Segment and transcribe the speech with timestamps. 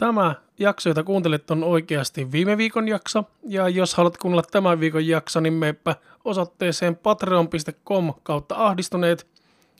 [0.00, 3.24] Tämä jakso, jota kuuntelet, on oikeasti viime viikon jakso.
[3.42, 9.26] Ja jos haluat kuunnella tämän viikon jakso, niin meepä osoitteeseen patreon.com kautta ahdistuneet.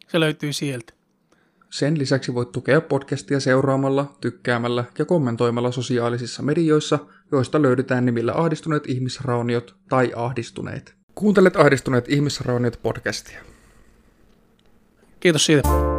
[0.09, 0.93] Se löytyy sieltä.
[1.71, 6.98] Sen lisäksi voit tukea podcastia seuraamalla, tykkäämällä ja kommentoimalla sosiaalisissa medioissa,
[7.32, 10.94] joista löydetään nimillä Ahdistuneet ihmisrauniot tai Ahdistuneet.
[11.14, 13.40] Kuuntelet Ahdistuneet ihmisrauniot podcastia.
[15.21, 15.90] Kiitos siitä.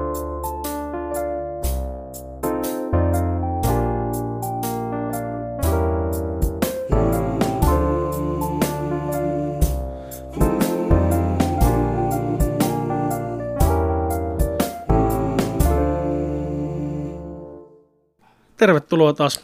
[18.62, 19.40] Tervetuloa taas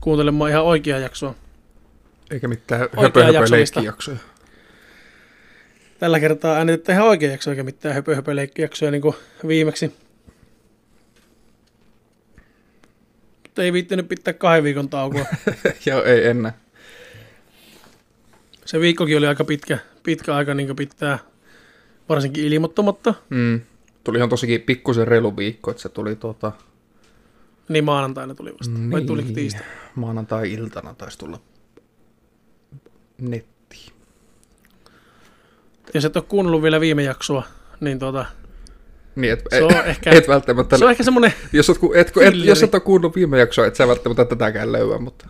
[0.00, 1.34] kuuntelemaan ihan oikeaa jaksoa.
[2.30, 4.16] Eikä mitään höpö, höpö leikkijaksoja.
[5.98, 9.14] Tällä kertaa äänitetään ihan oikea jakso, eikä mitään höpö, höpö leikkijaksoja niin kuin
[9.46, 9.94] viimeksi.
[13.42, 15.26] Mutta ei viittinyt pitää kahden viikon taukoa.
[15.86, 16.58] Joo, ei enää.
[18.64, 21.18] Se viikkokin oli aika pitkä, pitkä aika niin pitää,
[22.08, 23.14] varsinkin ilmoittamatta.
[23.30, 23.60] Mm.
[24.04, 26.52] Tulihan tosikin pikkusen reilu viikko, että se tuli tuota,
[27.68, 28.74] Niin maanantaina tuli vasta.
[28.74, 29.06] Vai Niin.
[29.06, 29.62] tuliko tiistai?
[29.94, 31.40] maanantai-iltana taisi tulla
[33.18, 33.92] nettiin.
[35.94, 37.42] Jos et ole kuunnellut vielä viime jaksoa,
[37.80, 38.26] niin tuota,
[39.16, 42.12] Niin, et, se on et, ehkä, et välttämättä, se on ehkä semmoinen, jos, et, et,
[42.22, 45.26] et, jos et ole kuunnellut viime jaksoa, et sä välttämättä tätäkään löyä, mutta,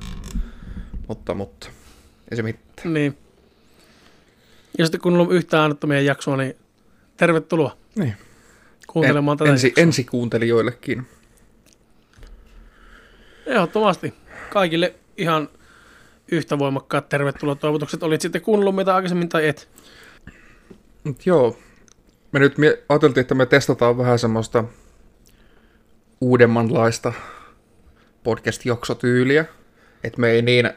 [1.08, 1.68] mutta, mutta,
[2.30, 2.94] ei se mitään.
[2.94, 3.18] niin.
[4.78, 6.56] Jos et ole kuunnellut yhtään äänettömiä jaksoa, niin
[7.16, 8.14] tervetuloa Niin.
[8.86, 9.82] kuuntelemaan tätä ensi, jaksoa.
[9.82, 11.06] ensikuuntelijoillekin.
[13.46, 14.14] Ehdottomasti.
[14.50, 15.48] Kaikille ihan
[16.32, 18.02] yhtä voimakkaat tervetuloa toivotukset.
[18.02, 19.68] Olit sitten kuunnellut mitä aikaisemmin tai et.
[21.04, 21.56] Mut joo,
[22.32, 24.64] me nyt mie- ajateltiin, että me testataan vähän semmoista
[26.20, 27.12] uudemmanlaista
[28.22, 29.44] podcast-jaksotyyliä,
[30.04, 30.70] että me ei niin,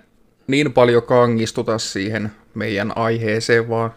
[0.48, 3.94] niin paljon kangistuta siihen meidän aiheeseen, vaan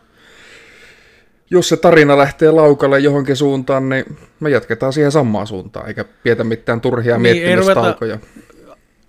[1.50, 6.44] jos se tarina lähtee laukalle johonkin suuntaan, niin me jatketaan siihen samaan suuntaan, eikä pietä
[6.44, 8.18] mitään turhia Niin, niin, ei ruveta- miettimistaukoja.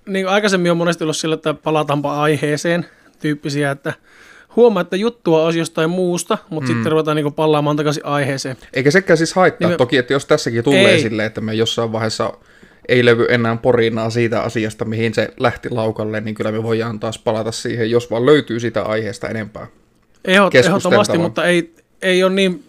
[0.08, 2.86] Niin aikaisemmin on monesti ollut sillä, että palataanpa aiheeseen
[3.20, 3.94] tyyppisiä, että
[4.56, 6.74] huomaa, että juttua olisi jostain muusta, mutta mm.
[6.76, 8.58] sitten ruvetaan niin palaamaan takaisin aiheeseen.
[8.74, 9.68] Eikä sekään siis haittaa.
[9.68, 11.02] Niin me- Toki, että jos tässäkin tulee Ei.
[11.02, 12.34] silleen, että me jossain vaiheessa
[12.90, 17.20] ei levy enää porinaa siitä asiasta, mihin se lähti laukalle, niin kyllä me voidaan taas
[17.20, 19.68] palata siihen, jos vaan löytyy sitä aiheesta enempää.
[20.26, 22.64] Ehdot, ehdottomasti, mutta ei, ei ole niin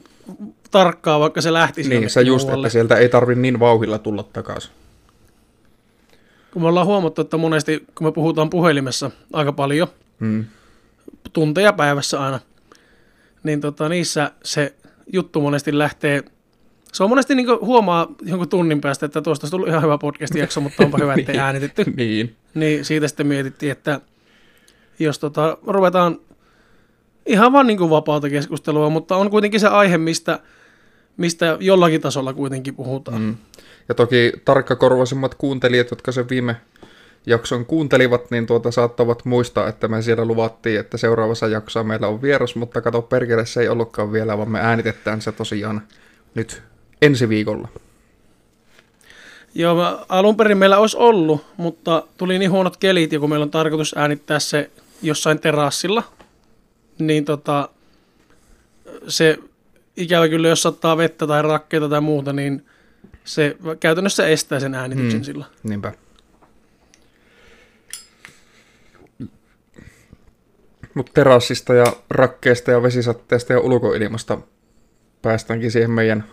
[0.70, 2.66] tarkkaa, vaikka se lähtisi Niin, se just, muualle.
[2.66, 4.72] että sieltä ei tarvi niin vauhilla tulla takaisin.
[6.52, 9.88] Kun me ollaan huomattu, että monesti, kun me puhutaan puhelimessa aika paljon,
[10.20, 10.44] Hmm.
[11.32, 12.40] tunteja päivässä aina,
[13.42, 14.74] niin tota, niissä se
[15.12, 16.22] juttu monesti lähtee,
[16.92, 20.60] se on monesti niin huomaa jonkun tunnin päästä, että tuosta olisi tullut ihan hyvä podcast-jakso,
[20.60, 21.84] mutta onpa hyvä, ettei äänitetty.
[21.96, 22.36] niin.
[22.54, 24.00] Niin siitä sitten mietittiin, että
[24.98, 26.19] jos tota, ruvetaan
[27.26, 30.38] ihan vaan niin kuin vapaata keskustelua, mutta on kuitenkin se aihe, mistä,
[31.16, 33.20] mistä jollakin tasolla kuitenkin puhutaan.
[33.22, 33.36] Mm.
[33.88, 36.56] Ja toki tarkkakorvaisimmat kuuntelijat, jotka sen viime
[37.26, 42.22] jakson kuuntelivat, niin tuota saattavat muistaa, että me siellä luvattiin, että seuraavassa jaksossa meillä on
[42.22, 45.82] vieras, mutta kato perkele, se ei ollutkaan vielä, vaan me äänitetään se tosiaan
[46.34, 46.62] nyt
[47.03, 47.69] ensi viikolla.
[49.54, 53.50] Joo, alun perin meillä olisi ollut, mutta tuli niin huonot kelit, ja kun meillä on
[53.50, 54.70] tarkoitus äänittää se
[55.03, 56.03] jossain terassilla,
[56.99, 57.69] niin tota,
[59.09, 59.38] se
[59.97, 62.66] ikävä kyllä, jos sattaa vettä tai rakkeita tai muuta, niin
[63.24, 65.24] se käytännössä estää sen äänityksen Mm.
[65.24, 65.44] sillä.
[65.62, 65.92] Niinpä.
[70.94, 74.38] Mutta terassista ja rakkeesta ja vesisatteesta ja ulkoilmasta
[75.22, 76.24] päästäänkin siihen meidän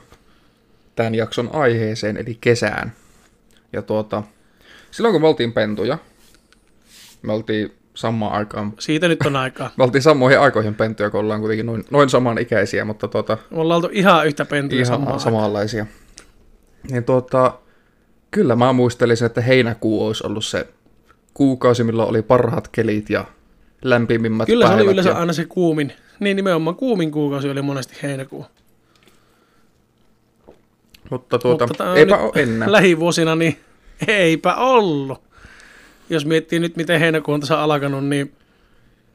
[0.96, 2.92] tämän jakson aiheeseen, eli kesään.
[3.74, 4.24] Ja tuota,
[4.92, 5.98] silloin kun me oltiin pentuja,
[7.22, 9.72] me oltiin samaan aikaan, Siitä nyt on aikaa.
[9.78, 13.76] me oltiin samoihin aikoihin pentuja, kun ollaan kuitenkin noin, noin samanikäisiä, mutta tuota, Me ollaan
[13.78, 15.86] oltu ihan yhtä pentuja ihan samaan samanlaisia.
[16.92, 17.60] Niin tuota,
[18.32, 20.68] kyllä mä muistelisin, että heinäkuu olisi ollut se
[21.34, 23.26] kuukausi, milloin oli parhaat kelit ja
[23.82, 25.94] lämpimimmät Kyllä se oli yleensä ja, aina se kuumin.
[26.20, 28.46] Niin nimenomaan kuumin kuukausi oli monesti heinäkuu.
[31.10, 32.72] mutta tuota, Mutta eipä ole enää.
[32.78, 33.60] Lähivuosina niin
[34.08, 35.22] eipä ollut.
[36.10, 38.34] Jos miettii nyt, miten heinäkuu on tässä alkanut, niin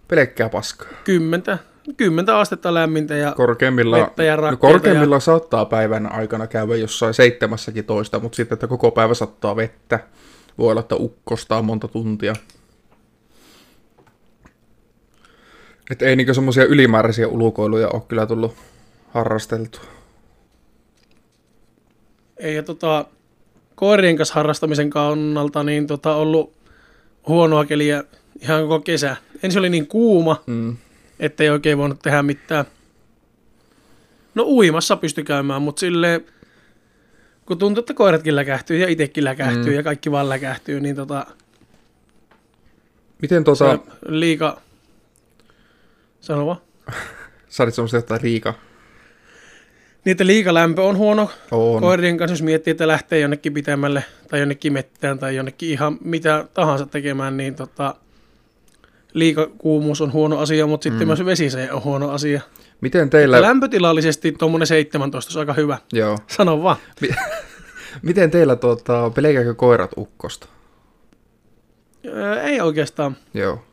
[0.08, 0.88] Pelkkää paskaa.
[1.04, 1.58] kymmentä,
[1.96, 7.14] kymmentä astetta lämmintä ja Korkeimmillaan, vettä ja no rakkeita korkeimmillaan saattaa päivän aikana käydä jossain
[7.14, 10.00] seitsemässäkin toista, mutta sitten, että koko päivä sattaa vettä.
[10.58, 12.34] Voi olla, että ukkostaa monta tuntia.
[15.90, 18.54] Että ei niinku semmoisia ylimääräisiä ulkoiluja ole kyllä tullut
[19.10, 19.80] harrasteltua.
[22.36, 23.04] ei ja tota,
[23.74, 26.52] koirien kanssa harrastamisen kannalta niin tota, ollut
[27.28, 28.04] huonoa keliä
[28.42, 29.16] ihan koko kesä.
[29.42, 30.76] Ensin oli niin kuuma, Mm.
[31.24, 32.64] Ettei oikein voinut tehdä mitään.
[34.34, 36.24] No uimassa pysty käymään, mutta silleen,
[37.46, 39.74] kun tuntuu, että koiratkin läkähtyy ja itsekin läkähtyy Mm.
[39.74, 41.26] ja kaikki vaan läkähtyy, niin tota,
[43.22, 44.60] Miten on liika...
[46.20, 46.58] Sano vaan.
[47.48, 48.22] sä semmoista jotain?
[50.04, 51.82] Niin, että liikalämpö on huono On.
[51.82, 56.44] koirien kanssa, jos miettii, että lähtee jonnekin pitemmälle tai jonnekin mettään tai jonnekin ihan mitä
[56.54, 57.94] tahansa tekemään, niin tota,
[59.14, 61.06] liikakuumuus on huono asia, mutta sitten Mm.
[61.06, 62.40] myös vesisee on huono asia.
[62.80, 63.42] Miten teillä...
[63.42, 65.78] Lämpötilallisesti tuommoinen 17 on aika hyvä.
[65.92, 66.18] Joo.
[66.26, 66.76] Sano vaan.
[68.02, 70.48] Miten teillä tuota, pelkääkö koirat ukkosta?
[72.06, 73.16] Öö, ei oikeastaan.
[73.34, 73.64] Joo.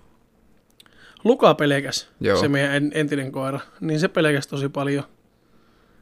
[1.23, 2.37] Luka pelkäs, Joo.
[2.37, 5.03] se meidän en- entinen koira, niin se pelkäs tosi paljon.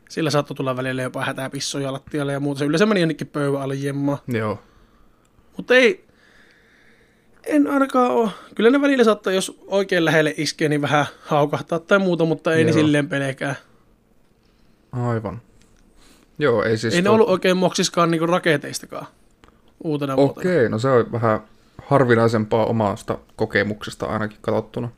[0.09, 2.59] Sillä saattoi tulla välillä jopa hätäpissoja lattialle ja muuta.
[2.59, 4.23] Se yleensä meni jonnekin pöydän alle jemmaa.
[4.27, 4.59] Joo.
[5.57, 6.05] Mutta ei,
[7.49, 8.29] en ainakaan ole.
[8.55, 12.63] Kyllä ne välillä saattaa, jos oikein lähelle iskee, niin vähän haukahtaa tai muuta, mutta ei
[12.63, 12.79] ne Joo.
[12.79, 13.55] silleen pelkää.
[14.91, 15.41] Aivan.
[16.39, 16.93] Joo, ei siis...
[16.93, 19.07] ei ne to- ollut oikein moksiskaan niinku raketeistakaan
[19.83, 20.49] uutena vuotena.
[20.49, 21.39] Okei, no se on vähän
[21.83, 24.89] harvinaisempaa omasta kokemuksesta ainakin katsottuna.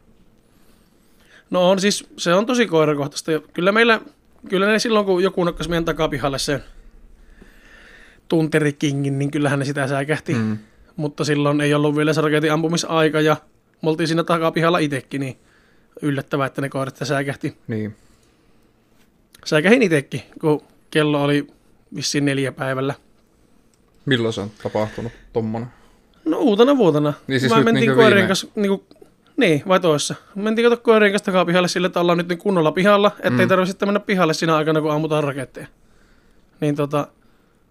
[1.49, 3.31] No on siis, se on tosi koirakohtaista.
[3.53, 4.01] Kyllä meillä,
[4.49, 6.63] kyllä ne silloin kun joku nokkas meidän takapihalle sen
[8.27, 10.33] tunterikingin, niin kyllähän ne sitä säikähti.
[10.33, 10.57] Mm.
[10.95, 13.35] Mutta silloin ei ollut vielä se raketin ampumisaika ja
[13.81, 15.37] me oltiin siinä takapihalla itsekin, niin
[16.01, 17.57] yllättävää, että ne koirat säikähti.
[17.67, 17.95] Niin.
[19.45, 20.61] Säikähin itsekin, kun
[20.91, 21.47] kello oli
[21.95, 22.93] vissiin neljä päivällä.
[24.05, 25.67] Milloin se on tapahtunut tommonen?
[26.25, 27.13] No uutena vuotena.
[27.27, 28.85] Niin siis nyt mentiin niinkö koirien viime- kanssa, niinku,
[29.37, 30.15] niin, vai toissa.
[30.35, 33.41] Mentiin kato koirien kanssa takapihalle sille, että ollaan nyt niin kunnolla pihalla, ettei Mm.
[33.41, 33.47] mm.
[33.47, 35.67] tarvitse sitten mennä pihalle siinä aikana, kun ammutaan raketteja.
[36.61, 37.07] Niin tota,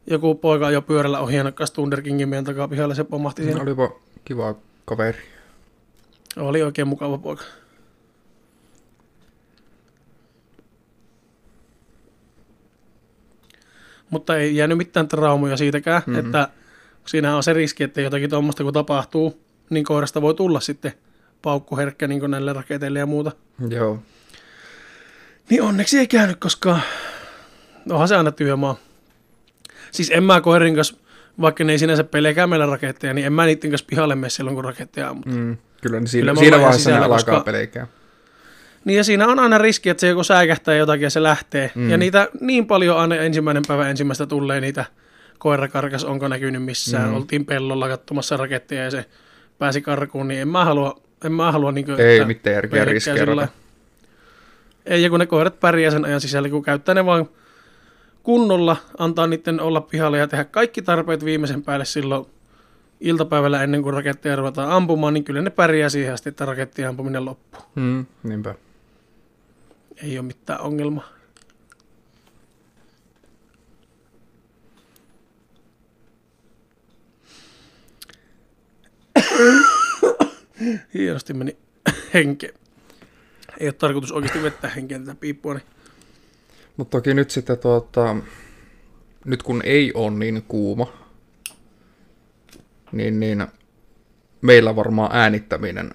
[0.07, 3.63] joku poika ajoi pyörällä ohi ja nakkas Thunder Kingin meidän takapihalle, se pomahti siinä.
[3.63, 3.91] Olipa
[4.25, 4.55] kiva
[4.85, 5.19] kaveri.
[6.37, 7.45] Oli oikein mukava poika.
[14.11, 16.11] Mutta ei jäänyt mitään traumoja siitäkään, Mhm.
[16.17, 16.27] mm-hmm.
[16.27, 16.49] että
[17.07, 20.93] siinä on se riski, että jotakin tuommoista kun tapahtuu, niin koirasta voi tulla sitten
[21.43, 23.33] paukkuherkkä niin kuin näille raketeille ja muuta.
[23.69, 23.99] Joo.
[25.51, 26.81] Niin onneksi ei käynyt, koska
[27.91, 28.77] onhan se aina työmaa.
[29.91, 30.97] Siis en mä koirin kanssa,
[31.41, 34.55] vaikka ne ei sinänsä pelkää meillä raketteja, niin en mä niiden kanssa pihalle mene silloin,
[34.55, 35.27] kun raketteja ammut.
[35.27, 35.57] Mm.
[35.83, 37.87] Kyllä, niin siinä, Kyllä siinä vaiheessa ne sisällä, alkaa koska- pelkää.
[38.85, 41.71] Niin ja siinä on aina riski, että se joku säikähtää jotakin ja se lähtee.
[41.75, 41.91] Mm.
[41.91, 44.85] Ja niitä niin paljon aina ensimmäinen päivä ensimmäistä tulee niitä
[45.39, 47.09] koirakarkas, onko näkynyt missään.
[47.09, 47.15] Mm.
[47.15, 49.05] Oltiin pellolla katsomassa raketteja ja se
[49.59, 53.49] pääsi karkuun, niin en mä halua, en mä halua niin Ei mitään järkeä riskeerata.
[54.87, 57.29] Ei, ja kun ne koirat pärjää sen ajan sisällä, kun käyttää ne vaan
[58.23, 62.27] kunnolla, antaa niiden olla pihalla ja tehdä kaikki tarpeet viimeisen päälle silloin
[63.01, 67.25] iltapäivällä ennen kuin raketteja ruvetaan ampumaan, niin kyllä ne pärjää siihen asti, että rakettien ampuminen
[67.25, 67.63] loppuu.
[67.75, 68.07] Mm.
[68.23, 68.55] Niinpä.
[70.03, 71.09] Ei ole mitään ongelmaa.
[80.95, 81.57] Hienosti meni
[82.15, 82.55] henke.
[83.61, 85.67] Ei ole tarkoitus oikeasti vettää henkeä tätä piippua, niin
[86.81, 88.17] Mutta toki nyt sitten tuota,
[89.25, 90.93] nyt kun ei ole niin kuuma,
[92.93, 93.47] niin, niin
[94.43, 95.91] meillä varmaan äänittäminen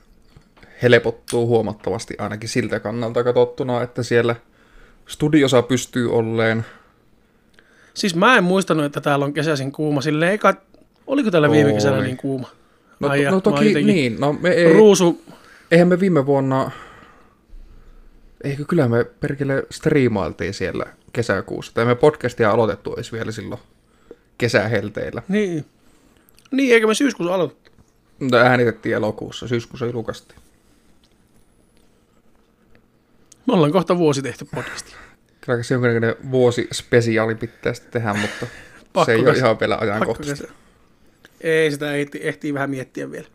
[0.82, 4.36] helpottuu huomattavasti ainakin siltä kannalta katsottuna, että siellä
[5.08, 6.66] studiosa pystyy olleen.
[7.94, 10.02] Siis mä en muistanut, että täällä on kesäisin kuuma.
[10.02, 10.54] Silleen eikä,
[11.08, 12.50] oliko täällä viime kesänä niin kuuma?
[13.00, 15.22] No, Ai to, ja, no toki jotenkin- niin, no me ei, Ruusu,
[15.72, 16.72] eihän me viime vuonna,
[18.46, 23.62] eikö kyllä me perkele striimailtiin siellä kesäkuussa, tai me podcastia aloitettu olisi vielä silloin
[24.38, 25.22] kesähelteillä.
[25.28, 25.66] niin.
[26.52, 27.72] Niin, eikä me syyskuussa aloitettu.
[28.20, 30.40] Mutta äänitettiin elokuussa, syyskuussa julkaistiin.
[33.48, 34.98] Me ollaan kohta vuosi tehty podcastia.
[35.42, 38.48] Kyllä se jonkinlainen vuosispesiaali pitää sitten tehdä, mutta
[39.06, 40.54] se ei ole ihan vielä ajankohtaista.
[41.42, 43.28] Ei, sitä ehtii, ehtii vähän miettiä vielä.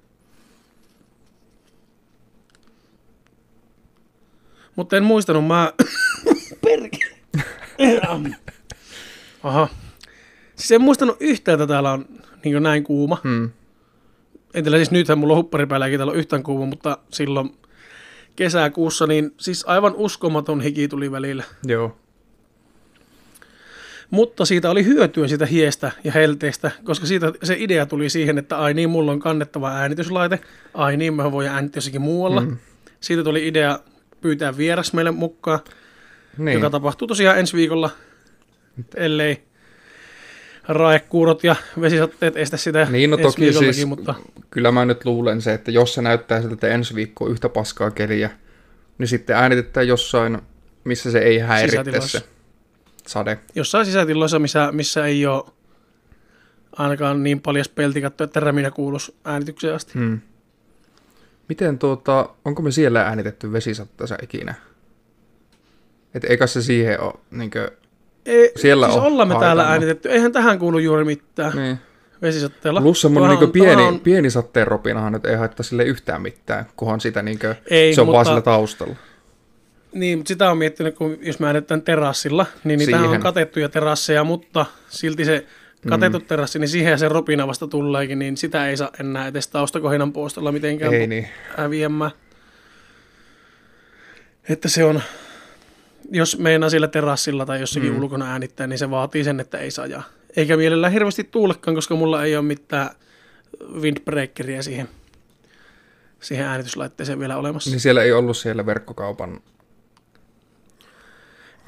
[4.81, 5.73] Mutta en muistanut, mä...
[6.65, 7.17] Perkele.
[9.43, 9.69] Aha.
[10.57, 12.05] Siis en muistanut yhtään, että täällä on
[12.45, 13.19] niin näin kuuma.
[13.25, 13.51] Hmm.
[14.55, 17.57] En tiedä, siis nythän mulla on huppari päällä, eikä täällä ole yhtään kuuma, mutta silloin
[18.37, 21.45] kesäkuussa, niin siis aivan uskomaton hiki tuli välillä.
[21.67, 21.97] Joo.
[24.11, 28.59] Mutta siitä oli hyötyä siitä hiestä ja helteestä, koska siitä se idea tuli siihen, että
[28.59, 30.41] ai niin, mulla on kannettava äänityslaite,
[30.75, 32.41] ai niin, mä voin äänittää jossakin muualla.
[32.41, 32.57] Mm.
[33.01, 33.79] Siitä tuli idea
[34.21, 35.61] pyytää vieras meille mukaan,
[36.39, 36.55] Niin.
[36.55, 37.91] joka tapahtuu tosiaan ensi viikolla,
[38.97, 39.43] ellei
[40.69, 44.15] raekuurot ja vesisatteet estä sitä Niin, no ensi toki siis, mutta
[44.51, 47.49] kyllä mä nyt luulen se, että jos se näyttää siltä, että ensi viikko on yhtä
[47.49, 48.31] paskaa keliä,
[48.99, 50.39] niin sitten äänitetään jossain,
[50.85, 52.23] missä se ei häiritse se
[53.07, 53.39] sade.
[53.55, 55.45] jossain sisätiloissa, missä, missä ei ole
[56.73, 59.93] ainakaan niin paljon peltikatto, että räminä kuuluisi äänitykseen asti.
[59.95, 60.21] Hmm.
[61.51, 64.55] Miten tuota, onko me siellä äänitetty vesisatteessa ikinä?
[66.15, 67.71] Et eikä se siihen ole, niinkö,
[68.27, 70.09] Ei, Siellä siis on ollaan me täällä äänitetty.
[70.11, 71.79] Eihän tähän kuulu juuri mitään niin.
[72.23, 72.81] vesisatteella.
[72.81, 76.67] Plus semmoinen niin pieni, tuohan on- pieni satteen ropinahan nyt ei haittaa sille yhtään mitään,
[76.77, 78.97] kunhan sitä niinkö, Ei, se on vaan mutta- sillä taustalla.
[79.93, 84.25] Niin, mutta sitä on miettinyt, kun jos mä äänitetään terassilla, niin niitähän on katettuja terasseja,
[84.25, 85.47] mutta silti se
[85.89, 86.25] katettu mm.
[86.25, 90.53] terassi, niin siihen se ropina vasta tuleekin, niin sitä ei saa enää edes taustakohinan poistolla
[90.53, 91.29] mitenkään Ei niin.
[91.57, 92.11] häviämään.
[94.49, 95.03] Että se on,
[96.11, 97.99] jos meinaa sillä terassilla tai jossakin mm.
[97.99, 100.03] ulkona äänittää, niin se vaatii sen, että ei saa ajaa.
[100.37, 102.91] Eikä mielellään hirveästi tuulekaan, koska mulla ei ole mitään
[103.81, 104.89] windbreakeria siihen,
[106.21, 107.71] siihen äänityslaitteeseen vielä olemassa.
[107.71, 109.41] Niin siellä ei ollut siellä verkkokaupan,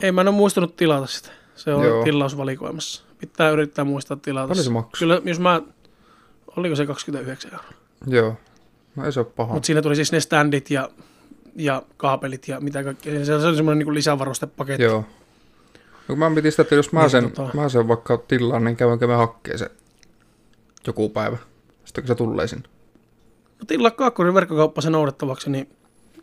[0.02, 1.28] Ei, mä en ole muistanut tilata sitä.
[1.54, 1.84] Se on.
[1.84, 2.04] Joo.
[2.04, 3.04] tilausvalikoimassa.
[3.22, 4.48] Pitää yrittää muistaa tilata.
[4.48, 4.98] Paljon se maksoi?
[4.98, 5.62] Kyllä, jos mä...
[6.56, 7.70] Oliko se 29 euroa?
[8.06, 8.36] joo,
[8.96, 9.54] no ei se ole paha.
[9.54, 10.88] Mutta siinä tuli siis ne standit ja,
[11.56, 13.24] ja kaapelit ja mitä kaikkea.
[13.24, 14.82] Se oli semmoinen niin lisävarustepaketti.
[14.82, 15.04] Joo.
[16.08, 18.76] No, mä mietin sitä, että jos mä Niin, sen, tota- mä sen vaikka tilaan, niin
[18.76, 19.70] käydäänkö me hakkeen se
[20.86, 21.36] joku päivä.
[21.84, 22.68] Sitten kun se tulee sinne.
[23.58, 25.68] No, tilaa Kaakkurin verkkokauppa se noudettavaksi, niin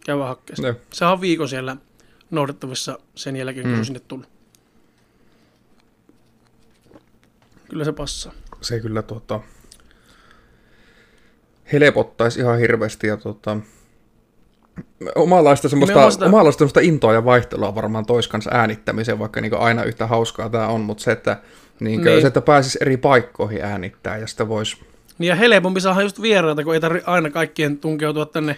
[0.05, 0.67] käy hakkeessa.
[0.67, 0.75] Joo.
[0.93, 1.77] Se on viikon siellä
[2.31, 3.83] noudettavissa sen jälkeen, kun Mm.
[3.83, 4.27] sinne tullut.
[7.69, 8.33] Kyllä se passaa.
[8.61, 9.39] Se kyllä tuota,
[11.73, 13.57] helpottaisi ihan hirveästi ja tuota,
[15.15, 19.83] omanlaista semmoista, sitä- omanlaista semmoista intoa ja vaihtelua varmaan tois kanssa äänittämiseen, vaikka niin aina
[19.83, 21.37] yhtä hauskaa tämä on, mutta se, että,
[21.79, 22.21] niin Niin.
[22.21, 24.77] se, että pääsisi eri paikkoihin äänittää ja sitä voisi,
[25.17, 28.57] Niin ja helpompi saada just vieraita, kun ei tarvi aina kaikkien tunkeutua tänne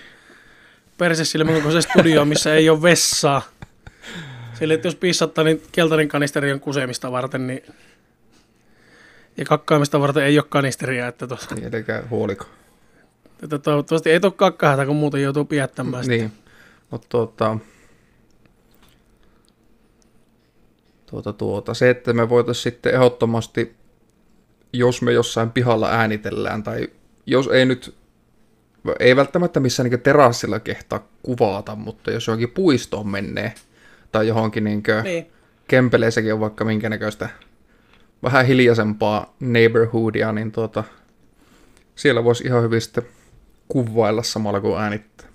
[0.97, 3.41] persessilmän kokoiseen studioon, missä ei ole vessaa.
[4.53, 7.63] Sille, että jos pissattaa, niin keltainen kanisteri on kusemista varten, niin
[9.41, 12.45] ja kakkaamista varten ei ole kanisteria, että, tuota, niin, eli huoliko.
[13.43, 16.15] että toivottavasti ei tule kakkahätä, kun muuten joutuu pidättämään sitä.
[16.15, 16.31] Niin,
[16.91, 17.57] mutta tuota,
[21.05, 23.75] tuota, tuota, se, että me voitaisiin sitten ehdottomasti,
[24.73, 26.87] jos me jossain pihalla äänitellään, tai
[27.25, 27.95] jos ei nyt,
[28.99, 33.53] ei välttämättä missään niin terassilla kehtaa kuvata, mutta jos johonkin puistoon menee,
[34.11, 35.31] tai johonkin niin Niin.
[35.67, 37.29] kempeleissäkin on vaikka minkä näköistä
[38.23, 40.83] vähän hiljaisempaa neighborhoodia, niin tuota,
[41.95, 43.03] siellä voisi ihan hyvin sitten
[43.67, 45.27] kuvailla samalla kuin äänittää.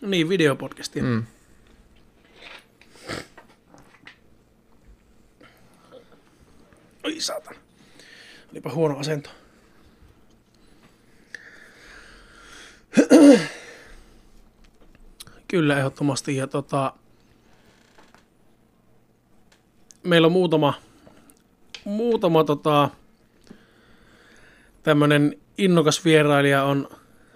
[0.00, 1.02] Niin, videopodcastia.
[1.02, 1.24] Mm.
[7.04, 7.58] Oi saatana.
[8.52, 9.30] Olipa huono asento.
[15.48, 16.36] Kyllä, ehdottomasti.
[16.36, 16.94] Ja tota,
[20.08, 20.74] meillä on muutama,
[21.84, 22.90] muutama tota,
[24.82, 26.88] tämmöinen innokas vierailija on,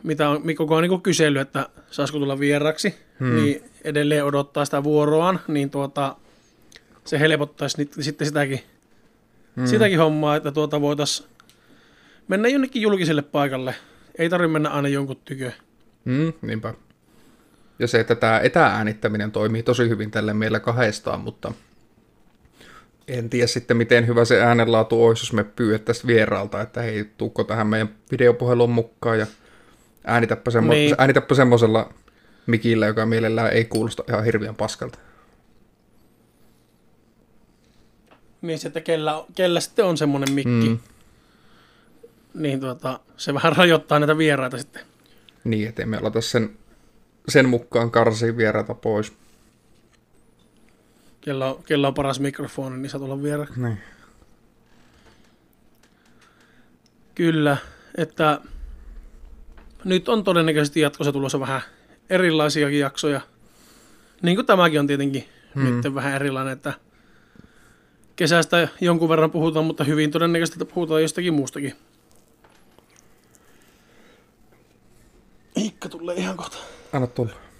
[0.02, 3.36] mitä on Mikko on niin kysellyt, että saisiko tulla vieraksi, hmm.
[3.36, 6.16] niin edelleen odottaa sitä vuoroaan, niin tuota,
[7.04, 8.60] se helpottaisi nyt, sitten sitäkin,
[9.56, 9.66] hmm.
[9.66, 11.28] sitäkin hommaa, että tuota voitaisiin
[12.28, 13.74] mennä jonnekin julkiselle paikalle.
[14.18, 15.52] Ei tarvitse mennä aina jonkun tykö.
[16.04, 16.74] Mm, niinpä.
[17.78, 21.52] Ja se, että tämä etäääänittäminen toimii tosi hyvin tälle meillä kahdestaan, mutta
[23.08, 27.44] en tiedä sitten, miten hyvä se äänenlaatu olisi, jos me pyydettäisiin vieraalta, että hei, tuukko
[27.44, 29.26] tähän meidän videopuhelun mukaan ja
[30.04, 30.94] äänitäpä, semmo- Niin.
[30.98, 31.92] äänitäpä semmoisella
[32.46, 34.98] mikillä, joka mielellään ei kuulosta ihan hirveän paskalta.
[38.42, 40.78] Niin se, että kellä, kellä sitten on semmoinen mikki, Mm.
[42.34, 44.82] niin tuota, se vähän rajoittaa näitä vieraita sitten.
[45.44, 46.50] Niin, ettei me aleta sen,
[47.28, 49.12] sen mukaan karsia vieraita pois.
[51.22, 53.60] Kella on, on paras mikrofoni, niin saa tulla vieraaksi.
[53.60, 53.78] Niin.
[57.14, 57.56] Kyllä,
[57.96, 58.40] että
[59.84, 61.60] nyt on todennäköisesti jatkossa tulossa vähän
[62.10, 63.20] erilaisiakin jaksoja.
[64.22, 65.64] Niin kuin tämäkin on tietenkin hmm.
[65.64, 66.74] nyt vähän erilainen, että
[68.16, 71.76] kesästä jonkun verran puhutaan, mutta hyvin todennäköisesti että puhutaan jostakin muustakin.
[75.56, 76.56] Iikka tulee ihan kohta.
[76.92, 77.51] Anna tulla.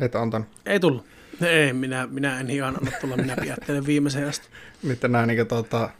[0.00, 0.48] Et antanut.
[0.66, 1.06] Ei tullut.
[1.42, 4.48] Ei, minä, minä en ihan anna tulla, minä pidättelen viimeiseen asti.
[4.82, 5.90] Nyt näin niin tuota,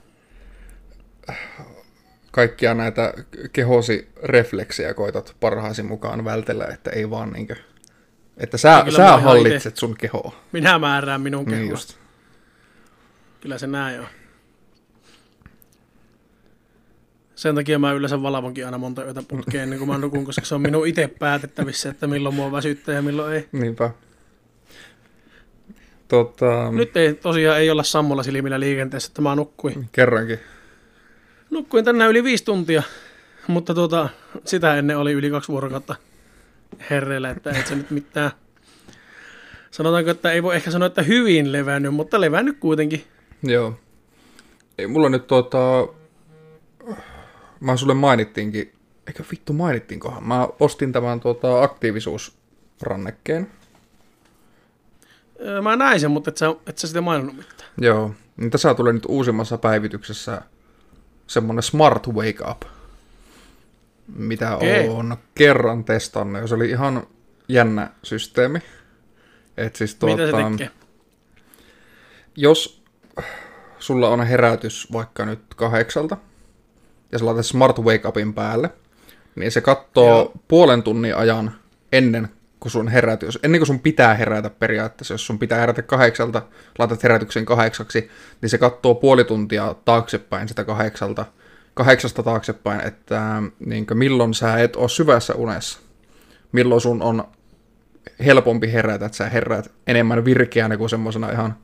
[2.31, 3.15] kaikkia näitä
[3.53, 7.49] kehosi refleksejä koitat parhaasi mukaan vältellä, että ei vaan niin
[8.37, 10.45] Että sä, kyllä sä hallitset sun kehoa.
[10.53, 11.61] Minä määrään minun kehoa.
[11.61, 11.99] Niin just.
[13.41, 14.07] Kyllä se näin on.
[17.37, 20.55] Sen takia mä yleensä valvonkin aina monta yötä putkeen ennen kuin mä nukun, koska se
[20.55, 23.49] on minun itse päätettävissä, että milloin mua väsyttää ja milloin ei.
[23.53, 23.91] Niinpä.
[26.09, 29.89] Tota, Nyt ei tosiaan ei olla sammulla silmillä liikenteessä, että mä nukkuin.
[29.93, 30.39] kerrankin.
[31.51, 32.83] Nukkuin tänään yli viisi tuntia,
[33.47, 34.09] mutta tuota,
[34.45, 35.95] sitä ennen oli yli kaksi vuorokautta
[36.91, 38.31] herreillä, että ei se nyt mitään.
[39.71, 43.05] Sanotaanko, että ei voi ehkä sanoa, että hyvin levännyt, mutta levännyt kuitenkin.
[43.43, 43.79] Joo.
[44.79, 45.89] Ei, mulla nyt tota...
[47.61, 48.73] Mä sulle mainittiinkin,
[49.07, 53.51] eikä vittu mainittiinkohan, mä ostin tämän tota, aktiivisuusrannekkeen.
[55.41, 57.71] Öö, Mä näin sen, mutta et sä, et sä sitä maininnut mitään.
[57.81, 60.43] Joo, niin tässä tulee nyt uusimmassa päivityksessä
[61.27, 62.63] semmonen Smart Wake Up,
[64.17, 64.89] mitä Okei.
[64.89, 67.07] on kerran testannut, ja se oli ihan
[67.49, 68.59] jännä systeemi.
[69.57, 70.71] Et siis tuota, Mitä se tekee?
[72.37, 72.83] jos
[73.79, 76.17] sulla on herätys vaikka nyt kahdeksalta,
[77.13, 78.71] ja sä laitat Smart Wake Upin päälle,
[79.37, 80.33] niin se katsoo Joo.
[80.49, 81.53] puolen tunnin ajan
[81.93, 82.29] ennen
[82.61, 86.43] kuin sun herätys, ennen kuin sun pitää herätä periaatteessa, jos sun pitää herätä kahdeksalta,
[86.79, 88.11] laitat herätyksen kahdeksaksi,
[88.43, 91.27] niin se katsoo puoli tuntia taaksepäin sitä kahdeksalta,
[91.75, 95.79] kahdeksasta taaksepäin, että niin milloin sä et ole syvässä unessa,
[96.53, 97.25] milloin sun on
[98.25, 101.57] helpompi herätä, että sä heräät enemmän virkeänä kuin semmoisena ihan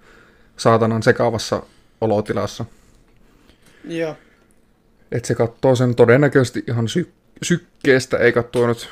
[0.56, 1.62] saatanan sekaavassa
[2.00, 2.64] olotilassa.
[3.84, 4.16] Joo.
[5.12, 8.88] Että se katsoo sen todennäköisesti ihan sy- sykkeestä, ei katsoa nyt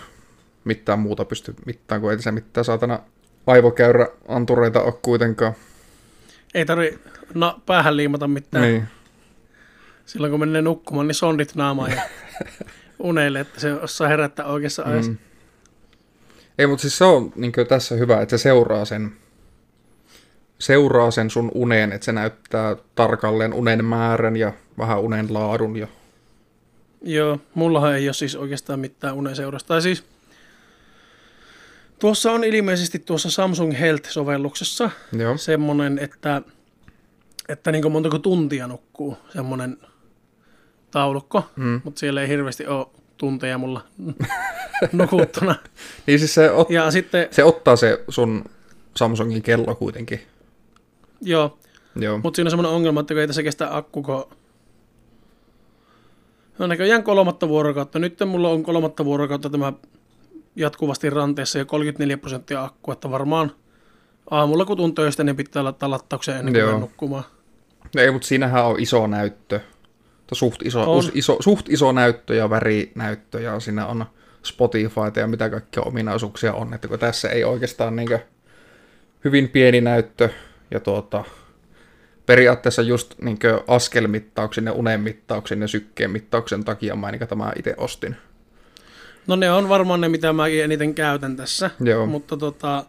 [0.64, 2.98] mitään muuta pysty mitään, kun ei se mitään saatana
[3.46, 5.52] aivokäyrä antureita ole kuitenkaan.
[6.54, 6.98] Ei tarvi
[7.34, 8.64] na- päähän liimata mitään.
[8.64, 8.84] Niin.
[10.06, 12.02] Silloin kun menee nukkumaan, niin sondit naamaan ja
[12.98, 15.12] uneille, että se osaa herättää oikeassa ajassa.
[15.12, 15.18] Mm.
[16.58, 19.12] Ei, mutta siis se on niin tässä hyvä, että se seuraa sen,
[20.58, 25.76] seuraa sen sun uneen, että se näyttää tarkalleen unen määrän ja vähän unen laadun.
[25.76, 25.86] Ja...
[27.02, 29.68] Joo, mullahan ei ole siis oikeastaan mitään unen seurasta.
[29.68, 30.04] Tai siis
[31.98, 35.36] tuossa on ilmeisesti tuossa Samsung Health-sovelluksessa Joo.
[35.36, 36.42] semmoinen, että,
[37.48, 39.76] että niin montako tuntia nukkuu, semmoinen
[40.90, 41.80] taulukko, Mm.
[41.84, 42.86] mutta siellä ei hirveästi ole
[43.16, 43.84] tunteja mulla
[44.92, 45.54] nukuttuna.
[46.06, 48.44] Niin siis se, ot, Ja sitten, se ottaa se sun
[48.96, 50.20] Samsungin kello kuitenkin.
[51.20, 51.58] joo,
[51.96, 52.18] Joo.
[52.18, 54.28] mutta siinä on semmoinen ongelma, että ei tässä kestä akku, kun
[56.60, 57.98] No näköjään kolmatta vuorokautta.
[57.98, 59.72] Nyt mulla on kolmatta vuorokautta tämä
[60.56, 63.52] jatkuvasti ranteessa ja 34 prosenttia akku, että varmaan
[64.30, 66.78] aamulla kun tuun töistä, niin pitää laittaa lattaukseen ennen kuin Joo.
[66.78, 67.24] nukkumaan.
[67.96, 69.60] Ei, mutta siinähän on iso näyttö.
[70.32, 71.04] Suht iso, On.
[71.14, 74.06] iso, suht iso näyttö ja värinäyttö ja siinä on
[74.42, 76.74] Spotifyta ja mitä kaikkia ominaisuuksia on.
[76.74, 78.18] Että kun tässä ei oikeastaan niin
[79.24, 80.28] hyvin pieni näyttö
[80.70, 81.24] ja tuota,
[82.30, 83.38] periaatteessa just niin
[83.68, 88.16] askelmittauksen ja unenmittauksen ja sykkeen mittauksen takia mä niin tämä itse ostin.
[89.26, 91.70] No ne on varmaan ne, mitä mä eniten käytän tässä.
[91.80, 92.06] Joo.
[92.06, 92.84] Mutta tota,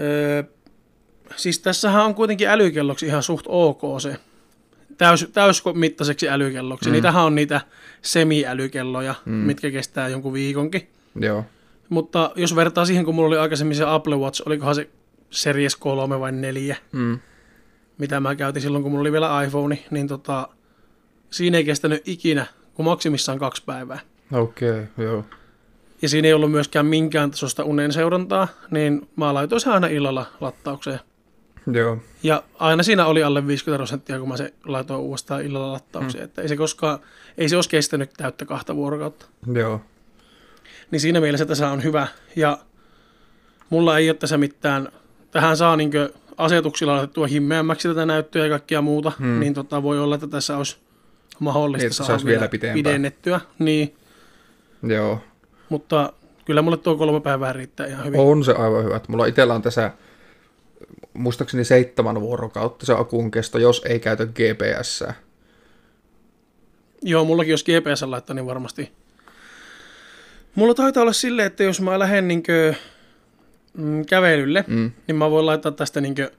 [0.00, 0.42] öö,
[1.36, 4.16] siis tässähän on kuitenkin älykelloksi ihan suht ok se.
[4.98, 6.88] Täys, täysmittaiseksi älykelloksi.
[6.88, 6.92] Mm.
[6.92, 7.60] Niitähän on niitä
[8.02, 9.32] semi-älykelloja, mm.
[9.32, 10.88] mitkä kestää jonkun viikonkin.
[11.20, 11.44] Joo.
[11.88, 14.90] Mutta jos vertaa siihen, kun mulla oli aikaisemmin se Apple Watch, olikohan se
[15.30, 17.18] Series 3 vai 4, Mm.
[17.98, 20.48] Mitä mä käytin silloin, kun mulla oli vielä iPhone, niin tota,
[21.30, 24.00] siinä ei kestänyt ikinä, kuin maksimissaan kaksi päivää.
[24.32, 25.24] Okei, okay, joo.
[26.02, 30.26] Ja siinä ei ollut myöskään minkään tasosta unen seurantaa, niin mä laitoin sen aina illalla
[30.40, 31.00] lattaukseen.
[31.72, 31.98] Joo.
[32.22, 36.22] Ja aina siinä oli alle 50 prosenttia, kun mä se laitoin uudestaan illalla lattaukseen.
[36.22, 36.24] Mm.
[36.24, 36.98] Että ei se koskaan,
[37.38, 39.26] ei se olisi kestänyt täyttä kahta vuorokautta.
[39.54, 39.80] Joo.
[40.90, 42.06] Niin siinä mielessä tässä on hyvä.
[42.36, 42.58] Ja
[43.70, 44.88] mulla ei ole tässä mitään,
[45.30, 49.40] tähän saa niinkö asetuksilla laitettua himmeämmäksi tätä näyttöä ja kaikkia muuta, Hmm.
[49.40, 50.76] niin tota, voi olla, että tässä olisi
[51.38, 52.74] mahdollista Niin, saada saisi vielä pitempään.
[52.74, 53.40] pidennettyä.
[53.58, 53.94] Niin,
[54.82, 55.20] Joo.
[55.68, 56.12] mutta
[56.44, 58.20] kyllä mulle tuo kolme päivää riittää ihan hyvin.
[58.20, 59.00] On se aivan hyvä.
[59.08, 59.90] Mulla itsellä on tässä
[61.14, 65.04] muistaakseni seitsemän vuorokautta se akun kesto, jos ei käytä GPS.
[67.02, 68.92] Joo, mullakin jos GPS laittaa, niin varmasti.
[70.54, 72.74] Mulla taitaa olla silleen, että jos mä lähden niinkö,
[73.78, 74.90] mm, kävelylle, Mm.
[75.06, 76.30] niin mä voin laittaa tästä niinkö,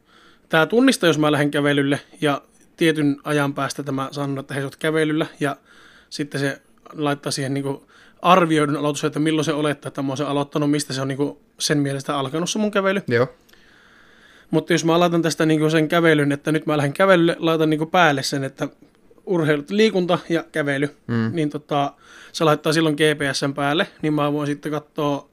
[0.49, 2.41] tää tunnista, jos mä lähden kävelylle, ja
[2.77, 5.55] tietyn ajan päästä tämä sanoo, että hei, sä oot kävelyllä, ja
[6.09, 6.61] sitten se
[6.93, 7.85] laittaa siihen niinku
[8.21, 11.41] arvioidun aloitus, että milloin se olettaa, että mä oon sen aloittanut, mistä se on niinku
[11.59, 13.01] sen mielestä alkanut se mun kävely.
[13.07, 13.27] Joo.
[14.51, 17.85] Mutta jos mä laitan tästä niinku sen kävelyn, että nyt mä lähden kävelylle, laitan niinku
[17.85, 18.67] päälle sen, että
[19.25, 21.29] urheilut, liikunta ja kävely, Mm.
[21.33, 21.93] niin tota,
[22.31, 25.29] se laittaa silloin GPSn päälle, niin mä voin sitten katsoa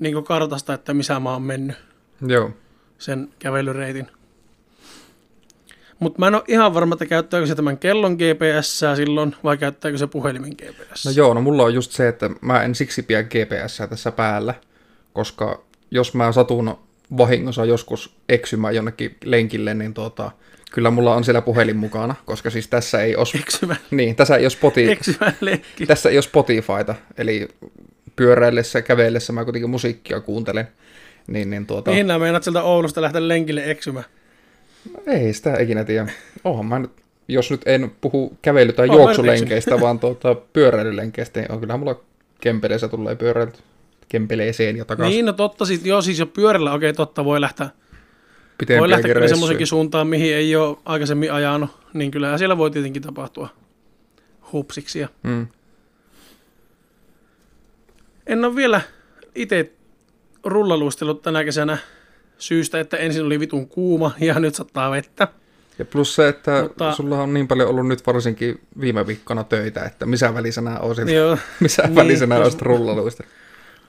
[0.00, 1.76] niin kartasta, että missä mä oon mennyt
[2.26, 2.50] Joo.
[2.98, 4.06] sen kävelyreitin.
[5.98, 9.98] Mutta mä en ole ihan varma, että käyttääkö se tämän kellon GPS silloin vai käyttääkö
[9.98, 11.04] se puhelimen GPS.
[11.04, 14.54] No joo, no mulla on just se, että mä en siksi pidä GPS tässä päällä,
[15.12, 16.78] koska jos mä satun
[17.16, 20.30] vahingossa joskus eksymään jonnekin lenkille, niin tota,
[20.72, 24.50] kyllä mulla on siellä puhelin mukana, koska siis tässä ei ole, niin, tässä ei ole,
[24.50, 25.14] Spotify,
[25.86, 27.48] tässä ei ole Spotifyta, eli
[28.16, 30.68] pyöräillessä, kävellessä mä kuitenkin musiikkia kuuntelen.
[31.26, 34.04] Niin, niin tuota, Mihin nämä meinaat sieltä Oulusta lähteä lenkille eksymään?
[35.06, 36.06] ei sitä ikinä tiedä.
[36.44, 36.90] Oonhan mä nyt,
[37.28, 42.00] jos nyt en puhu kävely- tai mä juoksulenkeistä, vaan tuota, pyöräilylenkeistä, niin on kyllä mulla
[42.40, 43.58] kempeleessä tulee pyöräilty
[44.08, 45.14] kempeleeseen ja takaisin.
[45.14, 47.74] Niin, no totta, siis, joo, siis jo pyörällä, okei, totta, voi lähteä, voi
[48.58, 53.02] Pitempiäkin lähteä kyllä semmoisenkin suuntaan, mihin ei ole aikaisemmin ajanut, niin kyllä siellä voi tietenkin
[53.02, 53.48] tapahtua
[54.52, 55.08] hupsiksia.
[55.22, 55.46] Mm.
[58.26, 58.80] En ole vielä
[59.34, 59.72] itse
[60.44, 61.78] rullaluistellut tänä kesänä
[62.38, 65.28] syystä, että ensin oli vitun kuuma ja nyt sattaa vettä.
[65.78, 66.92] Ja plus se, että Mutta...
[66.92, 71.08] Sulla on niin paljon ollut nyt varsinkin viime viikkona töitä, että missä välissä nämä olisit,
[71.08, 73.24] Joo, missä niin, jos- olisit rullaluista.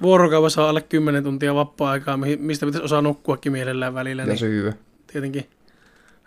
[0.02, 4.74] vuorokaudessa on alle 10 tuntia vapaa-aikaa, mistä pitäisi osaa nukkuakin mielellään välillä, Ja niin syyä.
[5.08, 5.50] tietenkin.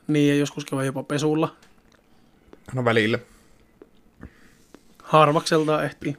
[0.06, 1.54] Niin, ja joskus käy jopa pesulla.
[2.74, 3.18] No välillä.
[5.02, 6.16] Harvakseltaan ehtii.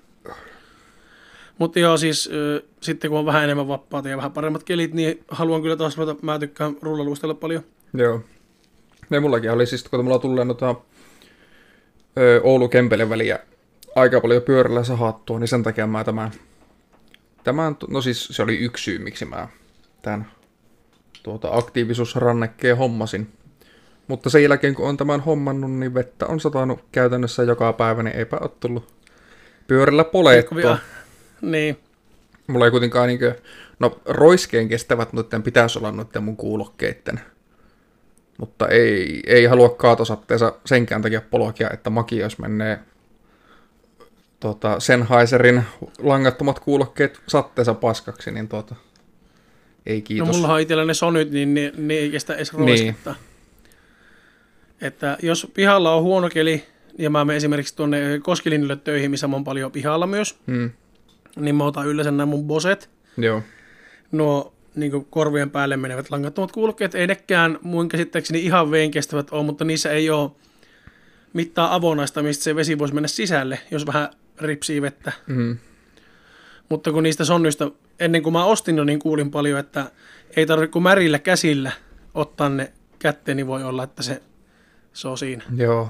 [1.61, 5.23] Mutta joo, siis ö, sitten kun on vähän enemmän vapaata ja vähän paremmat kelit, niin
[5.27, 7.63] haluan kyllä taas ruveta, mä tykkään rullaluistella paljon.
[7.93, 8.21] Joo.
[9.09, 10.75] Ja mullakin oli siis, kun mulla tulee noita
[12.17, 13.39] ö, Oulu-Kempele väliä
[13.95, 16.31] aika paljon pyörällä sahattua, niin sen takia mä tämän,
[17.43, 19.47] tämän, no siis se oli yksi syy, miksi mä
[20.01, 20.31] tämän
[21.23, 23.27] tuota, aktiivisuusrannekkeen hommasin.
[24.07, 28.15] Mutta sen jälkeen, kun on tämän hommannut, niin vettä on satanut käytännössä joka päivä, niin
[28.15, 28.93] eipä ole tullut
[29.67, 30.77] pyörällä polettua.
[31.41, 31.77] Niin,
[32.47, 33.35] Mulla ei kuitenkaan niinkö,
[33.79, 37.19] no roiskeen kestävät noiden pitäisi olla noiden mun kuulokkeitten.
[38.37, 42.79] Mutta ei, ei halua kaatosatteessa senkään takia polkia, että maki jos menee
[44.39, 45.63] tota, Sennheiserin
[45.99, 48.75] langattomat kuulokkeet satteessa paskaksi, niin tuota,
[49.85, 50.27] ei kiitos.
[50.27, 53.15] no mulla on itsellä ne sonyt, niin ne, ne ei kestä edes roisketta.
[54.81, 56.63] Että jos pihalla on huono keli,
[56.97, 60.71] ja mä menen esimerkiksi tuonne Koskilinille töihin, missä mä oon paljon pihalla myös, Mm,
[61.35, 63.41] niin mä otan yleensä nämä mun boset, joo,
[64.11, 69.43] nuo niin korvien päälle menevät langattomat kuulokkeet, ei nekään mun käsittääkseni ihan veen kestävät ole,
[69.43, 70.31] mutta niissä ei ole
[71.33, 75.11] mittaa avonaista, mistä se vesi voisi mennä sisälle, jos vähän ripsii vettä.
[75.27, 75.57] mm,
[76.69, 79.91] Mutta kun niistä sonnyista, ennen kuin mä ostin jo, niin kuulin paljon, että
[80.35, 81.71] ei tarvitse kuin märillä käsillä
[82.13, 84.21] ottaa ne kätteen, niin voi olla, että se,
[84.93, 85.43] se on siinä.
[85.55, 85.89] joo,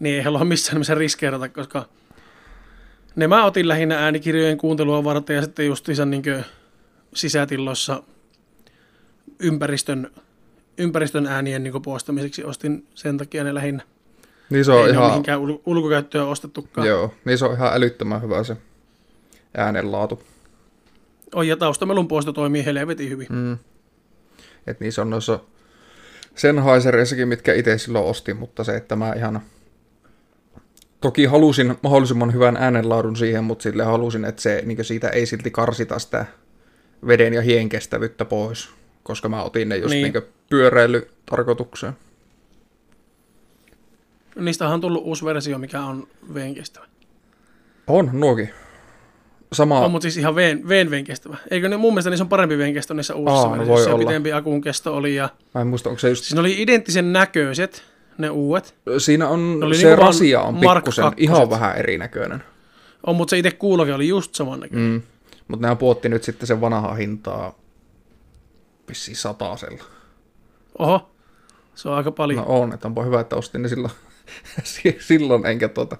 [0.00, 1.88] Niin ei halua missään nimessä riskeerata, koska
[3.18, 6.22] ne mä otin lähinnä äänikirjojen kuuntelua varten ja sitten just niin
[7.14, 8.02] sisätiloissa
[9.38, 10.10] ympäristön,
[10.78, 13.82] ympäristön äänien niin poistamiseksi ostin sen takia ne lähinnä.
[14.50, 16.86] niin se Ei on ole ihan, mihinkään ul- ulkokäyttöön ostettukaan.
[16.86, 18.56] joo, niin se on ihan älyttömän hyvä se
[19.56, 20.22] äänenlaatu.
[21.34, 23.26] On ja taustamelun poisto toimii helvetin hyvin.
[23.30, 23.58] Mm.
[24.66, 25.38] Et niissä on noissa
[26.34, 29.40] Sennheiserissakin, mitkä itse silloin ostin, mutta se, että mä ihan...
[31.00, 35.50] Toki halusin mahdollisimman hyvän äänenlaadun siihen, mutta sille halusin, että se, niin siitä ei silti
[35.50, 36.26] karsita sitä
[37.06, 38.68] veden ja hien kestävyyttä pois,
[39.02, 40.12] koska mä otin ne just Niin.
[40.12, 40.22] niin.
[40.50, 41.92] pyöräilytarkoitukseen.
[44.36, 46.86] Niistähän on tullut uusi versio, mikä on veen kestävä.
[47.86, 48.50] On, nuokin.
[49.52, 51.36] Sama, On, mutta siis ihan veen, veen, veen kestävä.
[51.50, 53.90] Eikö ne, mun mielestä niissä on parempi veen kesto niissä uusissa Aa, no versioissa.
[53.90, 54.08] voi olla.
[54.08, 55.14] pitempi akun kesto oli.
[55.14, 56.24] Ja, mä en muista, onko se just...
[56.24, 57.82] siis ne oli identtisen näköiset,
[58.18, 58.74] ne uudet.
[58.98, 62.44] Siinä on, oli se niinku rasia on pikkusen ihan vähän erinäköinen.
[63.06, 64.90] On, mutta se itse kuuloke oli just saman näköinen.
[64.90, 65.02] Mm.
[65.48, 67.58] Mutta nämä puotti nyt sitten sen vanhaa hintaa
[68.88, 69.84] vissiin satasella.
[70.78, 71.10] Oho,
[71.74, 72.44] se on aika paljon.
[72.44, 73.92] No on, että onpa hyvä, että ostin ne silloin,
[75.08, 75.96] silloin enkä tuota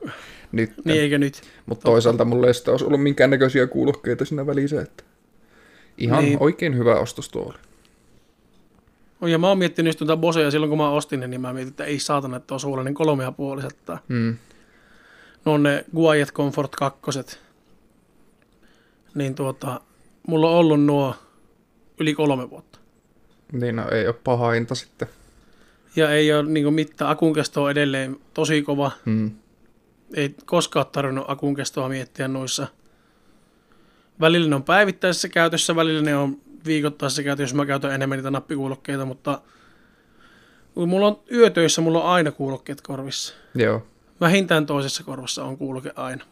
[0.53, 0.73] nyt.
[0.85, 1.43] niin eikö nyt?
[1.67, 5.05] Mutta toisaalta mulla ei sitten olisi ollut minkäännäköisiä kuulokkeita siinä välissä, että
[5.99, 6.39] ihan niin.
[6.41, 7.59] oikein hyvä ostos tuo oli.
[9.21, 11.85] Ja mä oon miettinyt tuota Bosea silloin, kun mä ostin ne, niin mä mietin, että
[11.85, 13.99] ei saatana, että on suolainen kolme ja puolisataa.
[14.09, 14.37] Mm.
[15.45, 17.01] Ne on ne Quiet Comfort 2.
[19.15, 19.81] Niin tuota,
[20.27, 21.15] mulla on ollut nuo
[22.01, 22.79] yli kolme vuotta.
[23.53, 25.09] Niin no, ei ole paha hinta sitten.
[25.97, 28.91] Ja ei ole niin mitään, akun kesto on edelleen tosi kova.
[29.05, 29.31] Mm.
[30.15, 32.67] Ei koskaan tarvinnut akun kestoa miettiä noissa.
[34.21, 38.31] Välillä ne on päivittäisessä käytössä, välillä ne on viikoittaisessa käytössä, jos mä käytän enemmän niitä
[38.31, 39.41] nappikuulokkeita, mutta
[40.75, 43.35] kun mulla on yötöissä, mulla on aina kuulokkeet korvissa.
[43.55, 43.87] Joo.
[44.21, 46.25] Vähintään toisessa korvassa on kuuloke aina.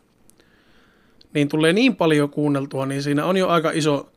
[1.34, 4.10] Niin tulee niin paljon kuunneltua, niin siinä on jo aika iso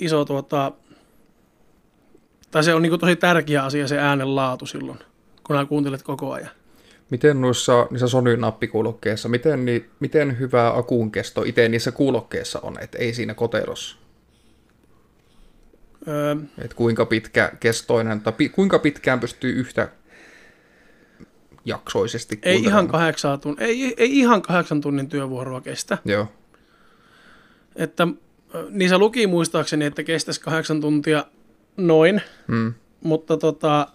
[0.00, 0.72] iso tuota,
[2.50, 4.98] tai se on niin tosi tärkeä asia se äänen laatu silloin,
[5.46, 6.50] kun nämä kuuntelet koko ajan.
[7.10, 12.76] Miten noissa niissä Sonyn nappikuulokkeissa, miten, niin, miten hyvä akun kesto itse niissä kuulokkeissa on,
[12.80, 13.96] että ei siinä koterossa?
[16.08, 19.88] Öö, Et kuinka pitkä kestoinen, tai pi, kuinka pitkään pystyy yhtä
[21.64, 25.98] jaksoisesti ei, ihan kahdeksan tunnin, ei, ei ihan kahdeksan tunnin työvuoroa kestä.
[26.04, 26.32] Joo,
[27.76, 28.08] Että
[28.54, 31.24] ö, niissä luki muistaakseni, että kestäisi kahdeksan tuntia
[31.76, 32.74] noin, mm.
[33.02, 33.88] mutta, tota,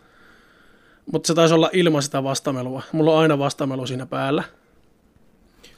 [1.11, 2.83] mutta se taisi olla ilman sitä vastamelua.
[2.91, 4.43] Mulla on aina vastamelu siinä päällä.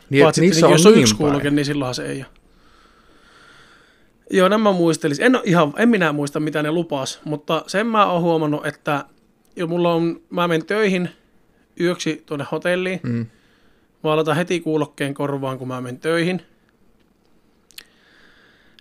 [0.10, 1.56] niin, Paitsi niissä on jos on niin yksi päin.
[1.56, 2.45] niin silloinhan se ei ole.
[4.30, 5.26] Joo, nämä muistelisin.
[5.26, 9.06] En, ihan, en minä muista, mitä ne lupas, mutta sen mä oon huomannut, että
[9.56, 11.10] jo mulla on, mä menen töihin
[11.80, 13.00] yöksi tuonne hotelliin.
[13.04, 13.26] Mm.
[14.04, 16.42] Mä heti kuulokkeen korvaan, kun mä menen töihin.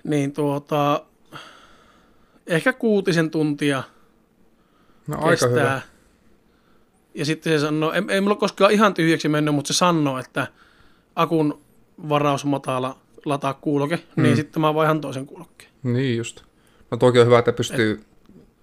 [0.05, 1.05] Niin tuota,
[2.47, 3.83] ehkä kuutisen tuntia
[5.07, 5.51] No aika kestää.
[5.51, 5.81] hyvä.
[7.15, 10.47] Ja sitten se sanoo, ei, ei mulla koskaan ihan tyhjäksi mennyt, mutta se sanoo, että
[11.17, 11.63] akun
[12.09, 14.23] varaus matala lataa kuuloke, mm.
[14.23, 15.71] niin sitten mä vaihan toisen kuulokkeen.
[15.83, 16.43] Niin just.
[16.91, 18.01] No toki on hyvä, että pystyy,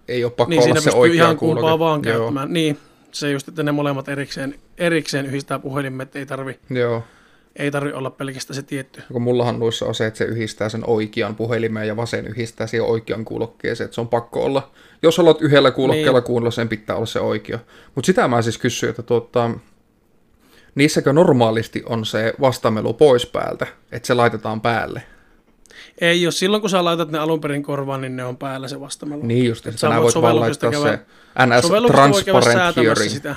[0.07, 1.61] ei ole pakko Niin olla se oikea ihan kuuloke.
[1.61, 2.53] kumpaa vaan Joo, käyttämään.
[2.53, 2.77] Niin,
[3.11, 7.03] se just, että ne molemmat erikseen, erikseen yhdistää puhelimet, ei tarvi, Joo.
[7.55, 9.03] ei tarvi olla pelkästään se tietty.
[9.11, 12.87] Kun mullahan noissa on se, että se yhdistää sen oikean puhelimeen ja vasen yhdistää siihen
[12.87, 14.71] oikean kuulokkeeseen, että se on pakko olla.
[15.03, 16.23] Jos haluat yhdellä kuulokkeella Niin.
[16.25, 17.59] kuunnella, sen pitää olla se oikea.
[17.95, 19.49] Mutta sitä mä siis kysyin, että tuota,
[20.75, 25.03] niissäkö normaalisti on se vastamelu pois päältä, että se laitetaan päälle?
[26.01, 28.79] Ei, jos silloin kun sä laitat ne alun perin korvaan, niin ne on päällä se
[28.79, 29.21] vastamelu.
[29.25, 30.99] Niin just, että sä voit vaan laittaa se
[31.45, 33.35] NS Transparent Hearing sitä.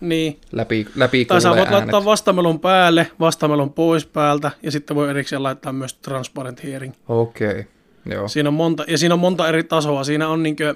[0.00, 1.72] Niin, läpi, läpi Tai sä voit äänet.
[1.72, 6.94] laittaa vastamelun päälle, vastamelun pois päältä, ja sitten voi erikseen laittaa myös transparent hearing.
[7.08, 7.64] Okei, okay.
[8.06, 8.28] joo.
[8.28, 10.04] Siinä on monta, ja siinä on monta eri tasoa.
[10.04, 10.74] Siinä on niinkö,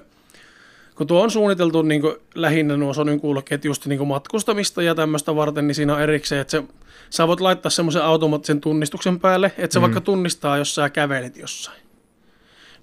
[0.98, 5.66] kun tuo on suunniteltu niinkö lähinnä nuo Sonyn kuulokkeet just niinkö matkustamista ja tämmöistä varten,
[5.66, 6.64] niin siinä on erikseen, että se,
[7.10, 9.82] sä voit laittaa semmoisen automaattisen tunnistuksen päälle, että se mm.
[9.82, 11.82] vaikka tunnistaa, jos sä kävelet jossain.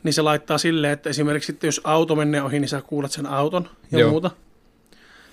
[0.04, 3.26] Niin se laittaa silleen, että esimerkiksi sitten jos auto menee ohi, niin sä kuulet sen
[3.26, 4.10] auton ja Joo.
[4.10, 4.32] Muuta.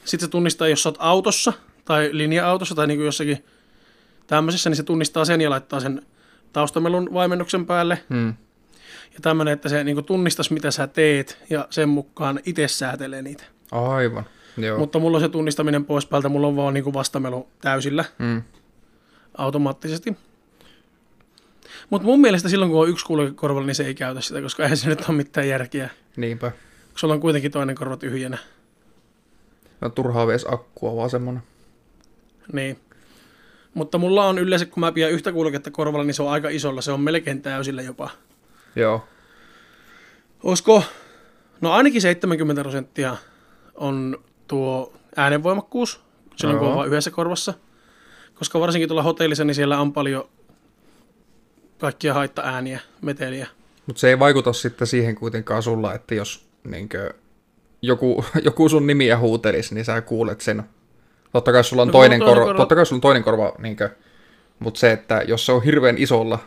[0.05, 1.53] Sitten se tunnistaa, jos sä oot autossa
[1.85, 3.45] tai linja-autossa tai niin kuin jossakin
[4.27, 6.03] tämmöisessä, niin se tunnistaa sen ja laittaa sen
[6.53, 7.99] taustamelun vaimennuksen päälle.
[8.11, 8.35] Hmm.
[9.15, 13.45] Ja tämmöinen, että se niin tunnistaisi, mitä sä teet ja sen mukaan itse säätelee niitä.
[13.73, 14.25] Aivan,
[14.57, 14.79] joo.
[14.79, 18.43] Mutta mulla on se tunnistaminen pois päältä, mulla on vaan niin vastamelu täysillä Hmm.
[19.39, 20.17] automaattisesti.
[21.91, 24.63] Mutta mun mielestä silloin, kun on yksi kuuloke korvalla, niin se ei käytä sitä, koska
[24.63, 25.91] eihän se nyt ole mitään järkeä.
[26.17, 26.51] Niinpä.
[26.51, 28.39] Kun sulla on kuitenkin toinen korva tyhjänä.
[29.81, 31.43] No turhaa vies akkua, vaan semmonen.
[32.53, 32.79] Niin.
[33.75, 36.81] Mutta mulla on yleensä, kun mä pidän yhtä kuuloketta korvalla, niin se on aika isolla.
[36.81, 38.11] Se on melkein täysillä jopa.
[38.77, 39.05] Joo.
[40.43, 40.83] Olisiko,
[41.61, 43.17] no ainakin 70 prosenttia
[43.75, 46.01] on tuo äänenvoimakkuus,
[46.37, 47.55] silloin kun on vain yhdessä korvassa.
[48.35, 50.29] Koska varsinkin tuolla hotellissa, niin siellä on paljon
[51.79, 53.47] kaikkia haitta-ääniä, meteliä.
[53.87, 57.15] Mutta se ei vaikuta sitten siihen kuitenkaan sulla, että jos niinkö,
[57.83, 60.63] joku, joku sun nimiä huutelisi, niin sä kuulet sen.
[61.33, 63.53] Totta kai sulla on No, toinen, toinen korva, korva- totta kai sulla on toinen korva,
[63.59, 63.91] niinkö,
[64.59, 66.39] mutta se, että jos se on hirveän isolla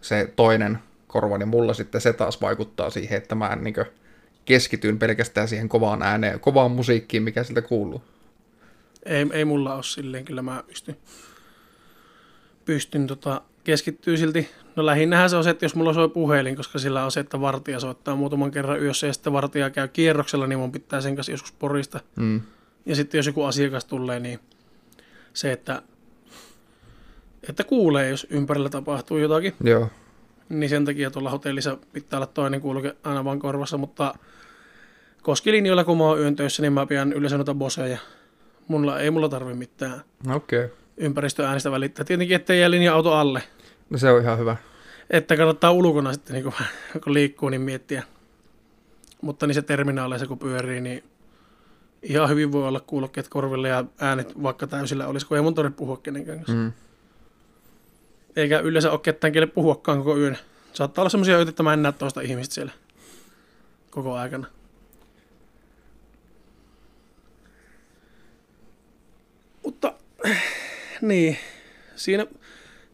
[0.00, 0.78] se toinen
[1.10, 3.84] korva, niin mulla sitten se taas vaikuttaa siihen, että mä niinkö
[4.44, 8.02] keskityn pelkästään siihen kovaan ääneen, kovaan musiikkiin, mikä siltä kuuluu.
[9.04, 10.96] Ei, ei mulla ole silleen, kyllä mä pystyn,
[12.64, 14.48] pystyn tota, keskittyä silti.
[14.76, 17.40] No lähinnähän se on se, että jos mulla soi puhelin, koska sillä on se, että
[17.40, 21.32] vartija soittaa muutaman kerran yössä ja sitten vartija käy kierroksella, niin mun pitää sen kanssa
[21.32, 22.00] joskus porista.
[22.16, 22.40] Mm.
[22.86, 24.38] Ja sitten jos joku asiakas tulee, niin
[25.32, 25.82] se, että,
[27.48, 29.90] että kuulee, jos ympärillä tapahtuu jotakin, Joo.
[30.50, 34.14] Niin sen takia tuolla hotellissa pitää olla toinen kuuluke aina vaan korvassa, mutta
[35.22, 37.98] koskilinjoilla, kun mä oon yön töissä, niin mä pidän yleensä noita boseja.
[38.68, 40.00] Mulla, ei mulla tarvi mitään
[40.34, 40.64] Okei.
[40.64, 40.76] Okay.
[40.96, 42.04] ympäristöäänistä välittää.
[42.04, 43.42] Tietenkin, ettei jää linja-auto alle.
[43.90, 44.56] No se on ihan hyvä.
[45.10, 46.52] Että kannattaa ulkona sitten, niin kun,
[47.04, 48.02] kun liikkuu, niin miettiä.
[49.22, 51.04] Mutta niissä terminaaleissa, kun pyörii, niin
[52.02, 55.78] ihan hyvin voi olla kuulokkeet korville ja äänet vaikka täysillä olisi, kun ei mun tarvitse
[55.78, 56.54] puhua kenenkään kanssa.
[56.54, 56.72] Mm.
[58.36, 60.38] Eikä yleensä ole ketään, kelle puhuakaan koko yön.
[60.72, 62.72] Saattaa olla semmoisia öitä, että mä en näe toista ihmistä siellä
[63.90, 64.46] koko aikana.
[69.64, 69.94] Mutta
[71.00, 71.36] niin,
[71.96, 72.26] siinä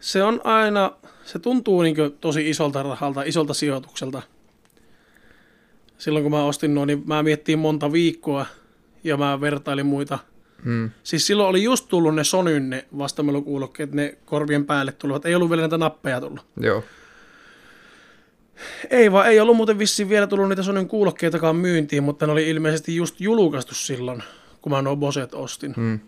[0.01, 0.92] se on aina,
[1.25, 4.22] se tuntuu niin tosi isolta rahalta, isolta sijoitukselta.
[5.99, 8.46] Silloin kun mä ostin nuo, niin mä miettiin monta viikkoa
[9.05, 10.18] ja mä vertailin muita.
[10.64, 10.90] Mm.
[11.03, 15.27] Siis silloin oli just tullut ne Sonyn ne vastamelukuulokkeet, ne korvien päälle tulevat.
[15.27, 16.47] Ei ollut vielä näitä nappeja tullut.
[16.61, 16.85] Joo.
[18.90, 22.51] Ei vaan, ei ollut muuten vissiin vielä tullut niitä Sonyn kuulokkeitakaan myyntiin, mutta ne oli
[22.51, 24.23] ilmeisesti just julkaistu silloin,
[24.62, 25.75] kun mä nuo Boset ostin.
[25.77, 26.01] Mm.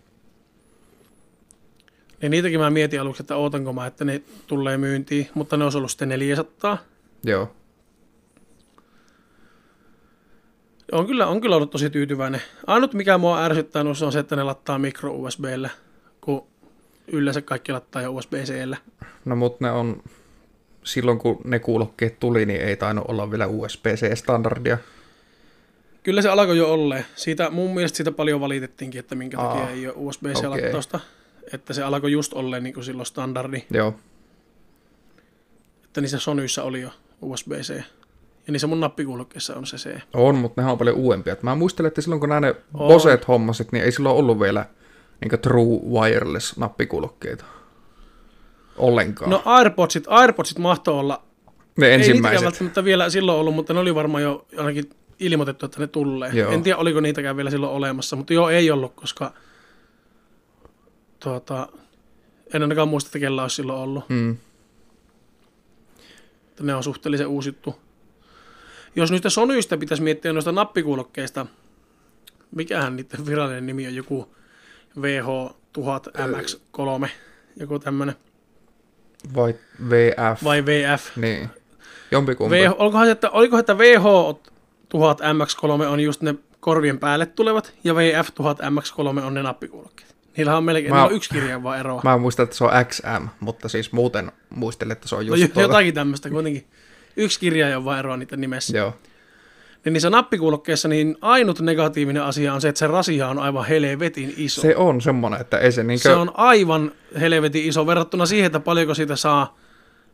[2.21, 5.77] Niin niitäkin mä mietin aluksi, että ootanko mä, että ne tulee myyntiin, mutta ne olisi
[5.77, 6.77] ollut sitten 400.
[7.23, 7.55] Joo.
[10.91, 12.41] On kyllä, on kyllä ollut tosi tyytyväinen.
[12.67, 15.69] Ainut mikä mua ärsyttää noissa on se, että ne lattaa micro USBllä,
[16.21, 16.47] kun
[17.07, 18.77] yleensä kaikki lattaa jo USB-Cllä.
[19.25, 20.03] No mut ne on,
[20.83, 24.77] silloin kun ne kuulokkeet tuli, niin ei tainnut olla vielä USB-C-standardia.
[26.03, 27.05] Kyllä se alkoi jo olleen.
[27.15, 30.99] Siitä, mun mielestä siitä paljon valitettiinkin, että minkä Aa, takia ei ole USB-C-lattausta.
[31.53, 33.63] Että se alkoi just olleen niin kuin silloin standardi.
[33.71, 33.99] Joo.
[35.83, 36.89] Että niissä Sonyissa oli jo
[37.21, 37.83] USB-C.
[38.49, 39.99] Ja niissä mun nappikuulokkeissa on se C.
[40.13, 41.35] On, mutta nehän on paljon uudempia.
[41.41, 42.87] Mä muistelen, että silloin kun nämä ne On.
[42.87, 44.65] Boset hommasit, niin ei silloin ollut vielä
[45.21, 47.45] niin True Wireless nappikuulokkeita.
[48.77, 49.31] Ollenkaan.
[49.31, 51.23] No Airpodsit, Airpodsit mahtoi olla.
[51.77, 52.45] ne Ei ensimmäiset.
[52.45, 56.31] välttämättä vielä silloin ollut, mutta ne oli varmaan jo ainakin ilmoitettu, että ne tulee.
[56.33, 56.51] Joo.
[56.51, 59.33] En tiedä, oliko niitäkään vielä silloin olemassa, mutta joo, ei ollut, koska
[61.19, 61.67] tuota,
[62.53, 64.09] en ainakaan muista, että kellä olisi silloin ollut.
[64.09, 64.37] Mm.
[66.61, 67.75] Ne on suhteellisen uusi juttu.
[68.95, 71.45] Jos nyt Sonyista pitäisi miettiä noista nappikuulokkeista,
[72.55, 74.35] mikähän niiden virallinen nimi on, joku
[74.99, 77.07] VH1000MX3,
[77.57, 78.15] joku tämmönen,
[79.35, 79.55] Vai
[79.89, 80.43] VF.
[80.43, 81.17] vai VF.
[81.17, 81.49] Niin.
[82.11, 82.55] Jompikumpi.
[82.55, 87.93] VH, olikohan, se, että, olikohan, että VH1000 MX3 on just ne korvien päälle tulevat, ja
[87.93, 87.97] VF1000
[89.17, 90.15] MX3 on ne nappikuulokkeet.
[90.37, 92.01] Niillä on melkein, Mä- on yksi kirja vaan eroa.
[92.03, 95.41] Mä muistan, että se on XM, mutta siis muuten muistelen, että se on No, just
[95.41, 95.61] jo- tuota.
[95.61, 96.67] jotakin tämmöistä kuitenkin.
[97.17, 98.77] Yksi kirja on vaan eroa niiden nimessä.
[98.77, 98.93] Joo.
[99.85, 104.33] Niin niissä nappikuulokkeissa niin ainut negatiivinen asia on se, että se rasia on aivan helvetin
[104.37, 104.61] iso.
[104.61, 106.03] Se on semmonen, että ei se niinkö...
[106.03, 109.57] se on aivan helvetin iso verrattuna siihen, että paljonko siitä saa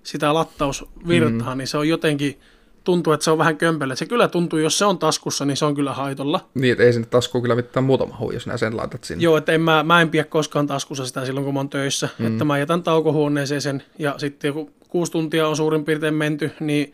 [0.03, 1.57] sitä lattausvirtaa, mm.
[1.57, 2.39] niin se on jotenkin,
[2.83, 3.95] tuntuu, että se on vähän kömpelö.
[3.95, 6.49] Se kyllä tuntuu, jos se on taskussa, niin se on kyllä haitolla.
[6.53, 9.23] Niin, että ei sinne taskuun kyllä mitään muuta mahu, jos nää sen laitat sinne.
[9.23, 12.09] Joo, että en mä, mä en pidä koskaan taskussa sitä silloin, kun mä oon töissä.
[12.19, 12.27] Mm.
[12.27, 16.93] Että mä jätän taukohuoneeseen sen, ja sitten kun kuusi tuntia on suurin piirtein menty, niin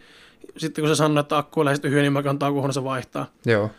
[0.57, 3.25] sitten kun se sanoo, että akku on lähestyy niin mä käyn taukohuoneessa vaihtaa.
[3.45, 3.69] Joo.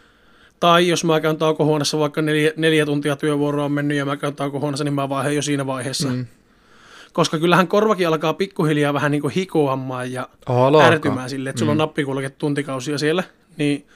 [0.60, 4.36] Tai jos mä käyn taukohuoneessa, vaikka neljä, neljä tuntia työvuoroa on mennyt ja mä käyn
[4.36, 6.08] taukohuoneessa, niin mä vaihdan jo siinä vaiheessa.
[6.08, 6.26] Mm.
[7.12, 10.86] Koska kyllähän korvakin alkaa pikkuhiljaa vähän niin kuin hikoamaan ja Alkaa.
[10.86, 13.24] ärtymään sille, että sulla on nappikulket tuntikausia siellä.
[13.56, 13.86] Niin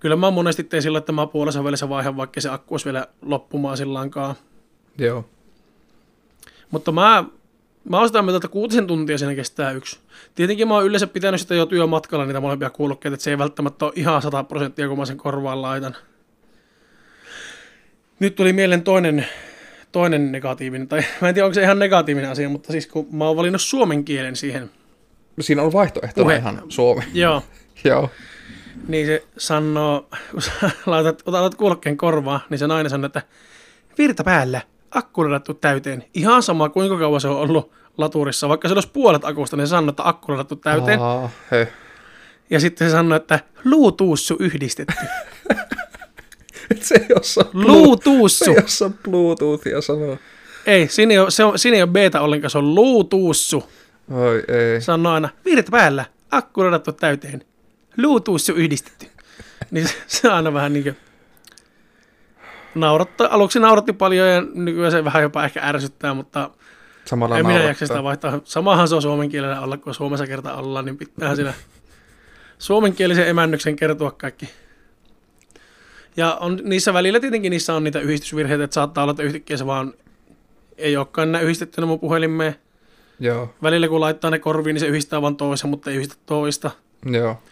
[0.00, 3.06] kyllä mä monesti teen sillä, että mä puolessa välissä vaihan, vaikka se akku olisi vielä
[3.22, 4.34] loppumaan sillankaan.
[4.98, 5.24] Joo.
[6.70, 7.24] Mutta mä,
[7.88, 9.98] mä oon sitä mieltä, että kuutisen tuntia siinä kestää yksi.
[10.34, 13.84] Tietenkin mä oon yleensä pitänyt sitä jo työmatkalla niitä molempia kuulokkeita, että se ei välttämättä
[13.84, 15.96] ole ihan 100 prosenttia, kun mä sen korvaan laitan.
[18.20, 19.26] Nyt tuli mieleen toinen,
[19.92, 23.24] toinen negatiivinen, tai mä en tiedä onko se ihan negatiivinen asia, mutta siis kun mä
[23.24, 24.70] oon valinnut suomen kielen siihen,
[25.40, 26.36] Siinä on vaihtoehtona Puhe.
[26.36, 27.02] ihan suomi.
[27.14, 27.42] joo,
[27.84, 28.10] Joo.
[28.88, 33.22] niin se sanoo, kun sä laitat, otat kuulokkeen korvaan, niin se nainen sanoo, että
[33.98, 36.04] virta päällä, akku ladattu täyteen.
[36.14, 38.48] Ihan sama kuinka kauan se on ollut laturissa.
[38.48, 41.00] Vaikka se olisi puolet akusta, niin se sanoo, että akku ladattu täyteen.
[41.00, 41.68] Aa, he.
[42.50, 44.94] Ja sitten se sanoo, että luutuussu yhdistetty.
[46.70, 48.28] Et se ei osaa Bluetooth-.
[48.28, 50.16] Se ei osaa Bluetoothia sanoa.
[50.66, 53.70] Ei, siinä ei ole, se on, siinä ei ole beta ollenkaan, se on luutuussu.
[54.10, 54.80] Oi ei.
[54.80, 57.44] Sanoo aina, virta päällä, akku ladattu täyteen.
[57.96, 59.06] Luutuussu yhdistetty.
[59.70, 60.96] Niin se, se on aina vähän niin kuin
[62.74, 63.28] naurattaa.
[63.30, 66.50] Aluksi nauratti paljon ja nykyään se vähän jopa ehkä ärsyttää, mutta
[67.04, 68.40] Samalla en minä jaksa sitä vaihtaa.
[68.44, 71.54] Samahan se on suomen kielellä olla, kun Suomessa kerta ollaan, niin pitää siinä
[72.58, 74.48] suomenkielisen emännyksen kertoa kaikki.
[76.16, 79.66] Ja on, niissä välillä tietenkin niissä on niitä yhdistysvirheitä, että saattaa olla, että yhtäkkiä se
[79.66, 79.94] vaan
[80.78, 82.54] ei olekaan enää yhdistettynä mun puhelimeen.
[83.20, 86.70] Joo, Välillä kun laittaa ne korviin, niin se yhdistää vaan toisen, mutta ei yhdistä toista.
[87.06, 87.42] joo.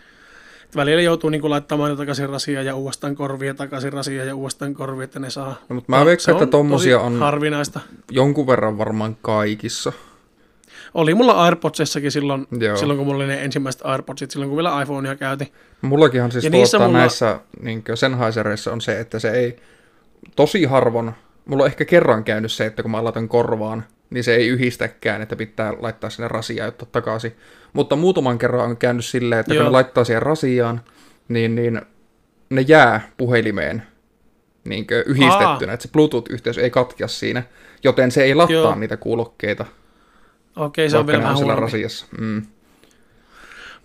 [0.77, 5.05] Välillä joutuu niin laittamaan ne takaisin rasia ja uudestaan korvia, takaisin rasia ja uudestaan korvia,
[5.05, 5.55] että ne saa.
[5.69, 7.81] No, mutta mä veikkaan, että tommosia on harvinaista.
[8.11, 9.93] jonkun verran varmaan kaikissa.
[10.95, 12.77] Oli mulla AirPodsissakin silloin, Joo.
[12.77, 15.53] silloin, kun mulla oli ne ensimmäiset AirPodsit, silloin kun vielä iPhonea käytin.
[15.83, 19.57] Mullakinhan siis Ja tuota, mulla- näissä niin Sennheisereissa on se, että se ei
[20.37, 21.13] tosi harvoin,
[21.47, 25.23] mulla on ehkä kerran käynyt se, että kun mä laitan korvaan, niin se ei yhdistäkään,
[25.23, 27.37] että pitää laittaa sinne rasiaan ja ottaa takaisin.
[27.73, 29.63] Mutta muutaman kerran on käynyt silleen, että Joo.
[29.63, 30.81] kun ne laittaa siihen rasiaan,
[31.29, 31.81] niin, niin
[32.51, 33.83] ne jää puhelimeen
[34.65, 37.43] niin yhdistettynä, että se Bluetooth-yhteys ei katkea siinä,
[37.85, 38.75] joten se ei lattaa Joo.
[38.75, 39.65] niitä kuulokkeita,
[40.57, 41.61] Okei, se on vielä on vähän huonompi.
[41.61, 42.07] rasiassa.
[42.19, 42.43] Mm.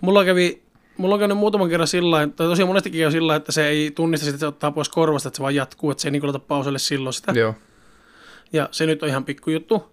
[0.01, 0.61] Mulla kävi,
[0.97, 4.25] mulla on käynyt muutaman kerran sillä tai tosi monestikin käy sillä että se ei tunnista
[4.25, 6.39] sitä, että se ottaa pois korvasta, että se vaan jatkuu, että se ei niin laita
[6.39, 7.31] pauselle silloin sitä.
[7.31, 7.55] Joo.
[8.53, 9.91] Ja se nyt on ihan pikkujuttu.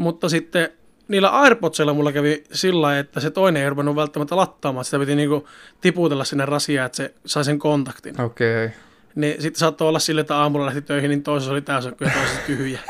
[0.00, 0.68] Mutta sitten
[1.08, 4.84] niillä AirPodsilla mulla kävi sillä että se toinen ei ruvennut välttämättä lattaamaan.
[4.84, 5.48] Sitä piti niinku
[5.80, 8.20] tiputella sinne rasiaan, että se sai sen kontaktin.
[8.20, 8.64] Okei.
[8.64, 8.76] Okay.
[9.14, 12.40] Niin sitten saattoi olla sille, että aamulla lähti töihin, niin toisessa oli täysin ja toisessa
[12.46, 12.80] tyhjä.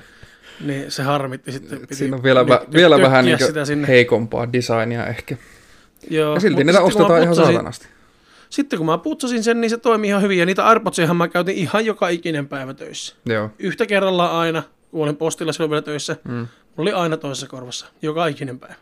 [0.66, 1.80] niin se harmitti sitten.
[1.80, 3.88] Piti Siinä on vielä, nyt vielä vähän niin sinne.
[3.88, 5.36] heikompaa designia ehkä.
[6.10, 7.88] Joo, Ja silti niitä ostetaan ihan saatanasti.
[8.50, 10.38] Sitten kun mä putsasin sen, niin se toimi ihan hyvin.
[10.38, 13.16] Ja niitä AirPodsiahan mä käytin ihan joka ikinen päivä töissä.
[13.26, 13.50] Joo.
[13.58, 16.16] Yhtä kerrallaan aina, kun olin postilla silloin vielä töissä.
[16.24, 16.34] Mm.
[16.76, 18.74] Mulla oli aina toisessa korvassa, joka ikinen päivä.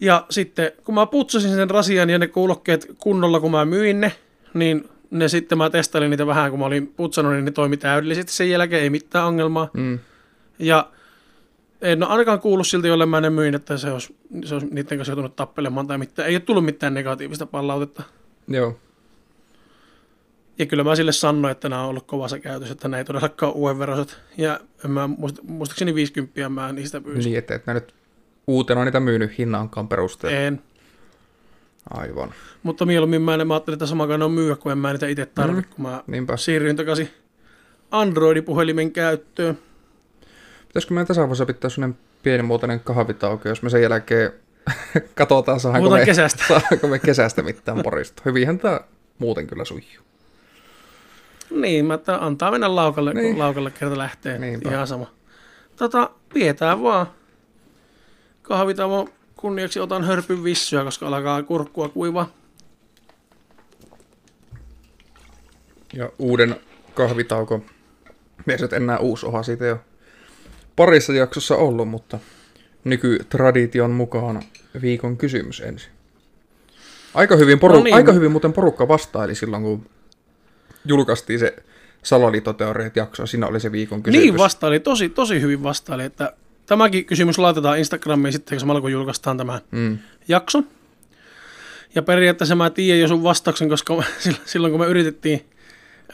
[0.00, 4.12] Ja sitten kun mä putsasin sen rasian ja ne kuulokkeet kunnolla, kun mä myin ne,
[4.54, 8.32] niin ne sitten mä testailin niitä vähän, kun mä olin putsannut, niin ne toimi täydellisesti
[8.32, 9.70] sen jälkeen, ei mitään ongelmaa.
[9.72, 9.98] Mm.
[10.58, 10.90] Ja
[11.80, 14.98] en ole ainakaan kuullut siltä, jolle mä ne myin, että se olisi, se olisi niiden
[14.98, 16.28] kanssa joutunut tappelemaan tai mitään.
[16.28, 18.02] Ei ole tullut mitään negatiivista palautetta.
[18.48, 18.78] Joo.
[20.58, 23.52] Ja kyllä mä sille sanoin, että nämä on ollut kovassa käytössä, että nämä ei todellakaan
[23.52, 24.18] ole uuden veroiset.
[24.38, 27.30] Ja mä, muist, muistaakseni 50 mä niistä pyysin.
[27.30, 27.94] Niin, että et mä nyt
[28.46, 30.38] uutena niitä myynyt hinnankaan perusteella.
[30.38, 30.62] En.
[31.90, 32.34] Aivan.
[32.62, 35.26] Mutta mieluummin mä, en, mä ajattelin, että sama on myyä, kun en mä niitä itse
[35.26, 35.64] tarvi, Mm.
[35.70, 36.36] kun mä Niinpä.
[36.36, 37.08] siirryin takaisin
[37.90, 39.58] Android-puhelimen käyttöön.
[40.68, 44.32] Pitäisikö meidän tässä vaiheessa pitää sellainen pienimuotoinen kahvitauko, jos me sen jälkeen
[45.14, 46.44] katsotaan, saanko me, kesästä.
[46.48, 48.22] saanko me kesästä mitään porista.
[48.24, 48.80] Hyvinhän tämä
[49.18, 50.04] muuten kyllä sujuu.
[51.50, 53.30] Niin, mä että antaa mennä laukalle, niin.
[53.30, 54.38] Kun laukalle kerta lähtee.
[54.38, 54.70] Niinpä.
[54.70, 55.10] Ihan sama.
[55.76, 57.06] Tota, pidetään vaan.
[58.42, 62.28] Kahvitauon kunniaksi otan hörpyn vissyä, koska alkaa kurkkua kuivaa.
[65.92, 66.56] Ja uuden
[66.94, 67.60] kahvitauko.
[68.46, 69.78] Mies nyt enää uusi oha siitä jo
[70.76, 72.18] parissa jaksossa ollut, mutta
[72.84, 74.42] nykytradition mukaan
[74.82, 75.90] viikon kysymys ensin.
[77.14, 77.94] Aika hyvin, poru- No niin.
[77.96, 79.86] aika hyvin muuten porukka vastaili silloin, kun
[80.84, 81.56] julkaistiin se
[82.02, 83.26] salaliittoteoriat jakso.
[83.26, 84.24] Siinä oli se viikon kysymys.
[84.24, 86.32] Niin vastaili, tosi, tosi hyvin vastaili, että
[86.66, 89.98] tämäkin kysymys laitetaan Instagramiin sitten, samalla kun julkaistaan tämä Mm.
[90.28, 90.66] jakson.
[91.94, 94.02] Ja periaatteessa mä tiedän jo sun vastauksen, koska
[94.44, 95.44] silloin kun me yritettiin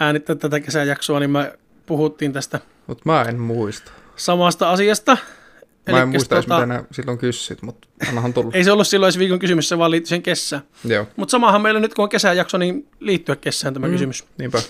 [0.01, 1.53] äänittää tätä kesäjaksoa, niin me
[1.87, 3.93] puhuttiin tästä Mutta mä en muista.
[4.17, 5.17] samasta asiasta.
[5.87, 8.51] Mä en Elikkäs muista tota, mitä nää silloin kysyt, mutta annahan tulla.
[8.55, 10.63] Ei se ollut silloin viikon kysymys, se vaan liittyi sen kesään.
[10.85, 13.93] Joo, Mutta samahan meillä nyt, kun on kesäjakso, niin liittyä kesään tämä mm.
[13.93, 14.25] kysymys.
[14.39, 14.63] niinpä.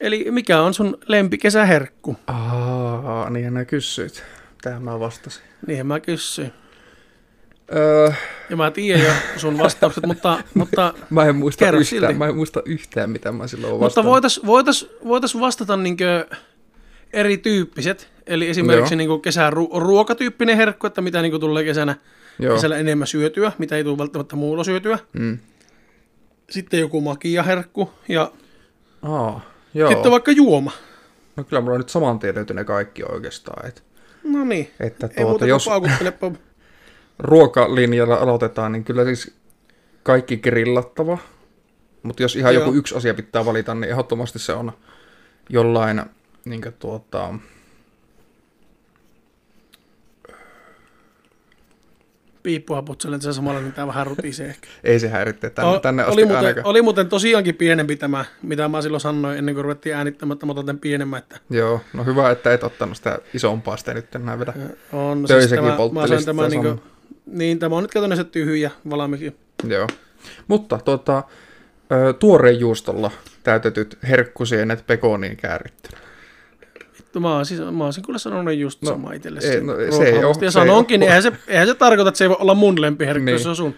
[0.00, 2.16] Eli mikä on sun lempikesäherkku?
[2.26, 4.22] Aa, niin nää kysyit.
[4.62, 5.42] Tähän mä vastasin.
[5.66, 6.52] Niihin mä kysyin.
[7.74, 8.12] Öö,
[8.50, 12.14] Ja mä tiedän jo sun vastaukset, mutta, mutta, mä en muista Kerro yhtään, silti.
[12.14, 14.10] mä en muista yhtään, mitä mä silloin mutta vastannut.
[14.12, 16.26] voitais, voitais, voitais vastata niinkö
[17.12, 18.08] erityyppiset.
[18.28, 18.98] Eli esimerkiksi Joo.
[18.98, 21.96] niinku kesän ru- ruokatyyppinen herkku, että mitä niinku tulee kesänä
[22.38, 22.54] Joo.
[22.54, 24.98] kesällä enemmän syötyä, mitä ei tule välttämättä muulla syötyä.
[25.12, 25.38] Mm.
[26.50, 28.32] Sitten joku makiaherkku ja
[29.02, 29.40] Aa,
[29.74, 29.90] joo.
[29.90, 30.72] sitten vaikka juoma.
[31.36, 33.66] No kyllä mulla on nyt saman tien löytyy ne kaikki oikeastaan.
[33.68, 33.84] Et,
[34.24, 36.32] No niin, että ei tuota, muuta jos kuin paukuttelepa.
[37.18, 39.34] ruokalinjalla aloitetaan, niin kyllä siis
[40.02, 41.18] kaikki grillattava.
[42.02, 42.62] Mutta jos ihan Joo.
[42.64, 44.72] joku yksi asia pitää valita, niin ehdottomasti se on
[45.48, 46.02] jollain
[46.44, 47.34] niin tuota,
[52.48, 54.68] Piippua putselen se samalla, niin tää vähän rutisee ehkä.
[54.84, 56.66] ei se häiritse tänne, O- tänne asti oli, muuten, ainakaan.
[56.66, 60.52] oli muuten tosiaankin pienempi tämä, mitä mä silloin sanoin ennen kuin ruvettiin äänittämään, että mä
[60.52, 61.18] otan tämän pienemmän.
[61.18, 64.52] Että Joo, no hyvä, että et ottanut sitä isompaa sitä nyt enää vedä.
[64.92, 66.80] on, Töissäkin tämä, mä sain tämän, niin, kuin,
[67.26, 69.36] niin, tämä on nyt käytännössä tyhjä valmiiksi.
[69.68, 69.86] Joo.
[70.48, 71.22] Mutta tuota,
[72.18, 73.10] tuoreen juustolla
[73.42, 75.98] täytetyt herkkusienet pekoniin käärittynä.
[77.08, 79.40] Vittu, Mä olisin, mä olisin kyllä sanonut just No, no, sama itselle.
[79.42, 82.18] ei, no, se ei oo- Ja ei sanonkin, niin eihän se, eihän se tarkoita, että
[82.18, 83.32] se ei voi olla mun lempiherkku, Niin.
[83.32, 83.74] jos se on sun.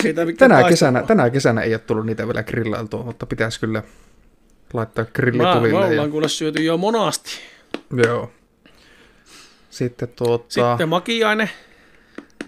[0.00, 3.82] Siitä Tänä kesänä, tänä kesänä ei ole tullut niitä vielä grillailtua, mutta pitäisi kyllä
[4.72, 5.78] laittaa Mä, me grillitulille.
[5.78, 7.30] ollaan Ja, kuule syöty jo monasti.
[8.06, 8.30] joo.
[9.70, 11.50] Sitten tuota, Sitten makiainen.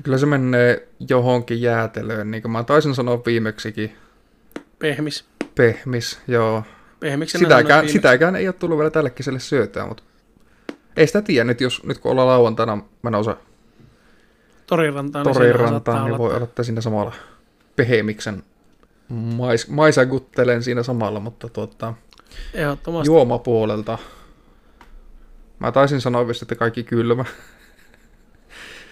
[0.03, 3.97] kyllä se menee johonkin jäätelöön, niin kuin mä taisin sanoa viimeksikin,
[4.79, 5.25] Pehmis.
[5.55, 6.63] pehmis, joo.
[7.01, 10.03] Pehmiksen Sitäkään, sitäkään ei ole tullut vielä tälle kesälle syötää, mutta
[10.97, 13.37] ei sitä tiedä nyt, jos nyt kun ollaan lauantaina menossa
[14.67, 15.27] Torirantaan.
[15.27, 17.13] niin Torin siinä saattaa rantaan, niin voi olla, että siinä samalla
[17.77, 18.43] pehemiksen
[19.09, 21.95] mais, maisaguttelen siinä samalla, mutta tuota,
[22.55, 23.07] Ehdottomasti.
[23.07, 23.99] juomapuolelta
[25.59, 27.25] mä taisin sanoa vist, että kaikki kylmä.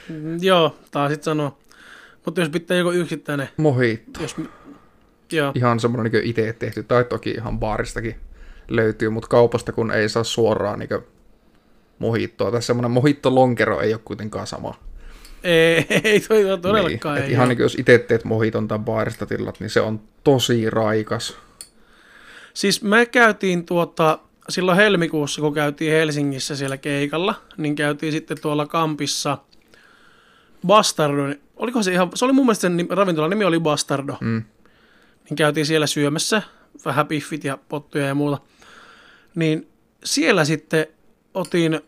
[0.08, 1.58] Mm, Joo, taisit sanoa.
[2.24, 4.22] Mutta jos pitää joku yksittäinen, Mojito.
[4.22, 4.36] jos...
[5.32, 8.16] Joo, Ihan semmoinen niin itse tehty, tai toki ihan baaristakin
[8.68, 10.88] löytyy, mutta kaupasta kun ei saa suoraan niin
[12.02, 12.50] mohittoa.
[12.50, 14.74] Tai semmoinen mohitto-lonkero ei ole kuitenkaan sama.
[15.44, 17.32] ei, ei toi todellakaan niin, ei.
[17.32, 21.36] ihan niin kuin jos itse teet mohiton tai baarista tilat, niin se on tosi raikas.
[22.54, 28.66] Siis me käytiin tuota silloin helmikuussa, kun käytiin Helsingissä siellä keikalla, niin käytiin sitten tuolla
[28.66, 29.38] kampissa
[30.66, 31.22] Bastardo.
[31.56, 34.16] Oliko se ihan, se oli mun mielestä sen ravintolan nimi oli Bastardo.
[34.20, 34.42] Mm.
[35.28, 36.42] Niin käytiin siellä syömässä,
[36.84, 38.38] vähän piffit ja pottuja ja muuta.
[39.34, 39.68] Niin
[40.04, 40.86] siellä sitten
[41.34, 41.80] otin,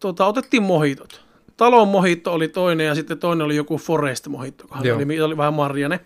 [0.00, 1.26] tuota, otettiin mohitot.
[1.56, 6.00] Talon mohitto oli toinen ja sitten toinen oli joku Forest mohitto, oli, oli vähän marjane.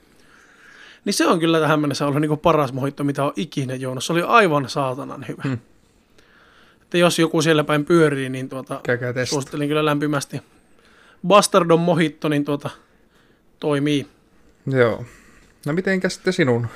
[1.04, 4.04] Niin se on kyllä tähän mennessä ollut niinku paras mohitto, mitä on ikinä juonut.
[4.04, 5.42] Se oli aivan saatanan hyvä.
[5.44, 5.58] Hmm.
[6.82, 8.80] Että jos joku siellä päin pyörii, niin tuota,
[9.24, 10.42] suosittelen kyllä lämpimästi.
[11.26, 12.70] Bastardon mohitto, niin tuota,
[13.60, 14.06] toimii.
[14.66, 15.04] Joo.
[15.66, 16.66] No mitenkäs sitten sinun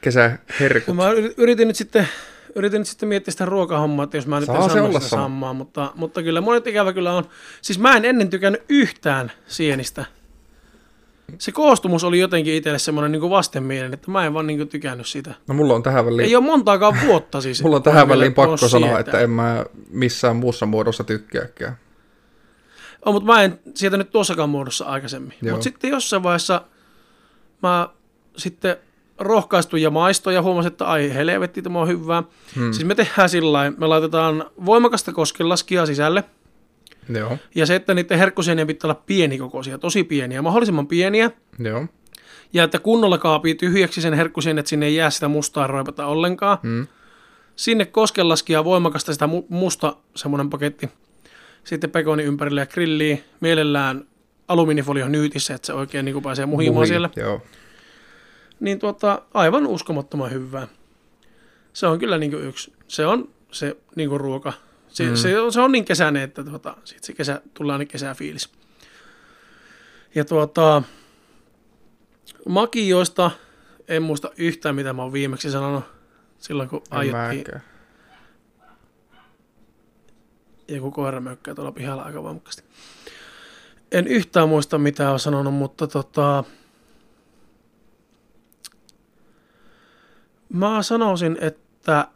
[0.00, 0.96] kesäherkut?
[0.96, 2.08] Mä yri- yritin nyt sitten
[2.54, 5.22] yritin nyt sitten miettiä sitä ruokahommaa, että jos mä nyt Saa en se olla sama.
[5.22, 7.24] samaa, mutta, mutta kyllä monet ikävä kyllä on.
[7.62, 10.04] Siis mä en ennen tykännyt yhtään sienistä.
[11.38, 15.34] Se koostumus oli jotenkin itselle semmoinen niin vastenmielinen, että mä en vaan niin tykännyt sitä.
[15.48, 17.62] No mulla on tähän väliin, Ei ole montaakaan vuotta siis.
[17.62, 19.00] mulla on tähän väliin pakko sanoa, sietää.
[19.00, 21.78] että en mä missään muussa muodossa tykkääkään.
[23.04, 25.34] On, mutta mä en sieltä nyt tuossakaan muodossa aikaisemmin.
[25.50, 26.62] Mutta sitten jossain vaiheessa
[27.62, 27.88] mä
[28.36, 28.76] sitten
[29.18, 32.22] rohkaistuin ja maistoin ja huomasin, että ai helvetti, tämä on hyvää.
[32.56, 32.72] Hmm.
[32.72, 36.24] Siis me tehdään sillä me laitetaan voimakasta koskelaskia sisälle.
[37.08, 41.30] Joo, Ja se, että niiden herkkusienien pitää olla pienikokoisia, tosi pieniä, mahdollisimman pieniä.
[41.58, 41.86] joo.
[42.52, 46.58] Ja että kunnolla kaapii tyhjäksi sen herkkusien, että sinne ei jää sitä mustaa roipata ollenkaan.
[46.62, 46.86] Mm.
[47.56, 50.88] Sinne koskelaskia voimakasta sitä mu- musta semmoinen paketti.
[51.64, 53.18] Sitten pekoni ympärille ja grilliä.
[53.40, 54.04] Mielellään
[54.48, 57.10] alumiinifolio nyytissä, että se oikein niin kuin pääsee muhimaan Muhi, siellä.
[57.16, 57.42] Joo.
[58.60, 60.68] Niin tuota, aivan uskomattoman hyvää.
[61.72, 62.72] Se on kyllä niin kuin yksi.
[62.88, 64.52] Se on se niin kuin ruoka.
[64.88, 65.16] Se, mm.
[65.16, 68.52] se, on, se on niin kesäinen, että tuota, sit se kesä, tulee aina kesäfiilis.
[70.14, 70.82] Ja tuota,
[72.48, 73.30] makioista
[73.88, 75.84] en muista yhtään, mitä mä oon viimeksi sanonut
[76.38, 77.62] silloin, kun En aiottiin mäkään.
[80.68, 82.62] joku koira mökkää tuolla pihalla aika voimakkaasti.
[83.92, 86.44] En yhtään muista, mitä olen sanonut, mutta tota...
[90.54, 92.08] Mä sanoisin, että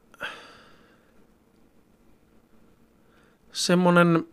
[3.53, 4.24] semmonen...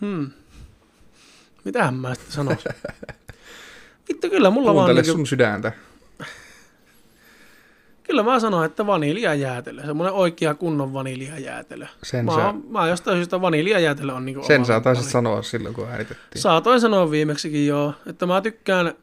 [0.00, 0.30] Hmm.
[1.64, 2.72] Mitähän mä sitten sanoisin?
[4.08, 4.86] Vittu, kyllä mulla vaan...
[4.86, 5.72] Kuuntele Niinku, sun sydäntä.
[8.06, 9.86] kyllä mä sanon, että vaniljajäätelö.
[9.86, 11.86] Semmoinen oikea kunnon vaniljajäätelö.
[12.02, 15.88] Sen Mä, sä, mä jostain syystä vaniljajäätelö on niinku sen sä taisit sanoa silloin, kun
[15.88, 16.42] äänitettiin.
[16.42, 18.94] Saatoin sanoa viimeksikin joo, että mä tykkään,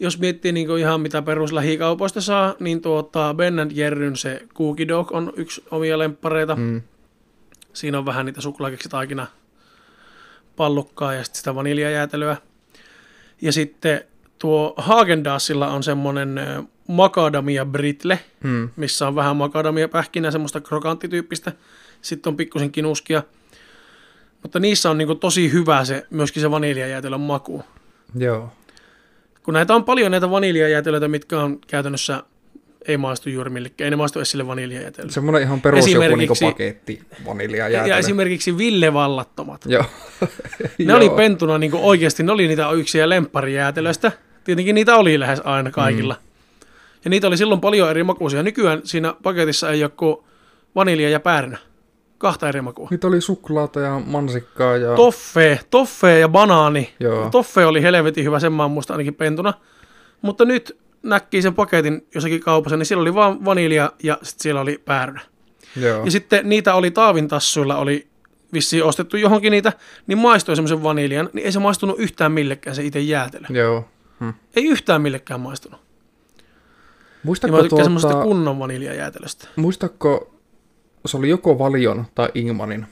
[0.00, 5.32] jos miettii niinku ihan mitä peruslähikaupoista saa, niin tuota Ben Jerryn se Cookie Dog on
[5.36, 6.56] yksi omia lemppareita.
[6.56, 6.82] Mm.
[7.72, 9.26] Siinä on vähän niitä suklaakeksitaikina
[10.56, 12.36] pallukkaa ja sitten sitä vaniljajäätelöä.
[13.42, 14.00] Ja sitten
[14.38, 18.68] tuo Haagendaassilla on semmonen ö, macadamia britle, Mm.
[18.76, 21.52] missä on vähän makadamia pähkinää, semmoista krokanttityyppistä.
[22.02, 23.22] Sitten on pikkusen kinuskia.
[24.42, 27.64] Mutta niissä on niinku tosi hyvä se, myöskin se vaniljajäätelön maku.
[28.18, 28.52] Joo.
[29.48, 32.22] Kun näitä on paljon näitä vaniljajäätelöitä, mitkä on käytännössä
[32.88, 33.86] ei maistu juuri millekään.
[33.86, 35.12] Ei ne maistu edes sille vaniljajäätelölle.
[35.12, 39.64] Semmoinen ihan perus joku niinku Esimerkiksi- paketti vanilja Ja, esimerkiksi Ville Vallattomat.
[39.66, 39.84] Joo.
[40.78, 40.96] Ne Joo.
[40.96, 44.12] oli pentuna niin oikeasti, ne oli niitä yksiä lempparijäätelöistä.
[44.44, 46.14] Tietenkin niitä oli lähes aina kaikilla.
[46.14, 46.68] Mm.
[47.04, 48.42] Ja niitä oli silloin paljon eri makuisia.
[48.42, 50.16] Nykyään siinä paketissa ei ole kuin
[50.74, 51.58] vanilja ja päärynä.
[52.18, 52.88] Kahta eri makua.
[52.90, 54.94] Niitä oli suklaata ja mansikkaa ja...
[54.96, 56.94] Toffe, toffe ja banaani.
[57.00, 57.30] Joo.
[57.30, 59.54] Toffe oli helvetin hyvä, sen mä muista ainakin pentuna.
[60.22, 64.60] Mutta nyt näkkii sen paketin jossakin kaupassa, niin siellä oli vaan vanilja ja sitten siellä
[64.60, 65.20] oli päärynä.
[65.76, 66.04] Joo.
[66.04, 68.06] Ja sitten niitä oli Taavin tassuilla, oli
[68.52, 69.72] vissiin ostettu johonkin niitä,
[70.06, 73.46] niin maistoi semmoisen vaniljan, niin ei se maistunut yhtään millekään se itse jäätelö.
[73.50, 73.88] Joo.
[74.20, 74.28] Hm.
[74.56, 75.80] Ei yhtään millekään maistunut.
[76.38, 79.48] Ja Muistatko, mä tykkään tuota, semmoisesta kunnon vaniljajäätelöstä.
[79.56, 80.34] muistatko,
[81.08, 82.86] se oli joko Valion tai Ingmanin,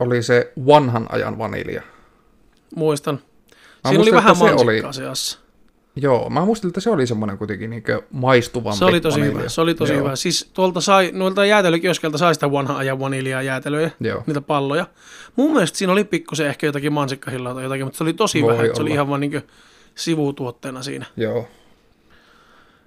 [0.00, 1.82] oli se vanhan ajan vanilja.
[2.76, 3.14] Muistan.
[3.14, 3.20] Mä
[3.50, 5.38] Siinä oli muistan, vähän se mansikkaa oli- seassa.
[5.96, 9.38] Joo, mä muistin, että se oli semmoinen kuitenkin niin maistuvampi Se oli tosi vanilja.
[9.38, 9.48] hyvä.
[9.48, 10.02] Se oli tosi Joo.
[10.04, 10.16] hyvä.
[10.16, 14.22] Siis tuolta sai, noilta jäätelökioskelta sai sitä vanhan ajan vaniljaa jäätelöjä, Joo.
[14.26, 14.86] niitä palloja.
[15.36, 18.52] Mun mielestä siinä oli pikkusen ehkä jotakin mansikkahillaa tai jotakin, mutta se oli tosi Voi
[18.52, 18.66] vähän.
[18.66, 18.94] että Se oli olla.
[18.94, 19.42] ihan vaan niin
[19.94, 21.06] sivutuotteena siinä.
[21.16, 21.48] Joo.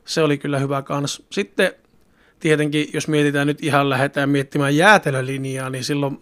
[0.05, 1.23] Se oli kyllä hyvä kans.
[1.31, 1.73] Sitten
[2.41, 6.19] tietenkin, jos mietitään nyt ihan lähdetään miettimään jäätelölinjaa, niin silloin,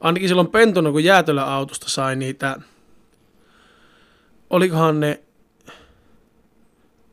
[0.00, 2.56] ainakin silloin pentuna, kun jäätelöautosta sai niitä,
[4.50, 5.20] olikohan ne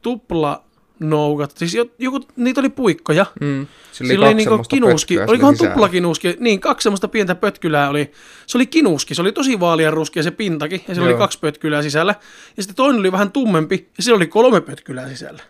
[0.02, 0.64] tupla
[1.00, 3.26] noukat, siis jo- joku, niitä oli puikkoja.
[3.41, 3.68] Mm.
[3.91, 8.12] Sillä Sillä oli niinku kinuski, olikohan tuplakinuski, niin kaksi semmoista pientä pötkylää oli,
[8.48, 11.20] se oli kinuski, se oli tosi vaalean ruskea se pintakin, ja siellä oli Joo.
[11.20, 12.16] kaksi pötkylää sisällä,
[12.58, 15.44] ja sitten toinen oli vähän tummempi, ja siellä oli kolme pötkylää sisällä.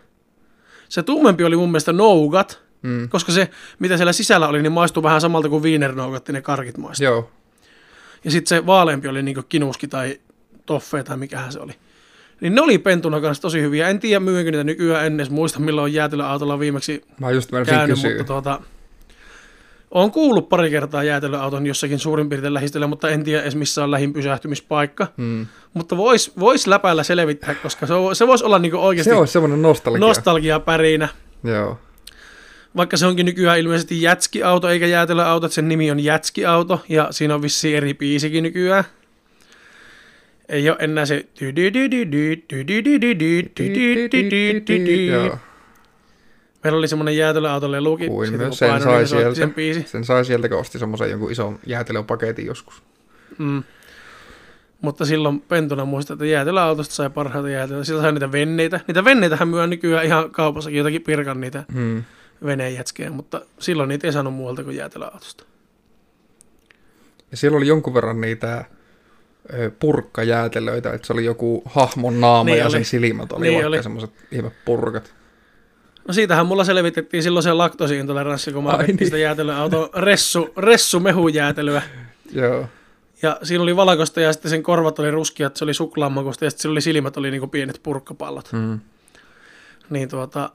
[0.88, 3.08] Se tummempi oli mun mielestä nougat, Mm.
[3.08, 7.04] Koska se, mitä siellä sisällä oli, niin maistui vähän samalta kuin viinernougat, ne karkit maistui.
[7.04, 7.30] Joo.
[8.24, 10.20] Ja sitten se vaaleampi oli niin kinuski tai
[10.66, 11.72] toffe tai mikähän se oli.
[12.40, 13.88] Niin ne oli pentuna kanssa tosi hyviä.
[13.88, 17.96] En tiedä myynkö niitä nykyään, en edes muista milloin on jäätelöautolla viimeksi Mä just käynyt,
[17.96, 18.10] kysyä.
[18.10, 18.60] mutta tuota,
[19.90, 23.90] olen kuullut pari kertaa jäätelöauton jossakin suurin piirtein lähistöllä, mutta en tiedä edes missä on
[23.90, 25.06] lähin pysähtymispaikka.
[25.16, 25.46] Mm.
[25.74, 29.62] Mutta vois, vois läpäillä selvittää, koska se, se voisi olla niinku oikeasti Se olisi semmoinen
[29.62, 30.00] nostalgia.
[30.00, 31.08] nostalgiapärinä.
[31.44, 31.78] Joo.
[32.76, 37.34] Vaikka se onkin nykyään ilmeisesti jätskiauto eikä jäätelöauto, että sen nimi on jätskiauto ja siinä
[37.34, 38.84] on vissiin eri biisikin nykyään.
[40.48, 41.26] Ei ole enää se...
[46.64, 48.06] Meillä oli semmoinen jäätelöautolle luki.
[48.06, 49.34] Kuin myös sen painoin, sai sieltä.
[49.34, 49.82] Sen biisi.
[49.86, 52.82] Sen sai sieltä, kun osti semmoisen jonkun ison jäätelöpaketin joskus.
[53.38, 53.62] Mm.
[54.80, 57.84] Mutta silloin pentuna muistan, että jäätelöautosta sai parhaita jäätelöä.
[57.84, 58.80] Siltä sai niitä venneitä.
[58.86, 62.02] Niitä venneitähän myö nykyään ihan kaupassakin jotakin pirkan niitä Hmm.
[62.44, 65.44] Veneenjätskejä, mutta silloin niitä ei saanut muualta kuin jäätelöautosta.
[67.30, 68.64] Ja siellä oli jonkun verran niitä
[69.78, 72.72] purkkajäätelöitä, että se oli joku hahmon naama Niin ja oli.
[72.72, 75.14] sen silmät oli Niin vaikka semmoiset ihme purkat.
[76.08, 79.06] No siitähän mulla selvitettiin silloin se laktoosiintoleranssi, kun mä otettiin niin.
[79.06, 81.82] sitä jäätelöauton ressu, ressu mehujäätelyä.
[82.32, 82.66] Joo.
[83.22, 86.50] Ja siinä oli valkoista ja sitten sen korvat oli ruskia, että se oli suklaamakosta ja
[86.50, 88.52] sitten sillä oli silmät oli niinku pienet purkkapallot.
[88.52, 88.80] Hmm.
[89.90, 90.50] Niin tuota,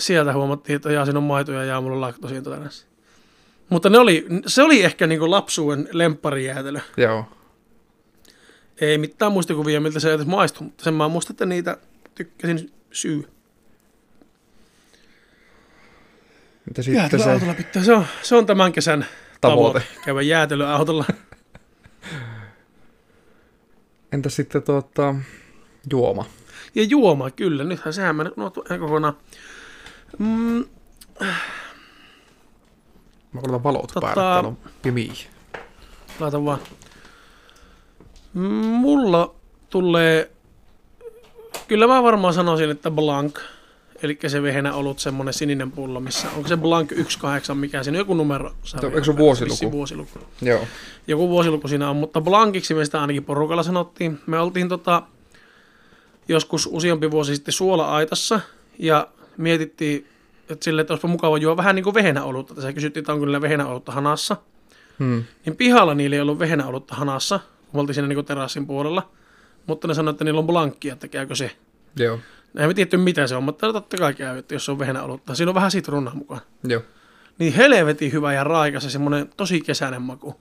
[0.00, 2.86] sieltä huomattiin, että jaa, siinä on maitoja ja mulla on laktoosiintoleranssi.
[3.68, 6.80] Mutta ne oli, se oli ehkä niinku lapsuuden lempparijäätelö.
[6.96, 7.24] Joo.
[8.80, 11.76] Ei mitään muistikuvia, miltä se edes maistui, mutta sen mä muistan, että niitä
[12.14, 13.28] tykkäsin syy.
[16.66, 19.06] Mitä sitten se pitää, se on, se on tämän kesän
[19.40, 19.80] tavoite?
[19.80, 20.04] tavoite.
[20.04, 21.04] Käydä jäätelöautolla.
[24.12, 25.14] Entä sitten tuota,
[25.90, 26.24] juoma?
[26.74, 27.64] Ja juoma, kyllä.
[27.64, 29.16] Nythän sehän meni unohtui ihan kokonaan.
[30.20, 30.64] Mm,
[33.32, 35.12] Mä laitan valot Tota- päälle, täällä on pimiä.
[36.20, 36.58] laita vaan.
[38.34, 39.34] Mm, Mulla
[39.70, 40.30] tulee,
[41.68, 43.38] kyllä mä varmaan sanoisin, että Blanc.
[44.02, 48.00] Eli se vehenä ollut semmonen sininen pullo, missä, onko se Blanc 18, mikä siinä on
[48.00, 48.52] joku numero?
[48.84, 49.72] Eikö se vuosiluku?
[49.72, 50.18] Vuosiluku.
[50.42, 50.60] Joo.
[51.06, 54.20] joku vuosiluku siinä on, mutta Blankiksi me sitä ainakin porukalla sanottiin.
[54.26, 55.02] Me oltiin tota,
[56.28, 58.40] joskus useampi vuosi sitten suola-aitassa
[58.78, 60.06] ja mietittiin,
[60.48, 62.54] että sille, että olisipa mukava juo vähän niin kuin vehenäolutta.
[62.54, 64.36] Tässä kysyttiin, että onko niillä vehenäolutta hanassa.
[64.98, 65.24] Hmm.
[65.46, 69.10] Niin pihalla niillä ei ollut vehenäolutta hanassa, kun me oltiin siinä niin kuin terassin puolella.
[69.66, 71.50] Mutta ne sanoivat, että niillä on blankkia, että käykö se.
[71.96, 72.18] Joo.
[72.56, 75.34] Eihän me tiedetty mitä se on, mutta totta kai käy, että jos se on vehenäolutta.
[75.34, 76.40] Siinä on vähän sitruunaa mukaan.
[76.64, 76.82] Joo.
[77.38, 80.40] Niin helvetin hyvä ja raikas ja semmoinen tosi kesäinen maku.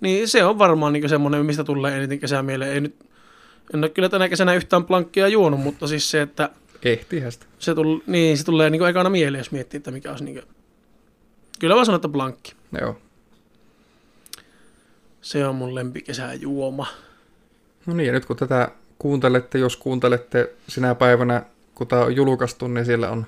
[0.00, 2.72] Niin se on varmaan niin semmoinen, mistä tulee eniten kesää mieleen.
[2.72, 2.96] Ei nyt,
[3.74, 6.50] en ole kyllä tänä kesänä yhtään plankkia juonut, mutta siis se, että
[6.84, 7.46] Ehtihän sitä.
[7.58, 10.46] se, tull, niin, se tulee niin ekana mieleen, jos miettii, että mikä olisi niin kuin...
[11.60, 12.54] Kyllä mä sanon, että blankki.
[12.80, 12.98] Joo.
[15.20, 16.86] Se on mun lempikesäjuoma.
[17.86, 18.68] No niin, ja nyt kun tätä
[18.98, 21.42] kuuntelette, jos kuuntelette sinä päivänä,
[21.74, 23.26] kun tämä on julkaistu, niin siellä on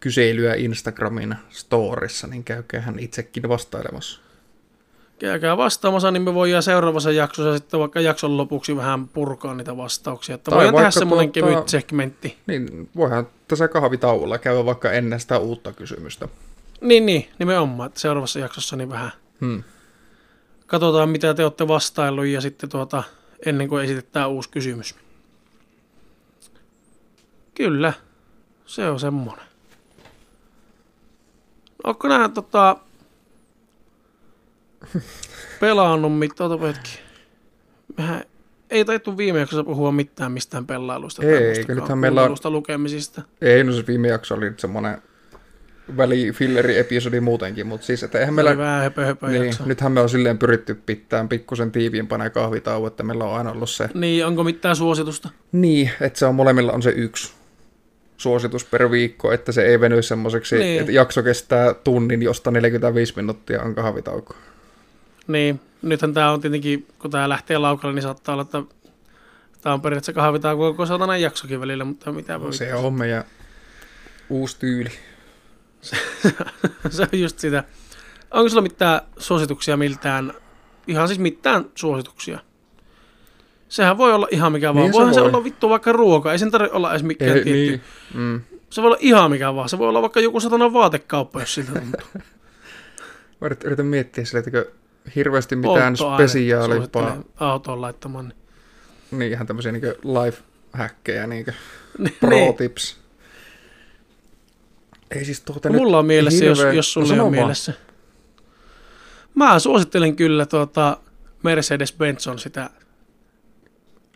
[0.00, 4.20] kyselyä Instagramin storissa, niin käykäähän itsekin vastailemassa.
[5.20, 10.34] Käykää vastaamassa, niin me voidaan seuraavassa jaksossa sitten vaikka jakson lopuksi vähän purkaa niitä vastauksia.
[10.34, 12.38] Että Tai voidaan tehdä semmoinen tuota- kevyt segmentti.
[12.46, 16.28] Niin, voihan tässä kahvitauolla käydä vaikka ennen sitä uutta kysymystä.
[16.80, 17.86] Niin, niin, nimenomaan.
[17.86, 19.10] Että seuraavassa jaksossa niin vähän
[19.40, 19.62] Hmm.
[20.66, 23.02] katsotaan, mitä te olette vastaillut ja sitten tuota,
[23.46, 24.94] ennen kuin esitetään uusi kysymys.
[27.54, 27.92] Kyllä,
[28.66, 29.44] se on semmoinen.
[31.84, 32.76] Onko nämä tota,
[35.60, 36.50] pelannut mitään?
[36.50, 36.98] Otapa hetki.
[37.98, 38.24] Mehän
[38.70, 41.22] ei taittu viime jaksossa puhua mitään mistään pelailusta.
[41.22, 43.22] Ei, tämmöstäkään, nythän meillä on- lukemisista.
[43.40, 45.02] Ei, no se viime jakso oli nyt semmoinen
[45.96, 48.56] välifilleri-episodi muutenkin, mutta siis, että eihän Meillä...
[48.56, 49.64] vähän höpö, höpö Niin, jakso.
[49.66, 53.88] nythän me on silleen pyritty pitämään pikkusen tiiviimpänä kahvitauo, että meillä on aina ollut se...
[53.94, 55.28] Niin, onko mitään suositusta?
[55.52, 57.32] Niin, että se on molemmilla on se yksi
[58.16, 60.80] suositus per viikko, että se ei veny semmoiseksi, niin.
[60.80, 64.34] että jakso kestää tunnin, josta 45 minuuttia on kahvitauko.
[65.32, 68.62] Niin, nythän tämä on tietenkin, kun tämä lähtee laukalle, niin saattaa olla, että
[69.60, 72.52] tämä on periaatteessa kahvitaan koko satana jaksokin välillä, mutta mitä voi.
[72.52, 73.24] Se on meidän
[74.30, 74.90] uusi tyyli.
[76.90, 77.64] se on just sitä.
[78.30, 80.32] Onko sulla mitään suosituksia miltään,
[80.86, 82.38] ihan siis mitään suosituksia?
[83.68, 84.82] Sehän voi olla ihan mikä vaan.
[84.84, 85.28] Niin se Voihan se voi.
[85.28, 87.52] olla vittu vaikka ruoka, ei sen tarvitse olla edes mikään Ei, tietty.
[87.52, 87.80] niin.
[88.14, 88.40] Mm.
[88.70, 89.68] Se voi olla ihan mikä vaan.
[89.68, 92.00] Se voi olla vaikka joku satana vaatekauppa, jos siltä tuntuu.
[93.64, 94.64] Yritän miettiä sille, että
[95.16, 98.32] hirveästi mitään suosittelen autoon laittamaan.
[99.10, 99.82] niin- ihan tämmöisiä niin
[100.24, 100.42] life
[100.72, 101.46] hackkejä, niin
[102.20, 103.00] pro tips.
[105.10, 107.72] Ei siis tuota No, mulla on mielessä, jos, hirveä- jos sulla no on mielessä.
[109.34, 110.96] Mä suosittelen kyllä tuota
[111.42, 112.70] Mercedes-Benz on sitä.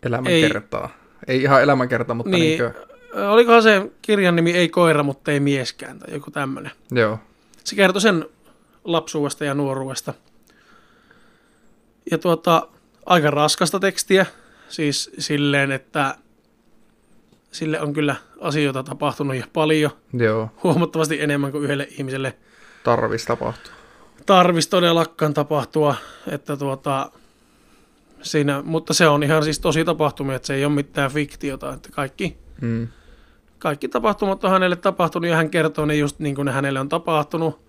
[0.03, 0.89] Elämänkertaa.
[1.27, 2.59] Ei, ei ihan elämänkertaa, mutta niin.
[2.59, 2.73] Niin.
[3.17, 6.71] Ö, Olikohan se kirjan nimi Ei koira, mutta ei mieskään tai joku tämmönen.
[6.91, 7.19] joo.
[7.63, 8.25] Se kertoi sen
[8.83, 10.13] lapsuudesta ja nuoruudesta.
[12.11, 12.67] Ja tuota,
[13.05, 14.25] aika raskasta tekstiä,
[14.69, 16.15] siis silleen, että
[17.51, 22.37] sille on kyllä asioita tapahtunut jo paljon, Joo, huomattavasti enemmän kuin yhdelle ihmiselle
[22.83, 23.71] tarvis tapahtuu.
[24.25, 25.95] tarvisi todellakaan tapahtua,
[26.31, 27.11] että tuota,
[28.21, 31.89] siinä, mutta se on ihan siis tosi tapahtumia, että se ei ole mitään fiktiota, että
[31.91, 32.87] kaikki, Mm.
[33.59, 36.89] kaikki tapahtumat on hänelle tapahtunut ja hän kertoo ne just niin kuin ne hänelle on
[36.89, 37.59] tapahtunut.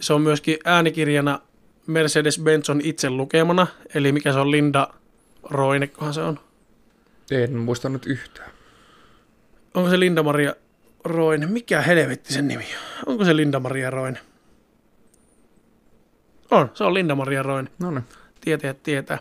[0.00, 1.38] Se on myöskin äänikirjana
[1.88, 4.88] Mercedes-Benz on itse lukemana, eli mikä se on Linda
[5.42, 6.40] Roinekohan se on.
[7.30, 8.50] En muista nyt yhtään.
[9.74, 10.54] Onko se Linda-Maria
[11.04, 11.46] Roine?
[11.46, 13.12] Mikä helvetti sen nimi on?
[13.12, 14.18] Onko se Linda-Maria Roine?
[16.50, 17.70] On, se on Linda-Maria Roine.
[17.78, 18.04] No niin.
[18.40, 19.18] tietäjät tietää.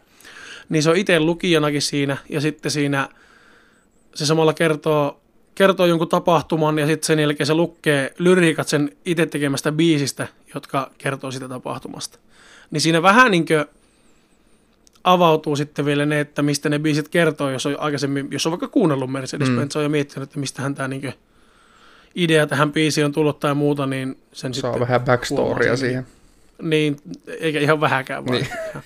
[0.69, 3.09] Niin se on itse lukijanakin siinä, ja sitten siinä
[4.15, 5.21] se samalla kertoo,
[5.55, 10.91] kertoo jonkun tapahtuman, ja sitten sen jälkeen se lukee lyriikat sen itse tekemästä biisistä, jotka
[10.97, 12.19] kertoo sitä tapahtumasta.
[12.71, 13.65] Niin siinä vähän niin kuin
[15.03, 18.67] avautuu sitten vielä ne, että mistä ne biisit kertoo, jos on aikaisemmin, jos on vaikka
[18.67, 19.81] kuunnellut Mercedes-Benz mm.
[19.81, 21.13] ja miettinyt, että mistähän tämä niin
[22.15, 26.07] idea tähän biisiin on tullut tai muuta, niin sen Saa sitten vähän backstorya siihen.
[26.61, 26.97] niin,
[27.39, 28.41] eikä ihan vähäkään vaan.
[28.41, 28.47] Niin.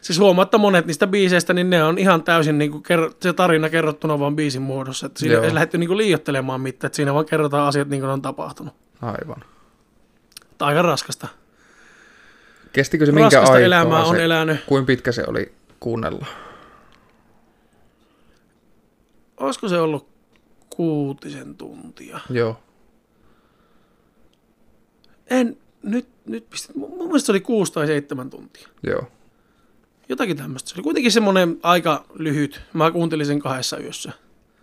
[0.00, 3.32] Siis huomaa, että monet niistä biiseistä, niin ne on ihan täysin niin kuin kerro, se
[3.32, 5.06] tarina kerrottuna vaan biisin muodossa.
[5.06, 5.44] Että siinä Joo.
[5.44, 8.22] ei lähdetty niin kuin liioittelemaan mitään, että siinä vaan kerrotaan asiat niin kuin ne on
[8.22, 8.74] tapahtunut.
[9.02, 9.40] Aivan.
[10.58, 11.28] Tämä on aika raskasta.
[12.76, 14.64] Kestikö se minkä raskasta aikaa elämää se, on elänyt.
[14.66, 16.26] Kuin pitkä se oli kuunnella?
[19.36, 20.08] Olisiko se ollut
[20.70, 22.20] kuutisen tuntia?
[22.30, 22.60] Joo.
[25.30, 28.68] En, nyt, nyt pistit, mun mielestä se oli kuusi tai seitsemän tuntia.
[28.82, 29.02] Joo.
[30.08, 30.70] Jotakin tämmöistä.
[30.70, 32.60] Se oli kuitenkin semmoinen aika lyhyt.
[32.72, 34.12] Mä kuuntelin sen kahdessa yössä.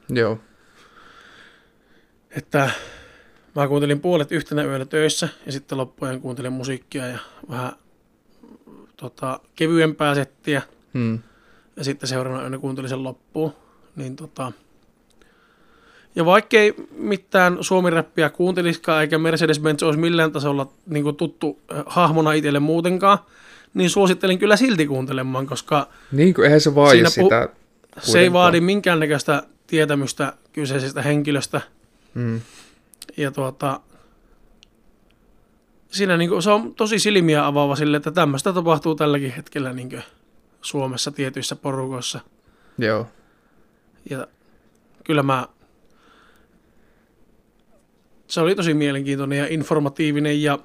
[0.09, 0.39] Joo.
[2.29, 2.69] Että
[3.55, 7.71] mä kuuntelin puolet yhtenä yönä töissä ja sitten loppujen kuuntelin musiikkia ja vähän
[9.03, 10.61] tota, kevyempää settiä
[10.93, 11.19] Hmm.
[11.77, 13.53] ja sitten seuraavana yönä kuuntelin sen loppuun.
[13.95, 14.51] Niin tota,
[16.15, 22.59] ja vaikkei mitään suomiräppiä kuunteliskaan eikä Mercedes-Benz olisi millään tasolla niin kuin tuttu hahmona itselle
[22.59, 23.17] muutenkaan,
[23.73, 27.49] niin suosittelin kyllä silti kuuntelemaan, koska Niin kuin eihän se vaadi sitä.
[28.01, 31.61] se ei vaadi minkäännäköistä tietämystä kyseisestä henkilöstä.
[32.15, 32.41] Hmm.
[33.17, 33.79] Ja tuota,
[35.93, 39.97] siinä niinku, se on tosi silmiä avaava sille, että tämmöistä tapahtuu tälläkin hetkellä niinku
[40.61, 42.19] Suomessa tietyissä porukoissa.
[42.77, 43.07] Joo.
[44.09, 44.27] Ja
[45.03, 45.47] kyllä mä,
[48.27, 50.59] se oli tosi mielenkiintoinen ja informatiivinen ja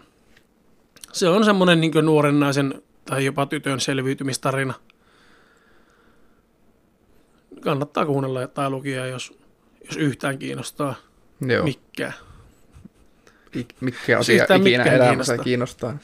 [1.12, 4.74] se on semmoinen niin nuoren naisen tai jopa tytön selviytymistarina.
[7.61, 9.39] Kannattaa kuunnella tai lukia, jos,
[9.87, 10.95] jos yhtään kiinnostaa
[11.41, 11.64] Joo.
[11.64, 12.14] mikään.
[13.57, 15.44] Ik- Mikä Jos asia yhtään ikinä elämässä kiinnostaa.
[15.44, 15.99] kiinnostaa.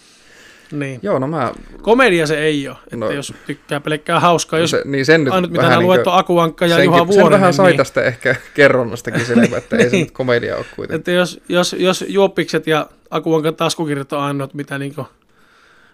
[0.73, 1.01] Niin.
[1.03, 1.53] Joo, no mä...
[1.83, 3.11] Komedia se ei ole, että No.
[3.11, 6.19] jos tykkää pelkkää hauskaa, jos se, niin sen nyt ainut mitä vähän nämä luettu niinkö-
[6.21, 9.77] Aku Ankka ja senkin- Juha Sen Vuorinen, vähän sai niin, tästä ehkä kerronnastakin selvä, että
[9.77, 10.05] ei se Niin.
[10.05, 10.99] nyt komedia ole kuitenkin.
[11.01, 14.95] että jos, jos, jos juoppikset ja Aku Ankan taskukirjat on ainoat, mitä niin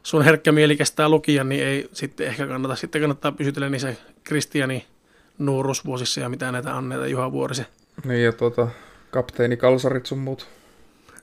[0.03, 2.77] sun herkkä mieli kestää lukia, niin ei sitten ehkä kannata.
[2.77, 3.95] Sitten kannattaa pysytellä niissä
[4.25, 4.87] Kristiani
[5.39, 7.67] nuoruusvuosissa ja mitä näitä on, näitä Juha Vuorisen.
[8.05, 8.69] Niin ja tuota,
[9.11, 10.47] kapteeni Kalsarit sun muut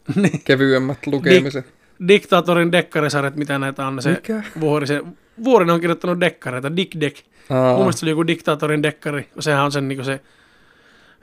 [0.15, 0.41] Niin.
[0.43, 1.73] kevyemmät lukemiset.
[2.07, 4.43] Diktaatorin dekkarisarjat, mitä näitä on, se Mikä?
[4.59, 7.17] Vuorisen, Vuorinen on kirjoittanut dekkareita, Dick Deck.
[7.49, 9.29] Aa, Mun mielestä se oli joku diktaatorin dekkari.
[9.39, 10.21] Sehän on sen niin se,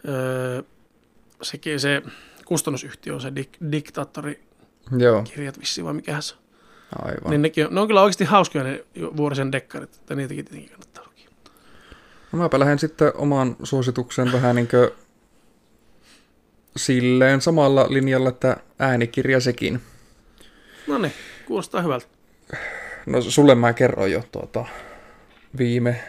[0.08, 0.62] öö,
[1.42, 2.02] se, se
[2.44, 5.24] kustannusyhtiö on se dik, diktaattorikirjat joo,
[5.60, 6.40] vissiin vai mikähän se on.
[7.06, 7.30] aivan.
[7.30, 8.84] Niin nekin on, ne on kyllä oikeasti hauskoja ne
[9.16, 11.28] vuorisen dekkarit, että niitäkin tietenkin kannattaa lukia.
[12.32, 14.90] No mäpä lähden sitten omaan suositukseen vähän niin kuin
[16.76, 19.80] silleen samalla linjalla, että äänikirja sekin.
[20.86, 21.12] No niin,
[21.46, 22.06] kuulostaa hyvältä.
[23.06, 24.64] No sulle mä kerroin jo tuota,
[25.58, 26.00] viime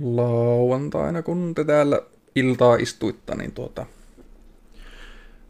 [0.00, 2.02] lauantaina, kun te täällä
[2.34, 3.86] iltaa istuitta, niin tuota,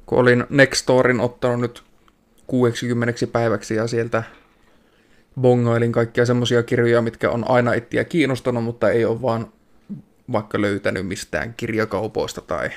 [0.07, 1.83] kun olin Nextorin ottanut nyt
[2.47, 4.23] 60 päiväksi ja sieltä
[5.41, 9.53] bongailin kaikkia semmosia kirjoja, mitkä on aina ittiä kiinnostanut, mutta ei ole vaan
[10.33, 12.71] vaikka löytänyt mistään kirjakaupoista tai,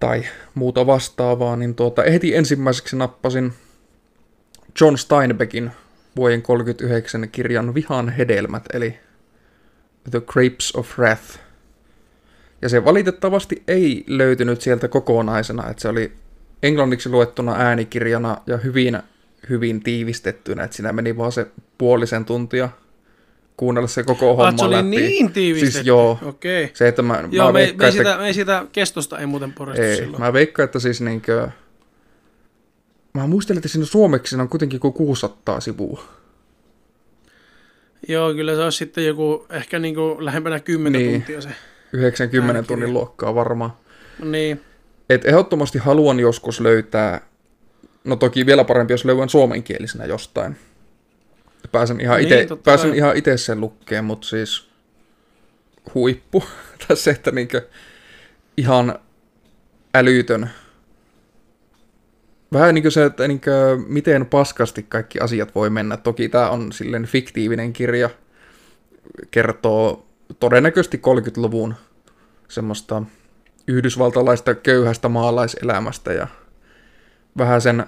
[0.00, 0.24] tai
[0.54, 3.52] muuta vastaavaa, niin tuota, heti ensimmäiseksi nappasin
[4.80, 5.70] John Steinbeckin
[6.16, 8.98] vuoden 39 kirjan Vihan hedelmät, eli
[10.10, 11.38] The Grapes of Wrath.
[12.62, 16.12] Ja se valitettavasti ei löytynyt sieltä kokonaisena, että se oli
[16.62, 18.98] englanniksi luettuna äänikirjana ja hyvin,
[19.48, 21.46] hyvin tiivistettynä, että siinä meni vaan se
[21.78, 22.68] puolisen tuntia
[23.58, 24.88] kuunnella se koko homma Ah, se oli läpi.
[24.88, 25.72] niin tiivistetty.
[25.72, 26.18] Siis joo.
[26.22, 26.70] Okei.
[26.74, 29.18] Se, että mä, Joo, mä me, me, veikkaan, ei että, sitä, me ei sitä kestosta
[29.18, 30.22] ei muuten porestu ei, silloin.
[30.22, 31.48] mä veikkaan, että siis niinkö,
[33.14, 36.02] mä muistelen, että siinä suomeksi siinä on kuitenkin kuin 600 sivua.
[38.08, 41.12] Joo, kyllä se olisi sitten joku ehkä niinku lähempänä 10 Niin.
[41.22, 41.48] tuntia se.
[41.92, 42.66] 90 Äänikirja.
[42.68, 43.72] tunnin luokkaa varmaan.
[44.24, 44.60] Niin.
[45.10, 47.20] Et ehdottomasti haluan joskus löytää,
[48.04, 50.56] no toki vielä parempi, jos löydän suomenkielisenä jostain.
[51.72, 54.68] Pääsen ihan Niin, ite, totta pääsen ihan itse sen lukkeen, mutta siis
[55.94, 56.44] huippu.
[56.88, 57.68] tai se, että niinkö
[58.56, 58.98] ihan
[59.94, 60.50] älytön.
[62.52, 65.96] Vähän niin kuin se, että niinkö, miten paskasti kaikki asiat voi mennä.
[65.96, 68.10] Toki tämä on silleen fiktiivinen kirja,
[69.30, 70.06] kertoo
[70.40, 71.74] todennäköisesti 30-luvun
[72.48, 73.02] semmoista
[73.66, 76.26] yhdysvaltalaista köyhästä maalaiselämästä ja
[77.38, 77.86] vähän sen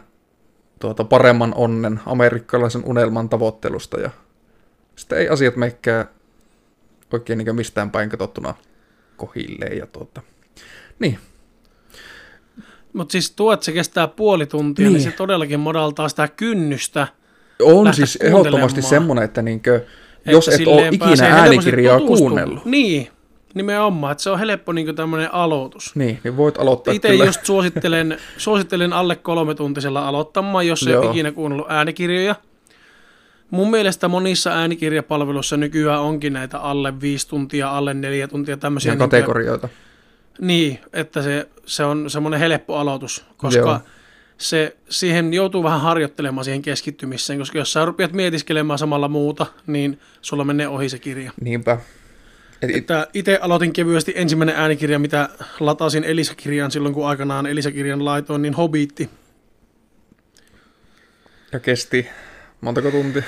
[0.81, 4.11] tuota, paremman onnen, amerikkalaisen unelman tavoittelusta ja
[4.97, 6.07] sitten ei asiat meikkää
[7.13, 8.55] oikein niin mistään päin katsottuna
[9.17, 10.23] kohilleen ja tuota.
[10.99, 11.19] Niin,
[12.93, 15.03] Mutta siis tuo, että se kestää puoli tuntia, niin, Niin.
[15.03, 17.09] se todellakin modaltaa sitä kynnystä.
[17.63, 23.09] on siis ehdottomasti semmoinen, että niinkö, että jos et ole ikinä äänikirjaa kuunnellut, Niin,
[23.55, 24.13] nimenomaan.
[24.13, 25.97] Että se on helppo niin tämmöinen aloitus.
[25.97, 27.25] niin, niin voit aloittaa Itse kyllä.
[27.25, 32.35] just suosittelen, suosittelen alle kolme tuntisella aloittamaan, jos ei ole ikinä kuunnellut äänikirjoja.
[33.51, 38.91] Mun mielestä monissa äänikirjapalveluissa nykyään onkin näitä alle viisi tuntia, alle neljä tuntia tämmöisiä.
[38.91, 39.69] ja niitä- kategorioita.
[40.41, 43.61] Niin, että se, se on semmoinen helppo aloitus, koska.
[43.61, 43.79] Joo.
[44.39, 50.01] se, siihen joutuu vähän harjoittelemaan siihen keskittymiseen, koska jos sä rupeat mietiskelemään samalla muuta, niin
[50.23, 51.33] sulla menee ohi se kirja.
[51.41, 51.79] Niinpä.
[52.63, 55.29] Et, Että itse aloitin kevyesti ensimmäinen äänikirja, mitä
[55.61, 59.11] latasin Elisa-kirjaan silloin, kun aikanaan Elisa-kirjan laitoin, niin Hobbiitti.
[61.53, 62.07] ja kesti
[62.61, 63.23] montako tuntia?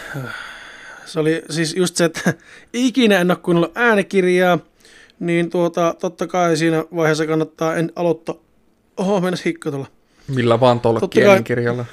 [1.04, 2.34] Se oli siis just se, että
[2.72, 4.58] ikinä en ole kuunnellut äänikirjaa,
[5.20, 8.34] niin tuota, totta kai siinä vaiheessa kannattaa en aloittaa.
[8.96, 9.86] Oho, mennäs hikka tuolla.
[10.28, 11.84] Millä vaan Totta tolkkien kai- kirjalla.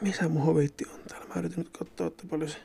[0.00, 1.26] Missä mun hoviitti on täällä?
[1.34, 2.56] Mä yritin nyt katsoa, että paljon se...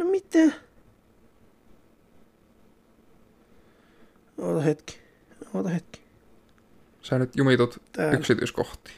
[0.00, 0.38] No mitä?
[4.38, 4.98] Oota hetki.
[5.54, 6.00] Oota hetki.
[7.02, 8.18] Sä nyt jumitut Täällä.
[8.18, 8.96] yksityiskohtiin.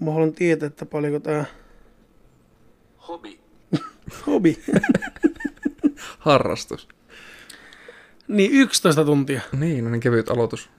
[0.00, 1.44] Mä haluan tietää, että paljonko tää
[3.08, 3.38] Hobby.
[4.26, 4.58] hobi.
[6.18, 6.88] Harrastus.
[8.28, 9.40] niin 11 tuntia.
[9.52, 10.70] Niin, no niin kevyt aloitus.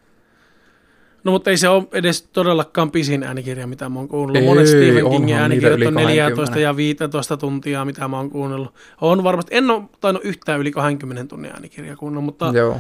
[1.26, 4.42] No mutta ei se ole edes todellakaan pisin äänikirja, mitä mä oon kuunnellut.
[4.42, 6.60] Ei, Monet Stephen Kingin äänikirjat on 14 20.
[6.60, 8.74] ja 15 tuntia, mitä mä oon kuunnellut.
[9.02, 12.80] On varmasti, en ole tainnut yhtään yli 20 tunnin äänikirjaa kuunnella, mutta Joo.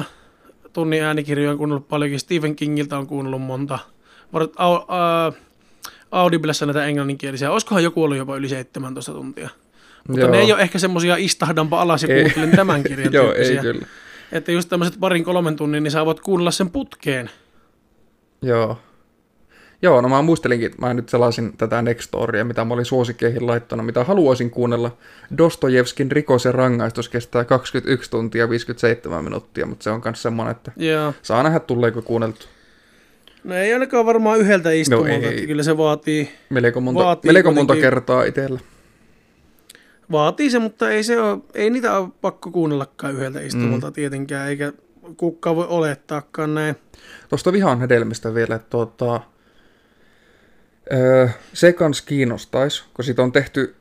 [0.00, 0.02] 15-16
[0.72, 2.20] tunnin äänikirjoja on kuunnellut paljonkin.
[2.20, 3.78] Stephen Kingiltä on kuunnellut monta.
[4.32, 5.34] Var- au, uh,
[6.10, 7.50] Audiblessa näitä englanninkielisiä.
[7.50, 9.48] Olisikohan joku ollut jopa yli 17 tuntia.
[10.08, 10.30] Mutta Joo.
[10.30, 13.86] ne ei ole ehkä semmosia istahdanpa alas ja kuuntelen tämän kirjan Joo, ei kyllä.
[14.32, 17.30] Että just tämmöiset parin kolmen tunnin, niin sä voit kuunnella sen putkeen.
[18.42, 18.78] Joo.
[19.82, 24.04] Joo, no mä muistelinkin, mä nyt selasin tätä Nextoria, mitä mä olin suosikkeihin laittanut, mitä
[24.04, 24.96] haluaisin kuunnella.
[25.38, 30.72] Dostojevskin rikos ja rangaistus kestää 21 tuntia 57 minuuttia, mutta se on myös semmoinen, että
[30.76, 31.14] Joo.
[31.22, 32.46] saa nähdä tuleeko kuunneltu.
[33.44, 35.24] No ei ainakaan varmaan yhdeltä istumalta, ei.
[35.24, 38.60] että kyllä se vaatii, Melko monta, Vaatii melko monta kertaa itsellä.
[40.12, 43.92] Vaatii se, mutta ei, se ole, ei niitä ole pakko kuunnellakaan yhdeltä istumalta mm.
[43.92, 44.72] tietenkään, eikä
[45.16, 46.76] kukaan voi olettaakaan näin.
[47.28, 49.20] Tuosta vihan hedelmistä vielä, että tuota,
[50.92, 53.74] öö, se kans kiinnostaisi, kun siitä on tehty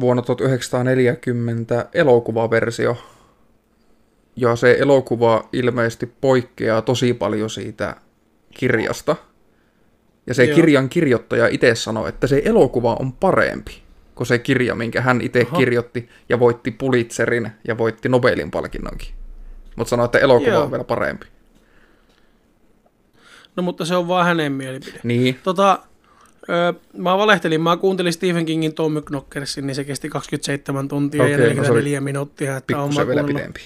[0.00, 2.96] vuonna 1940 elokuvaversio.
[4.36, 7.96] Ja se elokuva ilmeisesti poikkeaa tosi paljon siitä
[8.50, 9.16] kirjasta.
[10.26, 10.54] Ja se Joo.
[10.54, 13.81] kirjan kirjoittaja itse sanoi, että se elokuva on parempi
[14.14, 15.56] kuin se kirja, minkä hän itse Aha.
[15.58, 19.08] kirjoitti ja voitti Pulitzerin ja voitti Nobelin palkinnonkin.
[19.76, 20.62] Mutta sanoi, että elokuva Joo.
[20.62, 21.26] on vielä parempi.
[23.56, 25.00] No mutta se on vaan hänen mielipide.
[25.02, 25.78] Niin, Tota,
[26.48, 31.32] ö, mä valehtelin, mä kuuntelin Stephen Kingin Tommy Knockersin, niin se kesti 27 tuntia Okei,
[31.32, 32.56] ja no se oli 44 minuuttia.
[32.56, 33.60] Että pikkusen vielä kuunnellut- pidempi.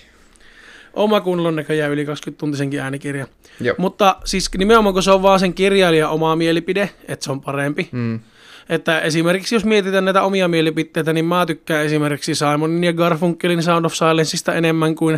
[0.95, 3.27] oon mä kuunnellut näköjään yli 20 tuntisenkin äänikirja.
[3.61, 3.75] Joo.
[3.79, 7.89] Mutta siis nimenomaan, kun se on vaan sen kirjailijan oma mielipide, että se on parempi.
[7.93, 8.21] Mm.
[8.69, 13.85] Että esimerkiksi jos mietitään näitä omia mielipiteitä, niin mä tykkään esimerkiksi Simonin ja Garfunkelin Sound
[13.85, 15.15] of Silenceista enemmän kuin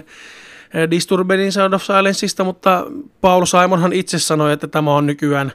[0.74, 2.86] eh, Disturberin Sound of Silenceista, mutta
[3.20, 5.52] Paul Simonhan itse sanoi, että tämä on nykyään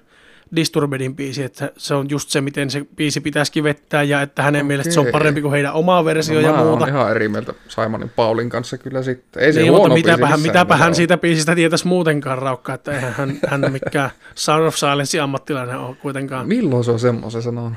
[0.55, 4.59] Disturbedin biisi, että se on just se, miten se biisi pitäisikin vettää ja että hänen
[4.59, 4.67] okay.
[4.67, 6.87] mielestä se on parempi kuin heidän oma versio no, ja muuta.
[6.87, 9.43] ihan eri mieltä Simonin Paulin kanssa kyllä sitten.
[9.43, 12.91] Ei se Niin, huono mutta mitäpä, hän, mitäpä hän siitä biisistä tietäisi muutenkaan raukkaa, että
[12.91, 16.47] eihän hän, hän mikään Sound of Silence ammattilainen ole kuitenkaan.
[16.47, 17.73] Milloin se on semmoisen sanonut?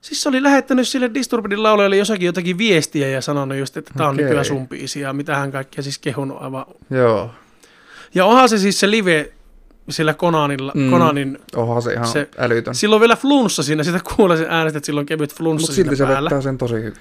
[0.00, 4.08] Siis se oli lähettänyt sille Disturbedin laulajalle jossakin jotakin viestiä ja sanonut just, että tämä
[4.08, 4.24] on Okei.
[4.24, 6.64] nykyään sun biisi ja mitä hän kaikkea siis kehunut aivan.
[6.90, 7.30] Joo.
[8.14, 9.32] Ja onhan se siis se live
[9.90, 10.90] sillä Konanilla, Mm.
[10.90, 12.74] Konanin, Onhan se ihan Se- älytön.
[12.74, 15.96] silloin vielä flunssa siinä, sitä kuulee sen äänestä, että silloin on kevyt flunssa Mutta silti
[15.96, 16.30] se päällä.
[16.30, 16.94] vettää sen tosi hyvin.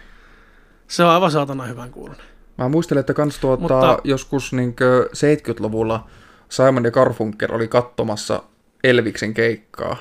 [0.88, 2.22] Se on aivan saatana hyvän kuulunen.
[2.58, 6.08] Mä muistelen, että kans tuota, Mutta- joskus niinkö 70-luvulla
[6.50, 8.44] Simon ja Garfunkel oli katsomassa
[8.84, 9.98] Elviksen keikkaa.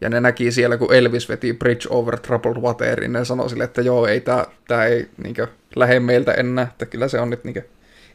[0.00, 3.82] Ja ne näki siellä, kun Elvis veti Bridge over Troubled Waterin, ne sanoi sille, että
[3.82, 5.46] joo, ei tää, tää ei niinkö
[5.76, 7.62] lähde meiltä enää, että kyllä se on nyt niinkö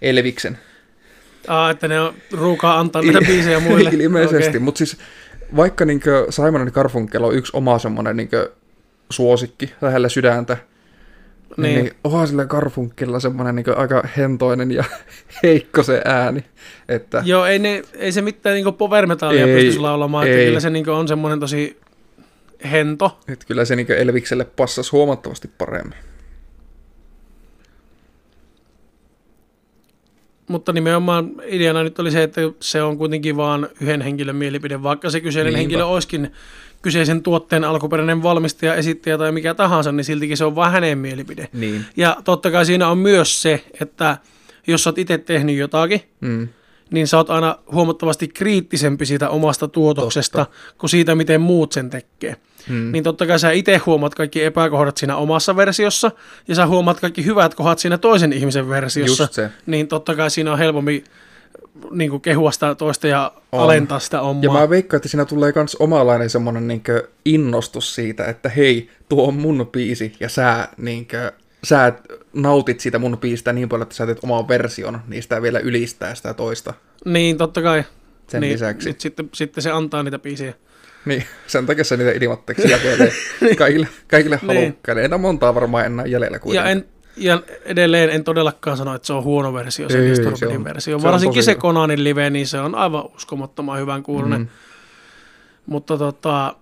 [0.01, 0.57] Elviksen.
[1.47, 3.89] Aa, että ne on ruukaa antaa niitä biisejä muille.
[3.99, 4.59] Ilmeisesti, Okei.
[4.59, 4.97] mutta siis
[5.55, 8.51] vaikka niinkö Simon Garfunkel on yksi oma semmonen niinkö
[9.09, 10.57] suosikki lähellä sydäntä,
[11.57, 11.83] niin, Niin.
[11.83, 14.83] niin onhan sillä Garfunkelilla semmoinen niin aika hentoinen ja
[15.43, 16.43] heikko se ääni.
[16.89, 20.45] Että Joo, ei, ne, ei se mitään niinku power metallia pystyisi laulamaan, että ei.
[20.45, 21.77] kyllä se niinku on semmoinen tosi
[22.71, 23.19] hento.
[23.27, 25.97] että kyllä se niin Elvikselle passasi huomattavasti paremmin.
[30.47, 35.09] Mutta nimenomaan ideana nyt oli se, että se on kuitenkin vaan yhden henkilön mielipide, vaikka
[35.09, 35.59] se kyseinen Niinpä.
[35.59, 36.31] henkilö olisikin
[36.81, 41.47] kyseisen tuotteen alkuperäinen valmistaja, esittäjä tai mikä tahansa, niin siltikin se on vain hänen mielipide.
[41.53, 41.85] Niin.
[41.97, 44.17] Ja totta kai siinä on myös se, että
[44.67, 46.47] jos sä oot itse tehnyt jotakin, Mm.
[46.91, 50.77] Niin sä oot aina huomattavasti kriittisempi siitä omasta tuotoksesta Totta.
[50.77, 52.35] kuin siitä, miten muut sen tekee.
[52.69, 52.91] Mm.
[52.91, 56.11] Niin totta kai sä itse huomaat kaikki epäkohdat siinä omassa versiossa,
[56.47, 59.23] ja sä huomaat kaikki hyvät kohdat siinä toisen ihmisen versiossa.
[59.23, 59.49] Just se.
[59.65, 61.03] Niin totta kai siinä on helpommin
[61.91, 63.59] niin kuin kehua sitä toista ja On.
[63.59, 64.43] alentaa sitä omaa.
[64.43, 66.83] Ja mä veikkaan, että siinä tulee myös omalainen semmoinen niin
[67.25, 71.93] innostus siitä, että hei, tuo on mun biisi ja sä, niin kuin, sä
[72.33, 76.15] nautit siitä mun biisistä niin paljon, että sä teet oman version, niin sitä vielä ylistää
[76.15, 76.73] sitä toista.
[77.05, 77.83] Niin, totta kai.
[78.27, 78.89] Sen niin, lisäksi.
[78.89, 80.53] Nyt sitten, sitten se antaa niitä biisejä.
[81.05, 83.11] Niin, sen takia se niitä ilmatteeksi jakelee
[83.57, 84.61] kaikille, kaikille Niin.
[84.61, 85.01] halukkaille.
[85.01, 86.71] Ei montaa varmaan enää jäljellä Ja, kuitenkaan.
[86.71, 86.85] en,
[87.17, 90.99] ja edelleen en todellakaan sano, että se on huono versio, se Disturbedin versio.
[90.99, 91.55] se Varsinkin se.
[91.55, 94.41] Konanin live, niin se on aivan uskomattoman hyvän kuulunen.
[94.41, 94.47] Mm.
[95.65, 96.55] Mutta tota,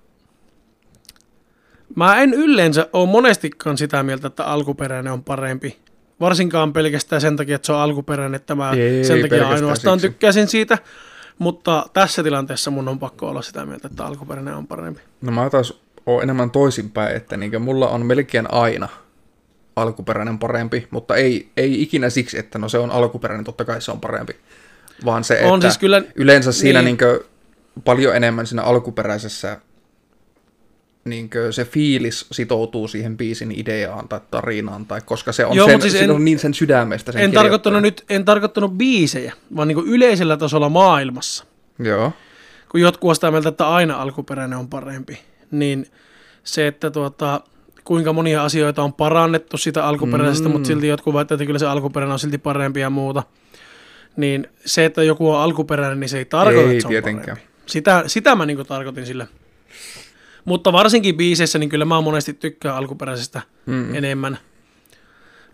[1.95, 5.77] mä en yleensä ole monestikaan sitä mieltä, että alkuperäinen on parempi.
[6.19, 10.09] Varsinkaan pelkästään sen takia, että se on alkuperäinen, että mä Ei, sen takia ainoastaan siksi.
[10.13, 10.77] tykkäsin siitä.
[11.39, 15.01] Mutta tässä tilanteessa mun on pakko olla sitä mieltä, että alkuperäinen on parempi.
[15.21, 15.73] No mä taas
[16.05, 18.87] oon enemmän toisinpäin, että niin mulla on melkein aina
[19.75, 23.91] alkuperäinen parempi, mutta ei, ei ikinä siksi, että no se on alkuperäinen, totta kai se
[23.91, 24.33] on parempi.
[25.05, 26.97] Vaan se, On että siis kyllä- yleensä siinä niin.
[27.01, 27.19] niin.
[27.85, 29.57] paljon enemmän siinä alkuperäisessä
[31.09, 35.81] niin se fiilis sitoutuu siihen biisin ideaan tai tarinaan, tai koska se on, Joo, sen,
[35.81, 39.87] siis en- on niin sen sydämestä sen En tarkoittanut, nyt, en tarkoittanut biisejä, vaan niin
[39.87, 41.45] yleisellä tasolla maailmassa.
[41.79, 42.11] Joo,
[42.69, 45.19] kun jotkut on sitä mieltä, että aina alkuperäinen on parempi,
[45.51, 45.87] niin
[46.43, 47.41] se, että tuota,
[47.83, 50.51] kuinka monia asioita on parannettu sitä alkuperäisestä, mm.
[50.53, 53.23] mutta silti jotkut väittävät, että kyllä se alkuperäinen on silti parempi ja muuta,
[54.17, 57.37] niin se, että joku on alkuperäinen, niin se ei tarkoita, Ei että se on tietenkään.
[57.37, 57.55] parempi.
[57.65, 59.27] Sitä, sitä mä niin tarkoitin sillä.
[60.45, 63.95] Mutta varsinkin biiseissä, niin kyllä mä monesti tykkään alkuperäisestä mm.
[63.95, 64.37] enemmän.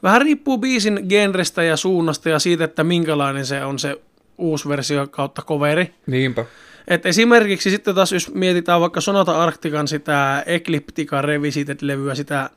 [0.03, 4.01] Vähän riippuu biisin genrestä ja suunnasta ja siitä, että minkälainen se on se
[4.37, 5.93] uusi versio kautta coveri.
[6.07, 6.45] niinpä.
[6.87, 12.49] Et esimerkiksi sitten taas, jos mietitään vaikka Sonata Arctican sitä Ecliptica Revisited-levyä, sitä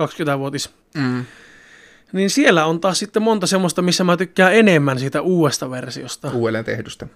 [0.00, 1.24] 20-vuotis, Mm.
[2.12, 6.30] niin siellä on taas sitten monta semmoista, missä mä tykkään enemmän siitä uudesta versiosta.
[6.30, 7.06] Uudelleen tehdystä.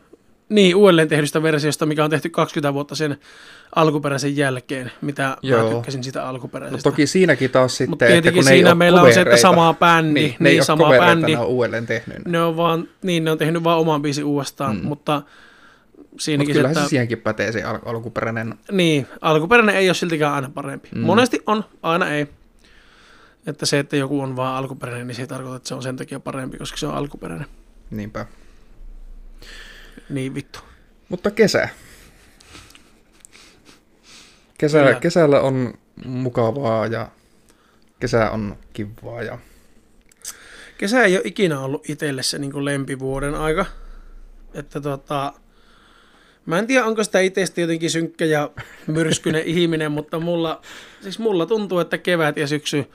[0.50, 3.16] Niin, uudelleen tehdystä versiosta, mikä on tehty 20 vuotta sen
[3.74, 5.64] alkuperäisen jälkeen, mitä Joo.
[5.64, 6.90] mä tykkäsin sitä No alkuperäisestä.
[6.90, 10.30] toki siinäkin taas sitten, Mutta että kun siinä meillä on se, että sama bändi, niin,
[10.30, 11.32] niin, ne ole sama bändi.
[11.32, 12.18] ne on uudelleen tehnyt.
[12.26, 12.42] ne.
[12.42, 14.84] On vaan, niin ne on tehnyt vaan oman biisin uudestaan, mm.
[14.84, 15.22] mutta
[16.18, 16.84] siinäkin se, kyllähän että...
[16.84, 18.54] se siihenkin pätee se al- alkuperäinen.
[18.72, 20.88] Niin, alkuperäinen ei ole siltikään aina parempi.
[20.94, 21.00] Mm.
[21.00, 22.26] Monesti on, aina ei.
[23.46, 25.96] Että se, että joku on vaan alkuperäinen, niin se ei tarkoita, että se on sen
[25.96, 27.46] takia parempi, koska se on alkuperäinen.
[27.90, 28.26] Niinpä.
[30.10, 30.60] Niin vittu.
[31.08, 31.68] Mutta kesä.
[34.58, 34.94] Kesä, Kyllä.
[34.94, 37.08] kesällä on mukavaa ja
[38.00, 39.38] kesä on kivaa ja
[40.80, 43.66] Kesä ei ole ikinä ollut itselle se niin lempivuoden aika.
[44.54, 45.32] Että tota,
[46.46, 48.50] mä en tiedä, onko sitä itsestä jotenkin synkkä ja
[48.86, 50.62] myrskyinen ihminen, mutta mulla,
[51.00, 52.90] siis mulla tuntuu, että kevät ja syksy,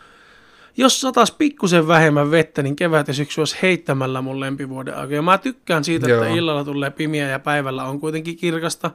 [0.78, 5.14] jos satas pikkusen vähemmän vettä, niin kevät ja syksy olisi heittämällä mun lempivuoden aika.
[5.14, 6.24] Ja mä tykkään siitä, Joo.
[6.24, 8.92] että illalla tulee pimiä ja päivällä on kuitenkin kirkasta.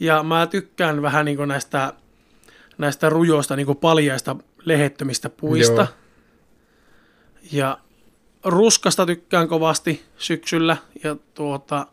[0.00, 1.92] Ja mä tykkään vähän niin kuin näistä,
[2.78, 5.82] näistä rujoista niin kuin paljaista lehettömistä puista.
[5.82, 5.88] Joo.
[7.52, 7.78] Ja
[8.44, 10.76] ruskasta tykkään kovasti syksyllä.
[11.04, 11.86] Ja tuota,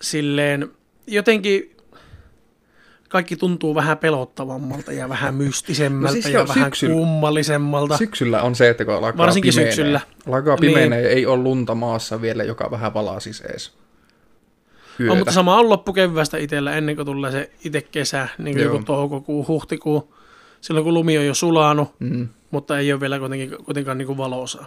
[0.00, 0.70] silleen
[1.06, 1.76] jotenkin
[3.10, 7.96] kaikki tuntuu vähän pelottavammalta ja vähän mystisemmältä No siis ja vähän syksyllä- kummallisemmalta.
[7.96, 10.00] Syksyllä on se, että kun alkaa Varsinkin pimenee, syksyllä.
[10.32, 10.74] alkaa Niin.
[10.74, 13.72] pimenee, ei ole lunta maassa vielä, joka vähän valasis ees.
[15.00, 15.12] Yötä.
[15.12, 18.82] On, mutta sama on loppukeväästä itsellä ennen kuin tulee se itse kesä, niin kuin joku
[18.84, 20.14] toukokuu, huhtikuu,
[20.60, 22.28] silloin kun lumi on jo sulanut, Mm.
[22.50, 24.66] mutta ei ole vielä kuitenkin, kuitenkaan niin kuin valosaa.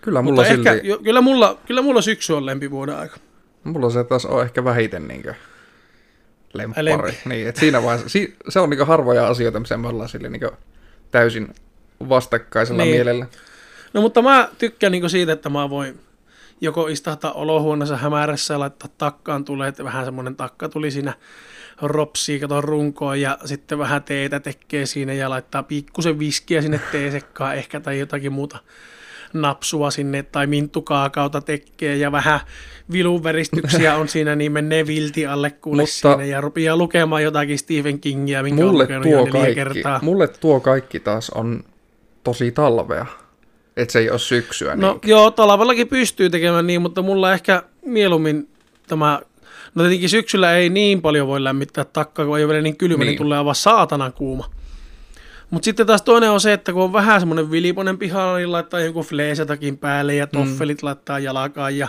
[0.00, 3.16] Kyllä Mutta mulla, ehkä, silti, jo, kyllä, mulla, kyllä mulla syksy on lempivuoden aika.
[3.64, 5.34] mulla se taas on ehkä vähiten niinkö
[6.52, 6.84] lemppari.
[6.84, 7.14] Lempi.
[7.24, 10.52] Niin, että siinä vaiheessa, si, se on niinkö harvoja asioita, missä me ollaan sille niinkö
[11.10, 11.48] täysin
[12.08, 12.94] vastakkaisella Niin.
[12.94, 13.26] mielellä.
[13.94, 16.00] No mutta mä tykkään niin siitä, että mä voin
[16.60, 21.12] joko istahtaa olohuoneessa hämärässä ja laittaa takkaan tulee, että vähän semmoinen takka tuli siinä
[21.82, 27.56] ropsii, kato runkoa ja sitten vähän teetä tekee siinä ja laittaa pikkusen viskiä sinne teesekkaan
[27.56, 28.58] ehkä tai jotakin muuta
[29.32, 32.40] napsua sinne tai minttukaakauta tekee ja vähän
[32.92, 38.42] vilunveristyksiä on siinä, niin menee vilti alle kuule siinä ja rupeaa lukemaan jotakin Stephen Kingia,
[38.42, 39.98] minkä on Mulle jo tuo, kaikki, kertaa.
[40.02, 41.64] mulle tuo kaikki taas on
[42.24, 43.06] tosi talvea.
[43.76, 44.76] Että se ei ole syksyä.
[44.76, 45.10] No niin.
[45.10, 48.48] joo, talvellakin pystyy tekemään niin, mutta mulla ehkä mieluummin
[48.88, 49.20] tämä...
[49.74, 52.94] No tietenkin syksyllä ei niin paljon voi lämmittää takkaa, kun ei ole vielä niin kylmä,
[52.94, 53.08] niin, Niin.
[53.10, 54.50] niin tulee aivan saatanan kuuma.
[55.50, 58.80] Mutta sitten taas toinen on se, että kun on vähän semmoinen viliponen pihalla, niin laittaa
[58.80, 60.86] jonkun fleesatakin päälle ja toffelit mm.
[60.86, 61.88] laittaa jalkaan ja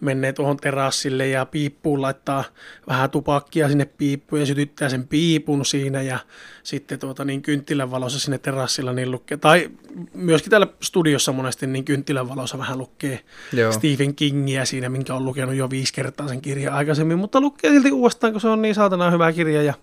[0.00, 2.44] menee tuohon terassille ja piippuun laittaa
[2.88, 6.18] vähän tupakkia sinne piippuun ja sytyttää sen piipun siinä ja
[6.62, 9.70] sitten tuota niin kynttilän valossa sinne terassilla niin lukee, tai
[10.14, 13.20] myöskin täällä studiossa monesti niin kynttilän valossa vähän lukee
[13.52, 13.72] Joo.
[13.72, 17.92] Stephen Kingiä siinä, minkä on lukenut jo viisi kertaa sen kirjan aikaisemmin, mutta lukee silti
[17.92, 19.74] uudestaan, kun se on niin saatana hyvä kirja ja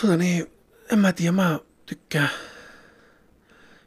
[0.00, 0.53] tuota niin,
[0.92, 2.28] en mä tiedä, mä tykkään.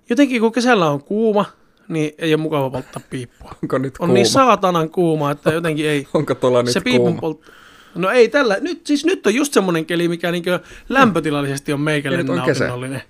[0.10, 1.46] Jotenkin kun kesällä on kuuma,
[1.88, 3.52] niin ei ole mukava polttaa piippua.
[3.64, 4.14] Onko nyt On kuuma?
[4.14, 6.08] niin saatanan kuuma, että jotenkin ei.
[6.14, 7.22] Onko tuolla nyt se kuuma?
[7.22, 7.52] poltto.
[7.96, 12.18] No ei tällä, nyt, siis nyt on just semmoinen keli, mikä niinkö lämpötilallisesti on meikälle
[12.18, 12.64] on kesä.
[12.64, 13.02] nautinnollinen.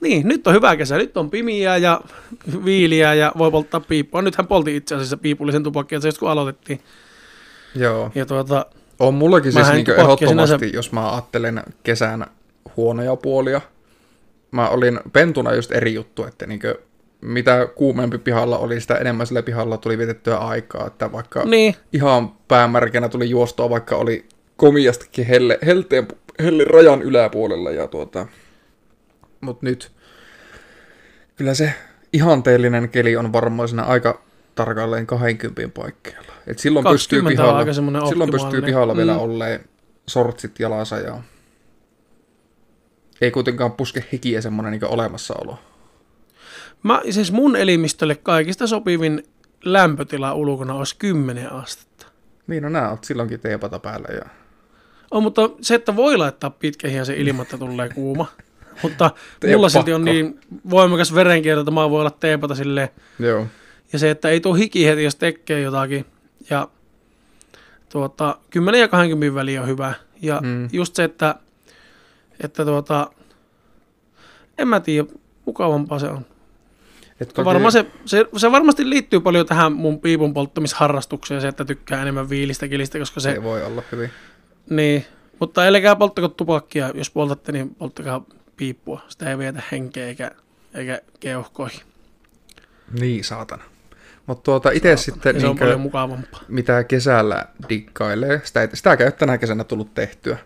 [0.00, 0.96] Niin, nyt on hyvä kesä.
[0.96, 2.00] Nyt on pimiä ja
[2.64, 4.22] viiliä ja voi polttaa piippua.
[4.22, 6.80] Nythän poltin itse asiassa piipullisen tupakkia, just kun aloitettiin.
[7.74, 8.12] Joo.
[8.14, 8.66] Ja tuota,
[8.98, 12.26] On mullakin siis tupakkia ehdottomasti, sinänsä- jos mä ajattelen kesän
[12.76, 13.60] huonoja puolia.
[14.50, 16.66] Mä olin pentuna just eri juttu, että niinku,
[17.20, 20.86] mitä kuumempi pihalla oli, sitä enemmän sillä pihalla tuli vietettyä aikaa.
[20.86, 24.24] Että vaikka niin, ihan päämärkänä tuli juostoa, vaikka oli
[24.56, 26.08] komiastikin helle, helteen,
[26.42, 27.70] helle rajan yläpuolella.
[27.70, 28.26] Ja tuota,
[29.40, 29.92] mut nyt
[31.36, 31.72] kyllä se
[32.12, 34.22] ihanteellinen keli on varmaan siinä aika
[34.54, 36.32] tarkalleen 20 paikkeilla.
[36.46, 39.18] Et silloin pystyy 20 on pihalla, silloin pystyy pihalla vielä Mm.
[39.20, 39.64] olleen
[40.06, 41.18] sortsit jalassa ja
[43.20, 45.58] ei kuitenkaan puske hikiä semmoinen niin olemassaolo.
[46.82, 49.24] Mä, siis mun elimistölle kaikista sopivin
[49.64, 52.06] lämpötila ulkona olisi 10 astetta.
[52.46, 54.24] Niin, no nää oot silloinkin teepata päällä ja
[55.10, 58.26] On, mutta se, että voi laittaa pitkä se ilman, että tulee kuuma.
[58.82, 59.10] Mutta
[59.44, 60.12] Ei mulla oo silti on pakko.
[60.12, 60.40] niin
[60.70, 62.88] voimakas verenkierto, että mä voin olla teepata silleen.
[63.18, 63.46] joo.
[63.92, 66.06] Ja se, että ei tule hiki heti, jos tekee jotakin.
[66.50, 66.68] Ja
[67.88, 69.94] tuota, 10 ja 20 väli on hyvä.
[70.22, 70.68] Ja mm.
[70.72, 71.34] just se, että,
[72.40, 73.10] että tuota,
[74.58, 75.08] en mä tiedä,
[75.46, 76.26] mukavampaa se on.
[77.20, 77.44] Et Toki...
[77.44, 82.30] Varmaan se, se, se, varmasti liittyy paljon tähän mun piipun polttamisharrastukseen, se, että tykkää enemmän
[82.30, 84.10] viilistä kilistä, koska se, se voi olla hyvin.
[84.70, 85.06] niin,
[85.40, 88.24] mutta älkää polttako tupakkia, jos poltatte, niin polttakaa
[88.56, 89.00] piippua.
[89.08, 90.30] Sitä ei vietä henkeä eikä,
[90.74, 91.80] eikä keuhkoihin.
[93.00, 93.62] Niin, saatana.
[94.26, 96.40] Mutta tuota, itse sitten, Ja se on niinkö, paljon mukavampaa.
[96.48, 100.38] mitä kesällä dikkailee, sitä ei, sitä ei ole tänä kesänä tullut tehtyä.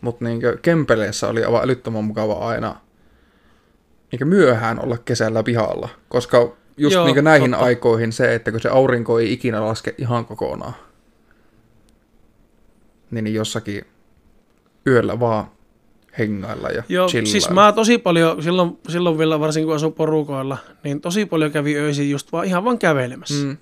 [0.00, 2.76] Mutta niinkö Kempeleessä oli aivan älyttömän mukava aina
[4.12, 5.88] niinkö myöhään olla kesällä pihalla.
[6.08, 7.64] Koska just Joo, niinkö näihin totta.
[7.66, 10.74] aikoihin se, että kun se aurinko ei ikinä laske ihan kokonaan,
[13.10, 13.84] niin, niin jossakin
[14.86, 15.44] yöllä vaan
[16.18, 17.30] hengailla ja Joo, chillailla.
[17.30, 21.76] siis mä tosi paljon, silloin, silloin vielä varsinkin kun asuin porukoilla, niin tosi paljon kävi
[21.76, 23.44] öisin just vaan ihan vaan kävelemässä.
[23.44, 23.56] Mm,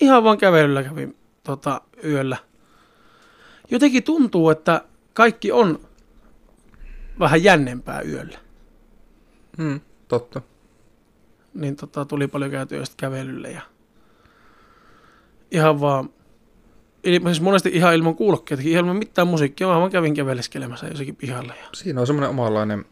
[0.00, 2.36] Ihan vaan kävelyllä kävin tota, yöllä.
[3.70, 4.80] Jotenkin tuntuu, että
[5.12, 5.80] kaikki on
[7.18, 8.38] vähän jännempää yöllä.
[9.58, 10.42] mm, totta.
[11.54, 13.62] Niin tota, tuli paljon käytyä sitten kävelylle ja
[15.50, 16.10] ihan vaan,
[17.04, 21.54] siis monesti ihan ilman kuulokkeitakin, ihan ilman mitään musiikkia, vaan mä kävin käveleskelemässä jossakin pihalla.
[21.54, 21.68] Ja...
[21.74, 22.84] Siinä on semmoinen omanlainen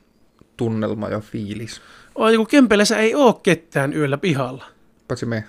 [0.56, 1.80] tunnelma ja fiilis.
[2.14, 4.64] Oi, kun Kempeleessä ei oo ketään yöllä pihalla.
[5.08, 5.44] Paitsi me.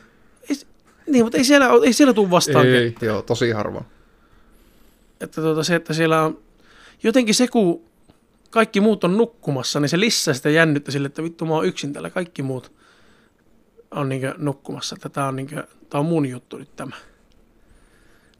[0.49, 0.55] Ei,
[1.07, 2.83] niin, mutta ei siellä, ei siellä tule vastaan ketään.
[2.83, 3.85] Ei, joo, tosi harvoin.
[5.21, 6.39] että tuota, se, että siellä on
[7.03, 7.91] jotenkin se, kun
[8.49, 11.93] kaikki muut on nukkumassa, niin se lisää sitä jännittä sille, että vittu mä oon yksin
[11.93, 12.71] täällä, kaikki muut
[13.91, 16.95] on niin nukkumassa, että tää on, niin kuin, tää on mun juttu nyt tämä.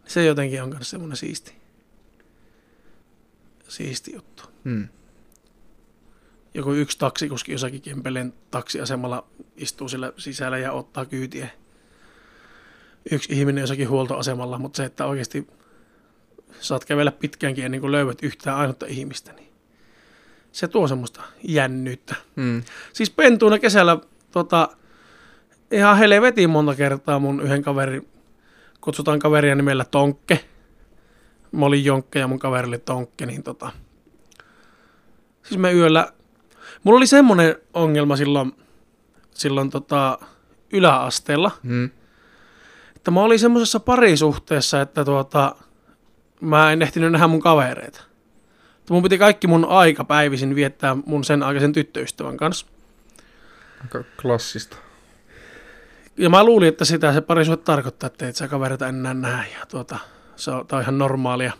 [0.06, 1.54] Se jotenkin on myös semmoinen siisti,
[3.68, 4.44] siisti juttu.
[4.64, 4.88] Mm.
[6.54, 9.28] Joku yksi taksikuski jossakin Kempeleen taksiasemalla
[9.58, 11.50] istuu sillä sisällä ja ottaa kyytiä.
[13.12, 15.48] Yksi ihminen jossakin huoltoasemalla, mutta se, että oikeasti
[16.60, 19.52] saat kävellä pitkäänkin ennen kuin löydät yhtään ainutta ihmistä, niin
[20.52, 22.16] se tuo semmoista jännyyttä.
[22.36, 22.64] Mm.
[22.94, 23.98] Siis pentuuna kesällä
[24.32, 24.70] tota,
[25.72, 28.02] ihan helvetin monta kertaa mun yhden kaveri,
[28.82, 30.46] kutsutaan kaveria nimellä Tonkke.
[31.52, 33.72] Mä olin Jonkke ja mun kaveri oli Tonkke, niin tota,
[35.44, 36.14] siis me yöllä,
[36.84, 38.52] mulla oli semmoinen ongelma silloin,
[39.32, 40.20] silloin tota,
[40.74, 41.90] yläasteella, Mm.
[42.96, 45.56] että mä olin semmoisessa parisuhteessa, että tuota,
[46.42, 48.02] mä en ehtinyt nähdä mun kavereita.
[48.80, 52.66] Että mun piti kaikki mun aika päivisin viettää mun sen aikaisen tyttöystävän kanssa.
[53.82, 54.78] Aika klassista.
[56.18, 59.66] Ja mä luulin, että sitä se parisuhde tarkoittaa, että et sä kavereita enää näe ja
[59.66, 60.00] tuota,
[60.36, 61.54] se on, on ihan normaalia.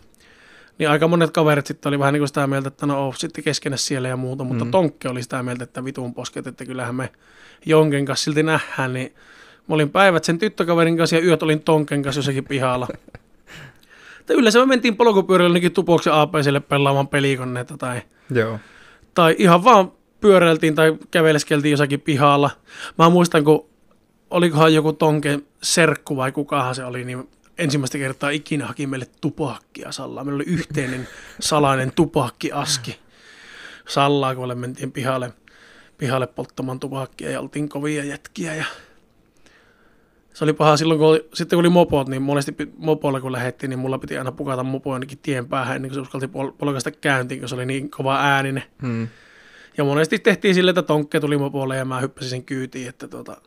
[0.78, 3.44] Niin aika monet kaverit sitten oli vähän niin kuin sitä mieltä, että no oo, sitten
[3.44, 4.72] keskenä siellä ja muuta, mutta Mm.
[4.72, 7.12] Tonkke oli sitä mieltä, että vitun posket, että kyllähän me
[7.66, 9.16] Jonken kanssa silti nähdään, niin
[9.68, 12.88] mä olin päivät sen tyttökaverin kanssa ja yöt olin Tonken kanssa jossakin pihalla.
[14.26, 18.60] Tai yleensä me mentiin polkupyörällä jonnekin tupoksen APClle pelaamaan pelikoneita tai Joo.
[19.14, 19.92] tai ihan vaan
[20.22, 22.50] pyöräiltiin tai käveleskeltiin jossakin pihalla.
[22.98, 23.70] Mä muistan, kun
[24.30, 29.92] olikohan joku tonke serkku vai kukahan se oli, niin ensimmäistä kertaa ikinä haki meille tupakkia
[29.92, 30.24] Sallaa.
[30.24, 31.08] Meillä oli yhteinen
[31.40, 33.00] salainen tupakkiaski.
[33.88, 35.34] Sallaa, kun mentiin pihalle,
[35.98, 38.56] pihalle polttamaan tupakkia ja oltiin kovia jätkiä.
[38.56, 38.66] Ja
[40.34, 43.70] se oli paha silloin, kun oli, sitten kun oli mopot, niin monesti mopolla kun lähdettiin,
[43.70, 46.92] niin mulla piti aina pukata mopo ainakin tien päähän ennen kuin se uskalti pol- polkaista
[46.92, 48.64] käyntiin, kun se oli niin kova ääninen.
[48.82, 49.08] Mm.
[49.78, 53.38] Ja monesti tehtiin sille, että tonkke tuli mopolle ja mä hyppäsin sen kyytiin, että tota,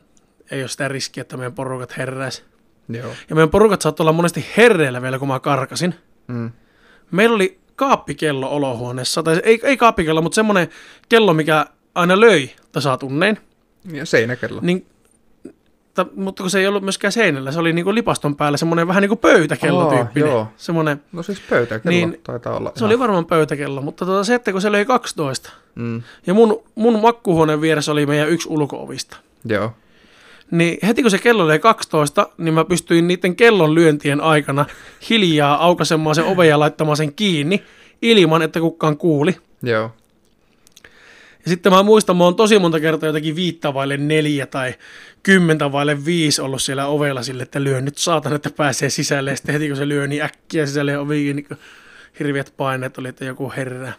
[0.51, 2.43] ei ole sitä riskiä, että meidän porukat herräisi.
[2.89, 3.11] Joo.
[3.29, 5.95] Ja meidän porukat saattoi olla monesti herreillä vielä, kun mä karkasin.
[6.27, 6.51] Mm.
[7.11, 10.67] Meillä oli kaappikello olohuoneessa, tai ei, ei kaappikello, mutta semmoinen
[11.09, 13.37] kello, mikä aina löi tasatunnein.
[13.91, 14.59] Ja seinäkello.
[14.61, 14.87] Niin,
[15.95, 19.01] ta, mutta kun se ei ollut myöskään seinällä, se oli niinku lipaston päällä semmoinen vähän
[19.01, 20.29] niin kuin pöytäkello tyyppinen.
[20.29, 20.47] joo.
[20.57, 22.71] Semmoinen, No siis pöytäkello Niin, taitaa olla.
[22.75, 26.01] se oli varmaan pöytäkello, mutta tota, se, että kun se löi 12, Mm.
[26.27, 29.17] ja mun, mun makkuhuoneen vieressä oli meidän yksi ulkoovista.
[29.45, 29.71] Joo.
[30.51, 34.65] Niin heti kun se kello oli 12, niin mä pystyin niiden kellon lyöntien aikana
[35.09, 37.63] hiljaa aukaisemaan sen oven ja laittamaan sen kiinni
[38.01, 39.35] ilman, että kukaan kuuli.
[39.63, 39.91] Joo.
[41.45, 44.73] Ja sitten mä muistan, mä oon tosi monta kertaa jotakin viittä vaille neljä tai
[45.23, 49.29] kymmentä vaille viisi ollut siellä ovella sille, että lyö nyt saatan, että pääsee sisälle.
[49.29, 51.57] Ja sitten heti kun se lyö niin äkkiä sisälle ja ovi kiinni, kun
[52.19, 53.93] hirviät paineet oli, että joku herää.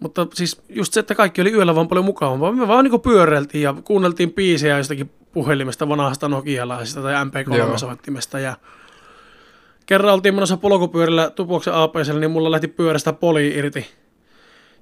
[0.00, 2.52] Mutta siis just se, että kaikki oli yöllä vaan paljon mukavampaa.
[2.52, 7.24] Me vaan niin pyöräiltiin ja kuunneltiin biisejä jostakin puhelimesta, vanhasta Nokialaisesta tai Joo.
[7.24, 8.38] MP3-soittimesta.
[8.38, 8.56] Ja
[9.86, 13.86] kerran oltiin menossa polkupyörällä Tupoksen APCllä, niin mulla lähti pyörästä poli irti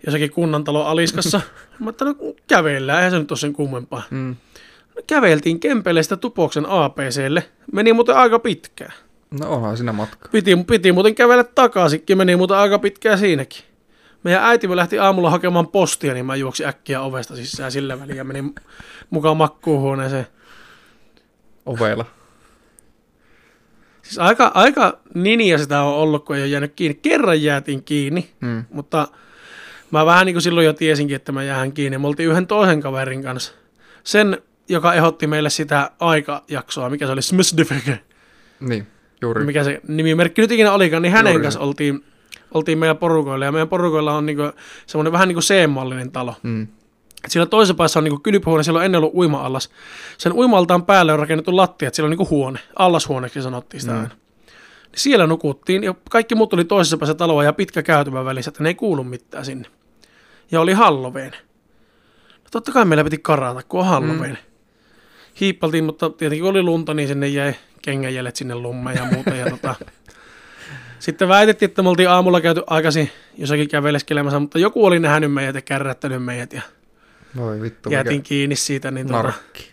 [0.07, 1.41] jossakin kunnantalon aliskassa.
[1.79, 4.03] Mä ajattelin, no kävellään, eihän se nyt ole sen kummempaa.
[4.11, 4.37] Mm.
[4.97, 7.45] No, käveltiin Kempeleestä Tupoksen APClle.
[7.73, 8.93] Meni muuten aika pitkään.
[9.41, 10.29] No onhan siinä matka.
[10.29, 13.62] Piti, piti muuten kävellä takaisinkin, meni muuten aika pitkään siinäkin.
[14.25, 18.25] Meidän äitimme lähti aamulla hakemaan postia, niin mä juoksin äkkiä ovesta sisään sillä väliin ja
[18.25, 18.55] menin
[19.11, 20.27] mukaan makkuuhuoneeseen.
[21.66, 22.05] Ovella.
[24.03, 26.95] Siis aika, aika ninja sitä on ollut, kun ei ole jäänyt kiinni.
[27.03, 28.65] Kerran jäätiin kiinni, Mm.
[28.70, 29.09] mutta
[29.90, 31.98] mä vähän niin kuin silloin jo tiesinkin, että mä jäähän kiinni.
[31.98, 33.52] Me oltiin yhden toisen kaverin kanssa.
[34.05, 34.39] Sen,
[34.69, 37.98] joka ehdotti meille sitä aikajaksoa, mikä se oli Smysdefeke,
[38.60, 38.86] Niin,
[39.23, 39.44] juuri.
[39.44, 41.43] mikä se nimimerkki nyt ikinä olikaan, niin hänen Juuri.
[41.43, 42.05] kanssa oltiin,
[42.55, 43.44] oltiin meidän porukoilla.
[43.44, 44.43] Ja meidän porukoilla on niinku
[44.86, 46.35] semmoinen vähän niin kuin C-mallinen talo.
[46.43, 46.62] Mm.
[47.24, 49.70] Et Siellä toisessa päässä on niinku kylpyhuone, siellä on ennen ollut uima-allas.
[50.19, 53.98] Sen uima-altaan päälle on rakennettu lattia, että siellä on niinku huone, allashuoneeksi sanottiin sitä Mm.
[53.98, 54.10] aina.
[54.93, 58.62] Niin siellä nukuttiin ja kaikki muut oli toisessa päässä taloa ja pitkä käytävä välissä, että
[58.62, 59.69] ne ei kuulu mitään sinne.
[60.51, 61.32] Ja oli Halloween.
[62.35, 64.31] No totta kai meillä piti karata, kun on Halloween.
[64.31, 64.36] Mm.
[65.40, 69.31] Hiippaltiin, mutta tietenkin kun oli lunta, niin sinne jäi kengänjäljet sinne lummeen ja muuta.
[69.31, 69.74] Ja tota,
[70.98, 75.55] sitten väitettiin, että me oltiin aamulla käyty aikaisin jossakin käveleskelemässä, mutta joku oli nähnyt meidät
[75.55, 76.62] ja kärrättänyt meidät ja
[77.36, 78.90] Voi vittu, jäätiin mikä kiinni siitä.
[78.90, 79.69] Niin tota, narkki.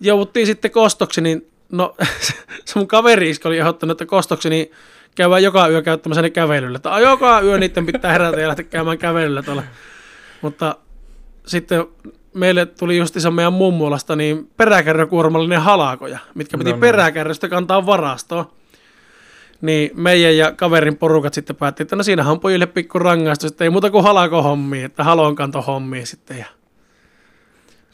[0.00, 1.94] jouduttiin sitten kostoksi, niin no
[2.64, 4.70] se mun kaveri oli ehdottanut, että kostoksi niin
[5.14, 6.76] käydään joka yö käyttämässä ne kävelyllä.
[6.76, 9.62] Että "Ai, joka yö niiden pitää herätä ja lähteä käymään kävelyllä tuolla.
[10.42, 10.76] Mutta
[11.46, 11.84] sitten
[12.34, 18.44] meille tuli justiinsa meidän mummolasta niin peräkärrykuormallinen halakoja, mitkä piti No no, peräkärrystä kantaa varastoon.
[19.60, 23.64] Niin meidän ja kaverin porukat sitten päätti, että no siinähän on pojille pikku rangaistus, että
[23.64, 26.38] ei muuta kuin halako hommia, että halon kanto hommia sitten.
[26.38, 26.46] Ja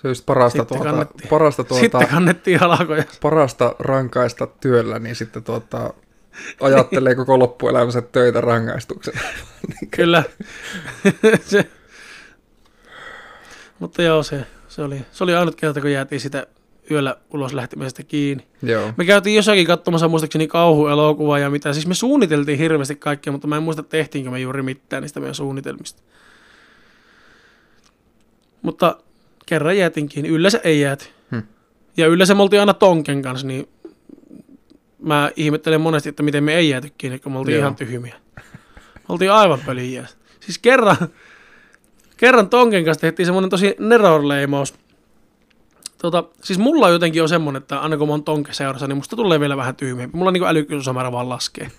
[0.04, 1.28] Se just parasta, Sitten tuota, kannettiin.
[1.28, 3.04] parasta, tuota, sitten kannettiin halakoja.
[3.22, 5.94] parasta rankaista työllä, niin sitten tuota,
[6.60, 9.14] ajattelee koko loppuelämänsä töitä rangaistuksen.
[9.96, 10.22] Kyllä.
[11.46, 11.70] se.
[13.78, 16.46] Mutta joo, se, se, oli, se oli ainut kerta, kun jäätiin sitä
[16.90, 18.46] yöllä ulos lähtemisestä kiinni.
[18.62, 18.92] Joo.
[18.96, 21.72] Me käytiin jossakin katsomassa muistaakseni kauhuelokuvaa ja mitä.
[21.72, 25.34] Siis me suunniteltiin hirveästi kaikkea, mutta mä en muista tehtiinkö me juuri mitään niistä meidän
[25.34, 26.02] suunnitelmista.
[28.62, 28.96] Mutta
[29.46, 30.28] kerran jäätiin kiinni.
[30.28, 31.04] Yleensä ei jääty.
[31.30, 31.42] Hmm.
[31.96, 33.68] Ja yleensä me oltiin aina Tonken kanssa, niin
[34.98, 37.60] mä ihmettelen monesti, että miten me ei jääty kiinni, kun me oltiin Joo.
[37.60, 38.14] ihan tyhmiä.
[38.94, 40.06] Me oltiin aivan pöliä.
[40.40, 40.96] Siis kerran,
[42.16, 44.74] kerran Tonken kanssa tehtiin semmoinen tosi nerorleimaus.
[45.98, 49.16] Tota, siis mulla jotenkin on semmoinen, että aina kun mä oon Tonke seurassa, niin musta
[49.16, 50.16] tulee vielä vähän tyhmiämpi.
[50.16, 51.70] Mulla niin älykkyysmäärä vaan laskee.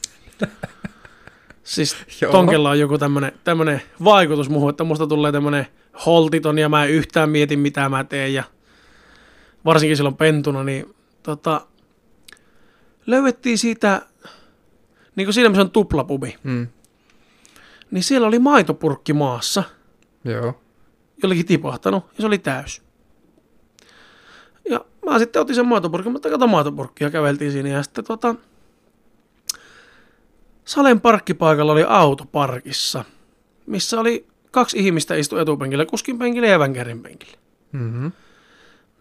[1.64, 2.32] Siis Joo.
[2.32, 5.68] Tonkella on joku tämmönen, tämmönen vaikutus muuhun, että musta tulee tämmönen
[6.06, 8.44] holtiton ja mä en yhtään mietin mitä mä teen ja
[9.66, 11.68] varsinkin silloin pentuna, niin tota,
[13.06, 14.02] löydettiin siitä,
[15.16, 16.68] niin kuin siinä missä on tuplapubi, Mm.
[17.92, 19.64] niin siellä oli maitopurkki maassa,
[20.26, 20.62] Joo.
[21.24, 22.82] jollekin tipahtanut ja se oli täys.
[24.70, 28.36] Ja mä sitten otin sen maitopurkin, mutta kato maitopurkkia käveltiin siinä ja sitten tota,
[30.66, 33.06] Salen parkkipaikalla oli auto parkissa,
[33.66, 37.38] missä oli kaksi ihmistä istu etupenkillä, kuskin penkillä ja vänkärin penkillä.
[37.72, 38.12] Mm-hmm.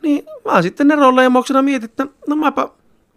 [0.02, 2.68] Niin mä sitten neronleimauksena mietin, että no mäpä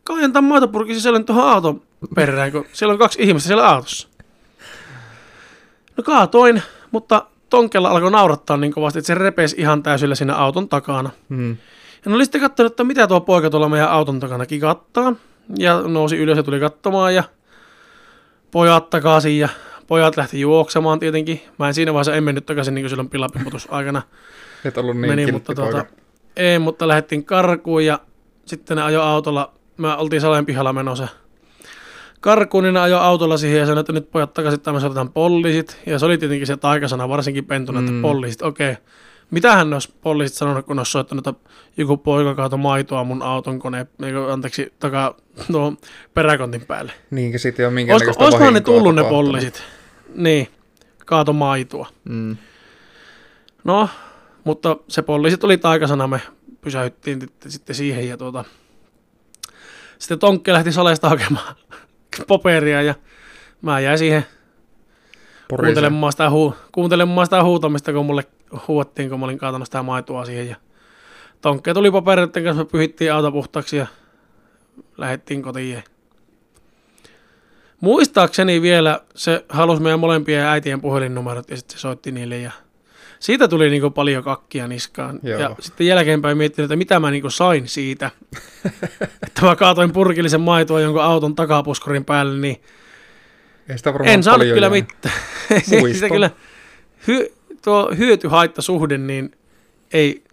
[0.03, 1.81] kaajan tämän maitopurkin sisällön tuohon auton
[2.15, 4.07] perään, kun siellä on kaksi ihmistä siellä autossa.
[5.97, 6.61] No kaatoin,
[6.91, 11.09] mutta Tonkella alkoi naurattaa niin kovasti, että se repesi ihan täysillä siinä auton takana.
[11.29, 11.49] Mm.
[12.05, 15.15] Ja ne oli sitten katsonut, että mitä tuo poika tuolla meidän auton takana kikattaa.
[15.57, 17.23] Ja nousi ylös ja tuli katsomaan ja
[18.51, 19.49] pojat takaisin ja
[19.87, 21.41] pojat lähti juoksemaan tietenkin.
[21.59, 24.01] Mä en siinä vaiheessa en mennyt takaisin niin kuin silloin pilapimutus aikana
[24.65, 25.85] Et ollut niin meni, mutta tuota,
[26.35, 27.99] ei, mutta lähdettiin karkuun ja
[28.45, 31.07] sitten ne ajo autolla, mä oltiin Salen pihalla menossa
[32.19, 35.11] karkuun, niin ne ajo autolla siihen ja sanoi, että nyt pojat takaisin, että me soitetaan
[35.11, 35.81] poliisit.
[35.85, 38.01] Ja se oli tietenkin se taikasana, varsinkin pentuna, että Mm.
[38.01, 38.71] poliisit, okei.
[38.71, 38.83] Okay.
[39.31, 43.21] Mitähän ne olisi poliisit sanonut, kun ne olisi soittanut, että joku poika kaatoi maitoa mun
[43.21, 45.15] auton koneen, eikö, anteeksi, takaa
[45.51, 45.73] tuo
[46.13, 46.91] peräkontin päälle.
[47.11, 49.63] Niinkä sitten ei ole Olisiko, minkäänlaista olisikohan ne tullut ne poliisit?
[50.17, 50.47] Niin,
[51.05, 51.87] kaato maitoa.
[52.03, 52.37] Mm.
[53.63, 53.89] No,
[54.43, 56.21] mutta se poliisi tuli taikasana, me
[56.61, 58.45] pysäyttiin sitten siihen ja tuota,
[59.99, 61.55] sitten Tonkke lähti salesta hakemaan
[62.27, 62.95] paperia ja
[63.61, 64.25] mä jäin siihen
[65.49, 68.23] kuuntelemaan sitä, huu, kuuntelemaan sitä huutamista, kun mulle
[68.67, 70.55] huuettiin, kun mä olin kaatanut sitä maitoa siihen ja
[71.41, 73.87] Tonkke tuli papereiden kanssa, me pyhittiin auto puhtaaksi ja
[74.97, 75.83] lähdettiin kotiin.
[77.81, 82.51] Muistaakseni vielä se halusi meidän molempien äitien puhelinnumerot ja sitten se soitti niille ja
[83.19, 85.19] siitä tuli niinku paljon kakkia niskaan.
[85.23, 85.39] Joo.
[85.39, 88.11] Ja sitten jälkeenpäin miettinyt, että mitä mä niinku sain siitä,
[89.27, 92.61] että mä kaatoin purkillisen maitoa jonkun auton takapuskurin päälle, niin
[93.69, 95.15] Ei sitä en saanut kyllä mitään.
[95.93, 96.29] Sitä kyllä
[97.07, 97.33] hy,
[97.63, 99.31] tuo hyöty-haittasuhde niin
[99.93, 100.23] ei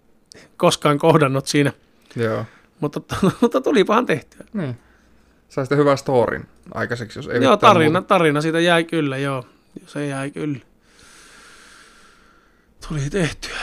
[0.56, 1.72] koskaan kohdannut siinä,
[2.16, 2.44] Joo.
[2.80, 3.00] mutta,
[3.40, 4.46] mutta tulipahan tehtyä.
[4.52, 4.76] Niin.
[5.48, 8.08] Sai sitten hyvän storin aikaiseksi, jos ei joo, tarina, muuta.
[8.08, 9.44] tarina siitä jäi kyllä, joo.
[9.86, 10.58] Se jäi kyllä.
[12.88, 13.58] Tuli tehtyä.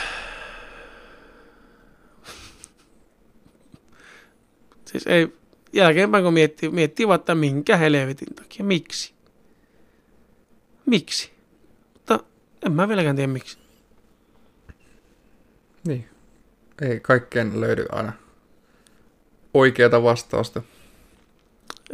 [4.84, 5.28] Siis ei,
[5.72, 9.14] jälkeenpäin kun miettii, miettii vaan, että minkä helvetin takia, miksi?
[10.86, 11.32] Miksi?
[11.94, 12.18] Mutta
[12.66, 13.58] en mä vieläkään tiedä miksi.
[15.86, 16.08] Niin.
[16.82, 18.12] Ei kaikkeen löydy aina
[19.54, 20.62] oikeata vastausta.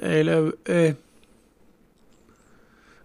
[0.03, 0.97] Ei löydy, ei.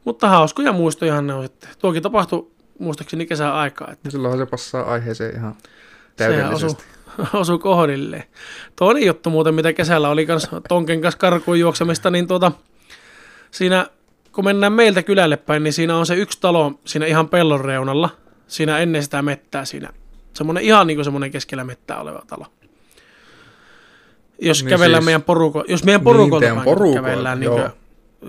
[0.06, 1.70] Mutta hauskoja muistojahan ne on sitten.
[1.80, 5.56] Tuokin tapahtui muistaakseni kesän aikaa, että silloinhan se passaa aiheeseen ihan
[6.18, 6.84] Sehän täydellisesti.
[7.34, 8.24] osuu kohdilleen.
[8.76, 12.52] Toinen juttu muuten, mitä kesällä oli kans Tonken kanssa karkuun juoksemista, niin tuota,
[13.52, 13.88] siinä
[14.32, 18.10] kun mennään meiltä kylälle päin, niin siinä on se yksi talo siinä ihan pellon reunalla.
[18.48, 19.90] Siinä ennen sitä mettää siinä.
[20.34, 22.46] Semmoinen ihan niin kuin semmoinen keskellä mettää oleva talo.
[24.42, 27.52] Jos Niin niin kävellään siis- meidän poruko, jos meidän Niin, porukolta kun porukolta, kävellään, niin,
[27.52, 27.64] kuin,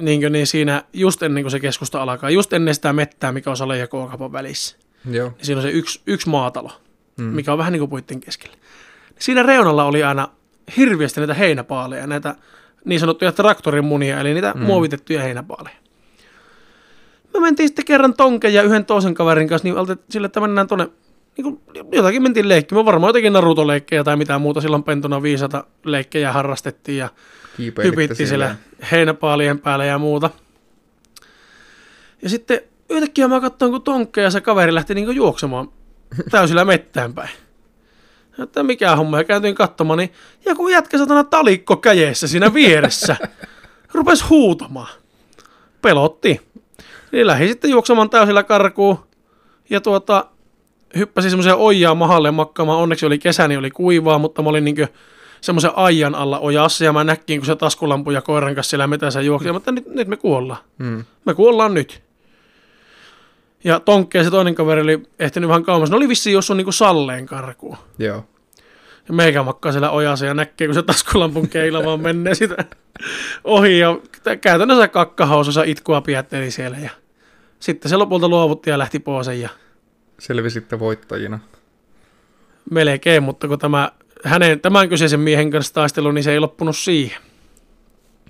[0.05, 3.51] niin, kuin, niin siinä just ennen kuin se keskusta alkaa, just ennen sitä mettää, mikä
[3.51, 4.77] on Salen ja K-kaupan välissä
[5.11, 5.29] Joo.
[5.29, 6.71] niin siinä on se yksi, yksi maatalo,
[7.17, 7.25] Mm.
[7.25, 8.57] mikä on vähän niin kuin puitten keskellä.
[9.19, 10.29] Siinä reunalla oli aina
[10.77, 12.35] hirveästi näitä heinäpaaleja, näitä
[12.85, 14.63] niin sanottuja traktorin munia, eli niitä Mm.
[14.63, 15.77] muovitettuja heinäpaaleja.
[17.35, 20.89] Me mentiin sitten kerran Tonken ja yhden toisen kaverin kanssa, niin sille, että mennään tuonne
[21.37, 21.61] niin kuin,
[21.93, 27.09] jotakin mentiin leikkimään, varmaan jotakin Naruto-leikkejä tai mitään muuta, silloin pentuna viisata leikkejä harrastettiin ja
[27.57, 28.57] Kiipeilitte hypitti siellä
[28.93, 30.31] heinäpaalien päällä ja muuta.
[32.23, 35.69] Ja sitten yhtäkkiä mä katsoin, kun Tonkka ja se kaveri lähti niin juoksemaan
[36.31, 37.31] täysillä mettään päin.
[38.43, 40.13] Että mikä homma, ja kääntyin katsomaan, niin
[40.47, 43.17] joku jätkä satana talikko käjeessä siinä vieressä.
[43.95, 44.89] Rupes huutamaan.
[45.83, 46.41] Pelotti.
[47.13, 48.99] Niin lähdin sitten juoksemaan täysillä karkuun.
[49.71, 50.27] Ja tuota,
[50.97, 52.79] hyppäsin semmoiseen ojaan mahalle makkaamaan.
[52.79, 54.89] Onneksi oli kesä, niin oli kuivaa, mutta mä olin niinkö
[55.41, 59.21] semmoisen ajan alla ojassa ja mä näkkiin, kun se taskulampu ja koiran kanssa siellä metässä
[59.21, 59.49] juoksi.
[59.49, 60.61] Mä ajattelin, nyt, nyt me kuollaan.
[60.79, 61.05] Mm.
[61.25, 62.03] Me kuollaan nyt.
[63.65, 65.91] Ja Tonkki ja se toinen kaveri oli ehtinyt vähän kauemmas.
[65.91, 67.77] Ne oli vissiin jossain niinku salleen karkuun.
[67.99, 68.25] Joo.
[69.09, 72.65] Ja meikä makkaa siellä ojassa ja näkee, kun se taskulampun keila vaan menee sitä
[73.45, 73.79] ohi.
[73.79, 73.99] Ja
[74.41, 76.77] käytännössä kakkahausussa itkua pietteli siellä.
[76.79, 76.91] Ja
[77.61, 79.27] sitten se lopulta luovutti ja lähti pois.
[79.27, 79.49] Ja
[80.19, 81.39] Selvisitte voittajina.
[82.71, 83.93] melkein, mutta kun tämä,
[84.25, 87.19] hänen, tämän kyseisen miehen kanssa taistelu, niin se ei loppunut siihen.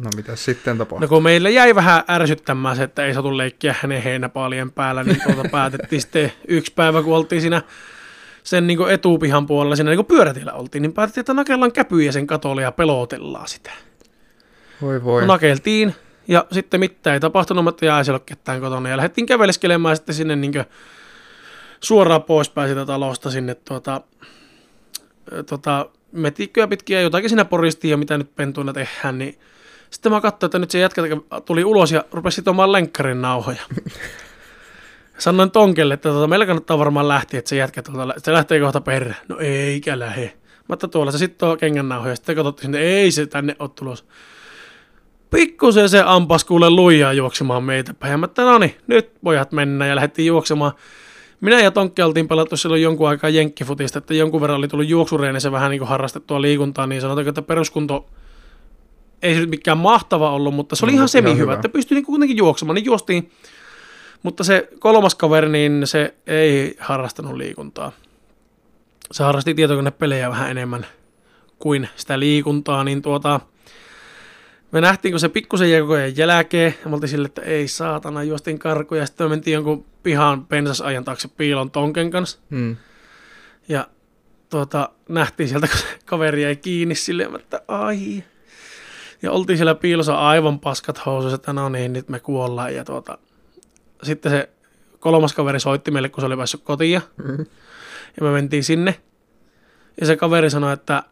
[0.05, 1.09] No mitä sitten No tapahtui?
[1.09, 5.49] kun meille jäi vähän ärsyttämään se, että ei saatu leikkiä hänen heinäpaalien päällä, niin tuota
[5.53, 7.63] päätettiin sitten yksi päivä, kun oltiin siinä
[8.43, 12.63] sen niin etupihan puolella, siinä niin pyörätiellä oltiin, niin päätettiin, että nakellaan käpyjä sen katolle
[12.63, 13.71] ja pelotellaan sitä.
[14.83, 15.21] Voi voi.
[15.21, 15.95] No, nakeltiin
[16.29, 20.37] ja sitten mitään ei tapahtunut, mutta jäi siellä ketään kotona ja lähdettiin käveleskelemään sitten sinne
[20.37, 20.53] niin
[21.85, 24.01] suoraan poispäin sitä talosta sinne tuota,
[25.33, 29.39] ö, tota, metikköä pitkin ja jotakin siinä poristiin ja mitä nyt pentuina tehdään, niin
[29.91, 31.03] sitten mä katsoin, että nyt se jätkä
[31.45, 33.63] tuli ulos ja rupesi sitomaan lenkkarin nauhoja.
[35.19, 38.81] Sanoin Tonkelle, että tota, meillä kannattaa varmaan lähteä, että se jätkä tuolta, se lähtee kohta
[38.81, 39.17] perään.
[39.29, 40.33] No eikä lähe.
[40.69, 42.17] Mä että tuolla se sitten kengän nauhoja.
[42.17, 44.05] Sitten katsottiin, että ei se tänne ole tulossa.
[45.31, 48.21] Pikkusen se ampas kuule lujaa juoksemaan meitä päin.
[48.21, 50.73] Mä että no niin, nyt pojat mennä ja lähdettiin juoksemaan.
[51.45, 55.53] Minä ja Tonkki oltiin pelattu silloin jonkun aikaa jenkkifutista, että jonkun verran oli tullut juoksureenissä
[55.53, 58.07] vähän niin kuin harrastettua liikuntaa, niin sanotaanko, että peruskunto
[59.23, 61.55] ei se nyt mikään mahtava ollut, mutta se oli No, ihan semi hyvä, hyvä.
[61.55, 63.31] että pystyi niin kuitenkin juoksemaan, niin juostiin.
[64.23, 67.93] Mutta se kolmas kaveri, niin se ei harrastanut liikuntaa.
[69.13, 70.87] Se harrasti tietokonepelejä vähän enemmän
[71.59, 73.41] kuin sitä liikuntaa, niin tuota,
[74.75, 77.69] me nähtiin, kun se pikkusen jäi koko ajan jälkeen, ja me oltiin sille, että ei
[77.69, 82.77] saatana, juostiin karkuja, ja sitten me mentiin jonkun pihan pensasajan taakse piilon tonken kanssa, Mm.
[83.69, 83.87] ja
[84.51, 88.25] tuota, nähtiin sieltä, kun se kaveri jäi kiinni silleen, että ai.
[89.23, 92.75] Ja oltiin siellä piilossa aivan paskat housuissa, että no niin, nyt me kuollaan.
[92.75, 93.19] Ja tuota,
[94.03, 94.49] sitten se
[94.99, 97.03] kolmas kaveri soitti meille, kun se oli päässyt kotiin.
[97.25, 97.47] Mm.
[98.17, 98.95] Ja me mentiin sinne.
[100.01, 101.03] Ja se kaveri sanoi, että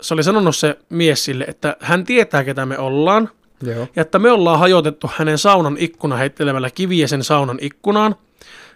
[0.00, 3.30] se oli sanonut se mies sille, että hän tietää, ketä me ollaan.
[3.62, 3.88] Joo.
[3.96, 8.16] Ja että me ollaan hajotettu hänen saunan ikkuna heittelemällä kiviä sen saunan ikkunaan.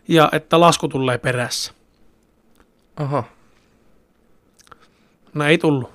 [0.08, 1.72] Ja että lasku tulee perässä.
[2.96, 3.24] Aha.
[5.34, 5.90] No ei tullut.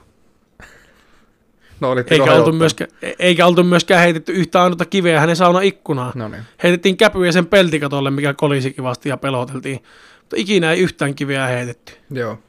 [1.80, 5.64] No olitte Eikä oltu, myöskään, e- eikä oltu myöskään heitetty yhtä ainutta kiveä hänen saunan
[5.64, 6.12] ikkunaan.
[6.16, 6.44] No niin.
[6.64, 9.84] Heitettiin käpyjä sen peltikatolle, mikä kolisi kivasti ja peloteltiin.
[10.20, 11.94] Mutta ikinä ei yhtään kiveä heitetty.
[12.12, 12.40] Joo.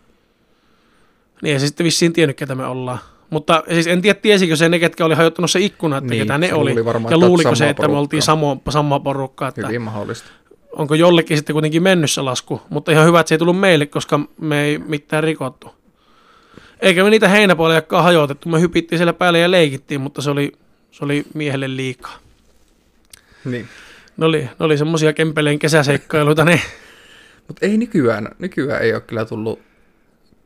[1.43, 2.99] Niin ei se sitten vissiin tiennyt, ketä me ollaan.
[3.31, 6.39] Mutta siis en tiedä, tiesikö se ne, ketkä oli hajottanut se ikkuna, että Niin, ketä
[6.39, 6.85] ne oli.
[6.85, 8.21] varmaan, ja luuliko se, että me oltiin porukkaa.
[8.21, 9.49] samo, samaa porukkaa.
[9.49, 10.31] Että Hyvin mahdollista.
[10.73, 12.63] onko jollekin sitten kuitenkin mennyt se lasku.
[12.71, 15.75] Mutta ihan hyvä, että se ei tullut meille, koska me ei mitään rikottu.
[16.81, 18.49] Eikä me niitä heinäpuoliakaan hajotettu.
[18.49, 20.53] Me hypittiin siellä päälle ja leikittiin, mutta se oli,
[20.91, 22.19] se oli miehelle liikaa.
[23.45, 23.69] Niin.
[24.17, 26.61] Ne oli, ne oli semmosia kempeleen kesäseikkailuita ne.
[27.49, 29.61] Mutta ei nykyään, nykyään ei ole kyllä tullut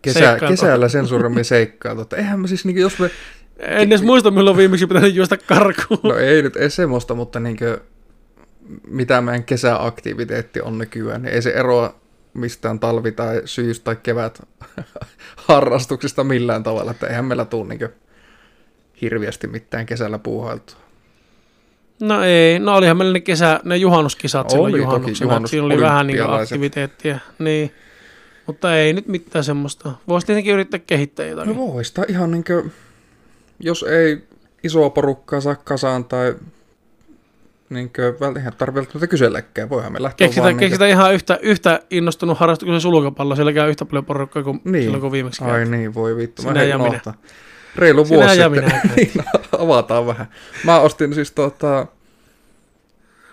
[0.02, 2.02] kesä, kesällä sen suuremmin seikkailtua.
[2.02, 3.10] Että Eihän me siis, niinku, jos me,
[3.58, 6.00] En edes muista, milloin viimeksi pitänyt juosta karkuun.
[6.02, 7.80] no ei nyt ei semmoista, mutta niinkö,
[8.86, 11.94] mitä meidän kesäaktiviteetti on nykyään, niin ei se eroa
[12.34, 14.42] mistään talvi- tai syys- tai kevät
[15.48, 17.88] harrastuksista millään tavalla, että eihän meillä tule niinkö
[19.00, 20.76] hirviästi mitään kesällä puuhailtua.
[22.02, 25.66] No ei, no olihan meillä ne kesä, ne juhannuskisat silloin Oli toki juhannuksena, juhannus- siinä
[25.66, 27.18] oli vähän niin aktiviteettia.
[27.38, 27.72] Niin.
[28.46, 29.92] Mutta ei nyt mitään semmoista.
[30.08, 31.56] Voisi tietenkin yrittää kehittää jotakin.
[31.56, 32.64] No voi sitä ihan niinkö,
[33.60, 34.22] jos ei
[34.64, 36.34] isoa porukkaa saa kasaan tai
[37.70, 41.80] niinkö, vält- eihän tarvitse välttämättä kyselläkään, voihan me lähteä Keksitä, vaan keksitä ihan yhtä, yhtä
[41.90, 43.34] innostunut harrastuksen sulkapallo.
[43.36, 44.82] Siellä käy yhtä paljon porukkaa kuin Niin.
[44.84, 45.70] silloin, kun viimeksi Ai käytiin.
[45.70, 46.42] niin, voi vittu.
[46.42, 47.00] Sinä Mä ja minä.
[47.76, 48.64] Reilu Sinä vuosi ja sitten.
[48.64, 49.12] minä niin,
[49.58, 50.26] avataan vähän.
[50.64, 51.86] Mä ostin siis tota,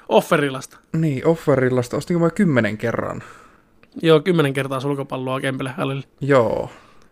[0.10, 0.78] Offerilasta.
[0.94, 3.24] niin, offerillasta, ostinko mä kymmenen kerran?
[4.02, 6.04] Joo, kymmenen kertaa sulkapalloa Kempele hallille.
[6.22, 6.70] Joo,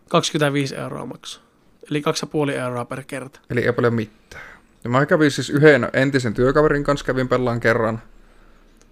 [0.08, 1.42] 25 euroa maksaa.
[1.90, 2.02] Eli
[2.46, 3.40] 2,5 euroa per kerta.
[3.50, 4.42] eli ei paljon mitään.
[4.84, 8.02] Ja mä kävin siis yhden entisen työkaverin kanssa, kävin pellaan kerran.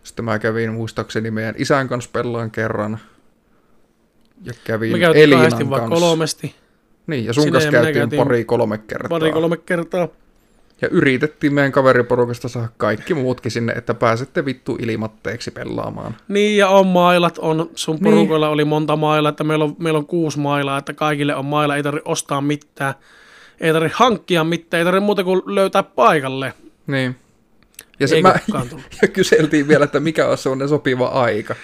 [0.03, 2.99] Sitten mä kävin muistaakseni meidän isän kanssa pellaan kerran.
[4.45, 5.89] Ja kävin Me Elinan kanssa.
[5.89, 6.55] kolmesti,
[7.07, 9.09] Niin, ja sun Sinä kanssa käytiin pari-kolme kertaa.
[9.09, 10.09] pari kolme kertaa.
[10.83, 16.17] Ja yritettiin meidän kaveriporukasta saada kaikki muutkin sinne, että pääsette vittu ilmatteeksi pelaamaan.
[16.29, 18.05] Niin, ja on mailat, on, sun Niin.
[18.05, 21.77] porukoilla oli monta mailaa, että meillä on, meillä on kuusi mailaa, että kaikille on maila,
[21.77, 22.95] ei tarvitse ostaa mitään,
[23.61, 26.53] ei tarvitse hankkia mitään, ei tarvitse muuta kuin löytää paikalle.
[26.87, 27.17] Niin.
[28.01, 28.35] Ja, se mä,
[29.03, 31.55] ja kyseltiin vielä, että mikä on semmoinen sopiva aika.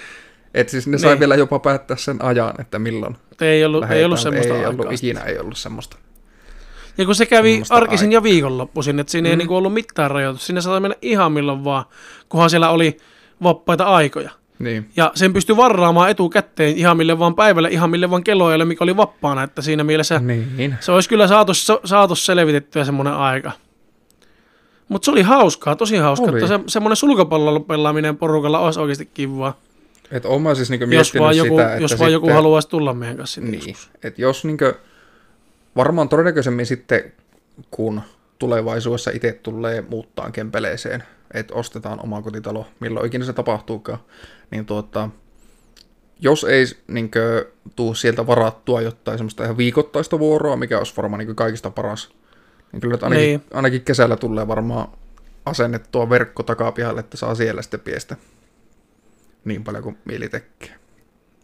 [0.54, 1.20] Että siis ne sai Niin.
[1.20, 4.70] vielä jopa päättää sen ajan, että milloin ei ollut, ei ollut semmoista ei aikaa.
[4.70, 5.96] ollut, ikinä ei ollut semmoista.
[6.98, 9.30] Ja kun se kävi arkisin ja viikonloppuisin, että siinä mm.
[9.30, 10.46] ei niinku ollut mitään rajoitus.
[10.46, 11.84] Sinne sai mennä ihan milloin vaan,
[12.28, 12.96] kunhan siellä oli
[13.42, 14.30] vapaita aikoja.
[14.58, 14.90] Niin.
[14.96, 18.96] Ja sen pystyi varraamaan etukäteen ihan mille vaan päivälle, ihan mille vaan kelloajalle, mikä oli
[18.96, 19.42] vapaana.
[19.42, 20.74] Että siinä mielessä Niin.
[20.80, 21.52] se olisi kyllä saatu,
[21.84, 23.52] saatu selvitettyä semmoinen aika.
[24.88, 26.30] Mutta se oli hauskaa, tosi hauskaa.
[26.30, 26.38] Oli.
[26.38, 29.58] Että se, semmoinen sulkapallon pelaaminen porukalla olisi oikeasti kivaa.
[30.10, 32.68] Että mä siis niinku Jos miettinyt vaan, joku, sitä, että jos vaan joku sitten- haluaisi
[32.68, 33.90] tulla meidän kanssa Niin, joskus.
[34.02, 34.74] että jos niinkö,
[35.76, 37.12] varmaan todennäköisemmin sitten,
[37.70, 38.00] kun
[38.38, 41.02] tulevaisuudessa itse tulee muuttaa kempeleeseen,
[41.34, 43.98] että ostetaan oma kotitalo, milloin ikinä se tapahtuukaan,
[44.50, 45.10] niin tuota,
[46.20, 51.34] jos ei niinkö tuu sieltä varattua jotain semmoista ihan viikoittaista vuoroa, mikä olisi varmaan niinkö
[51.34, 52.12] kaikista paras,
[52.72, 53.42] niin kyllä nyt ainakin, Niin.
[53.52, 54.88] ainakin kesällä tulee varmaan
[55.46, 58.16] asennettua verkko takapihalle, että saa siellä sitten piestä
[59.44, 60.74] niin paljon kuin mieli tekee.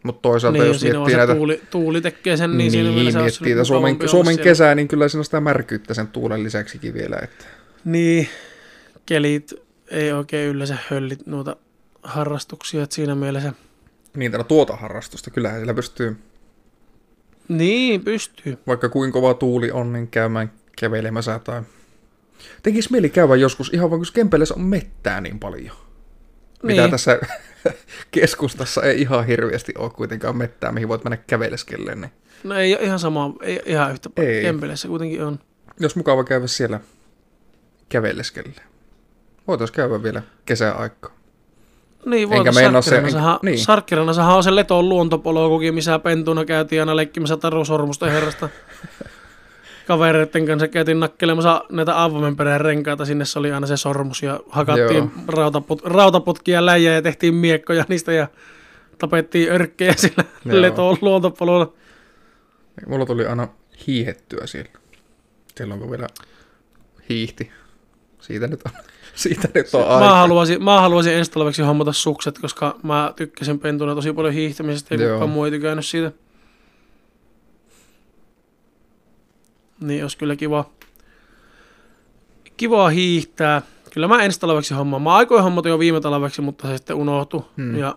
[0.02, 1.34] Mutta toisaalta Niin, jos miettii se näitä...
[1.34, 5.08] tuuli, tuuli tekee sen, niin, Niin, siinä miettii tätä mukavampi Suomen, Suomen kesää, niin kyllä
[5.08, 7.16] siinä on sitä märkyyttä sen tuulen lisäksikin vielä.
[7.22, 7.44] Että.
[7.84, 8.28] Niin,
[9.06, 9.54] kelit
[9.90, 11.56] ei oikein yleensä höllit noita
[12.02, 13.52] harrastuksia, että siinä mielessä...
[14.16, 16.16] Niin, tällä tuota harrastusta, kyllähän siellä pystyy,
[17.48, 18.58] Niin, pystyy.
[18.66, 21.62] vaikka kuinka kova tuuli on, niin käymään kävelemässä tai...
[22.62, 25.76] Tekis mieli käydä joskus ihan vaan, kun Kempeleessä on mettää niin paljon.
[26.62, 26.90] Mitä Niin.
[26.90, 27.18] tässä
[28.10, 32.00] keskustassa ei ihan hirveästi ole kuitenkaan mettää, mihin voit mennä käveleskelleen.
[32.00, 32.12] Niin
[32.44, 34.32] No ei ole ihan sama, ei ihan yhtä paljon.
[34.32, 34.42] Ei.
[34.42, 35.38] Kempeleissä kuitenkin on.
[35.80, 36.80] jos mukava käydä siellä
[37.88, 38.66] käveleskelleen.
[39.48, 41.18] Voitaisiin käydä vielä kesäaikaa.
[42.06, 43.02] Niin, Enkä voitais meinaa se-
[43.42, 43.58] niin.
[44.36, 48.48] On se Leton luontopolkukin, missä pentuna käytiin aina leikkimässä Taru Sormusten herrasta.
[49.88, 54.94] Kavereiden kanssa käytiin nakkelemassa näitä aavomenperän renkaita, sinne se oli aina se sormus ja hakattiin
[54.94, 55.10] Joo.
[55.28, 58.28] rautaput, rautaputkia läjä ja tehtiin miekkoja niistä ja
[58.98, 60.62] tapettiin örkkejä sillä Joo.
[60.62, 61.72] Leton luontopolulla.
[62.86, 63.48] Mulla tuli aina
[63.86, 64.70] hiihettyä siellä.
[65.56, 66.06] Silloin kun vielä
[67.08, 67.50] hiihti.
[68.20, 68.72] Siitä nyt on,
[69.14, 70.14] siitä nyt on Mä aika.
[70.14, 75.12] haluaisin, mä haluaisin ensi talveksi hommata sukset, koska mä tykkäsin pentuna tosi paljon hiihtämisestä ja
[75.12, 76.12] kukaan muu ei tykännyt siitä.
[79.80, 80.70] Niin olisi kyllä kiva.
[82.56, 83.62] Kivaa hiihtää.
[83.94, 85.02] Kyllä mä ensi talveksi hommaan.
[85.02, 87.42] Mä aikoin hommata jo viime talveksi, mutta se sitten unohtui.
[87.56, 87.76] Hmm.
[87.76, 87.96] Ja,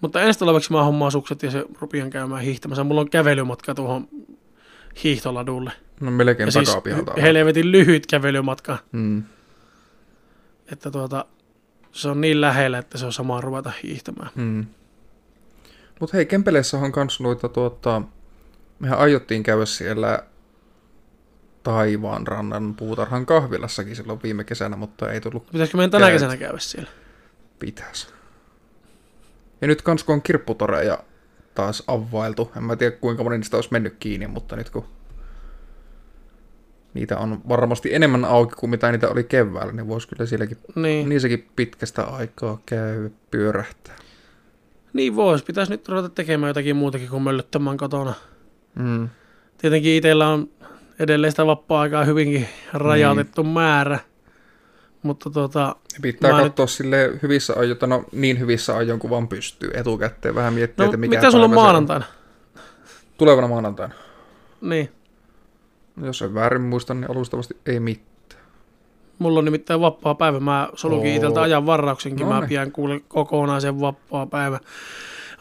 [0.00, 2.84] mutta ensi talveksi mä hommaan sukset ja se rupian käymään hiihtämässä.
[2.84, 4.08] Mulla on kävelymatka tuohon
[5.04, 5.72] hiihtoladulle.
[6.00, 7.12] No melkein Ja siis takapihalta.
[7.12, 7.22] on.
[7.22, 8.78] helvetin lyhyt kävelymatka.
[8.92, 9.22] Mm.
[10.72, 11.24] Että tuota,
[11.92, 14.30] se on niin lähellä, että se on sama ruveta hiihtämään.
[14.34, 14.66] Mm.
[16.00, 18.02] Mut hei, Kempeleessä on kans noita tuota...
[18.78, 20.18] Mehän aiottiin käydä siellä
[21.64, 26.14] Taivaan rannan puutarhan kahvilassakin silloin viime kesänä, mutta ei tullut Pitäisikö meidän tänä Käyt.
[26.14, 26.90] kesänä käydä siellä?
[27.58, 28.08] pitäisi.
[29.60, 30.98] Ja nyt kans kun on kirpputoreja
[31.54, 34.84] taas availtu, en mä tiedä kuinka moni niistä olisi mennyt kiinni, mutta nyt kun
[36.94, 41.08] niitä on varmasti enemmän auki kuin mitä niitä oli keväällä, niin voisi kyllä sielläkin, Niin,
[41.08, 43.94] niissäkin pitkästä aikaa käy pyörähtää.
[44.92, 45.42] niin vois.
[45.42, 48.14] Pitäisi nyt ruveta tekemään jotakin muutakin kuin möllöttämään kotona.
[48.74, 49.08] Mm.
[49.58, 50.48] Tietenkin itsellä on
[50.98, 53.52] edelleen sitä vapaa-aikaa hyvinkin rajoitettu Niin.
[53.52, 53.98] määrä.
[55.02, 55.60] Mutta tota,
[55.94, 60.34] Ja Pitää katsoa sille hyvissä ajoin, no niin hyvissä ajoin kuin vaan pystyy etukäteen.
[60.34, 62.04] Vähän miettiä, no että mikä mitä sulla on maanantaina?
[63.18, 63.94] Tulevana maanantaina.
[64.60, 64.88] Niin,
[66.02, 68.42] Jos en väärin muista, niin alustavasti ei mitään.
[69.18, 70.40] mulla on nimittäin vapaa päivä.
[70.40, 71.14] Mä solukin Oo.
[71.16, 72.26] itseltä ajan varauksenkin.
[72.26, 72.48] No Mä niin.
[72.48, 74.60] pian kuule kokonaisen vapaa päivä.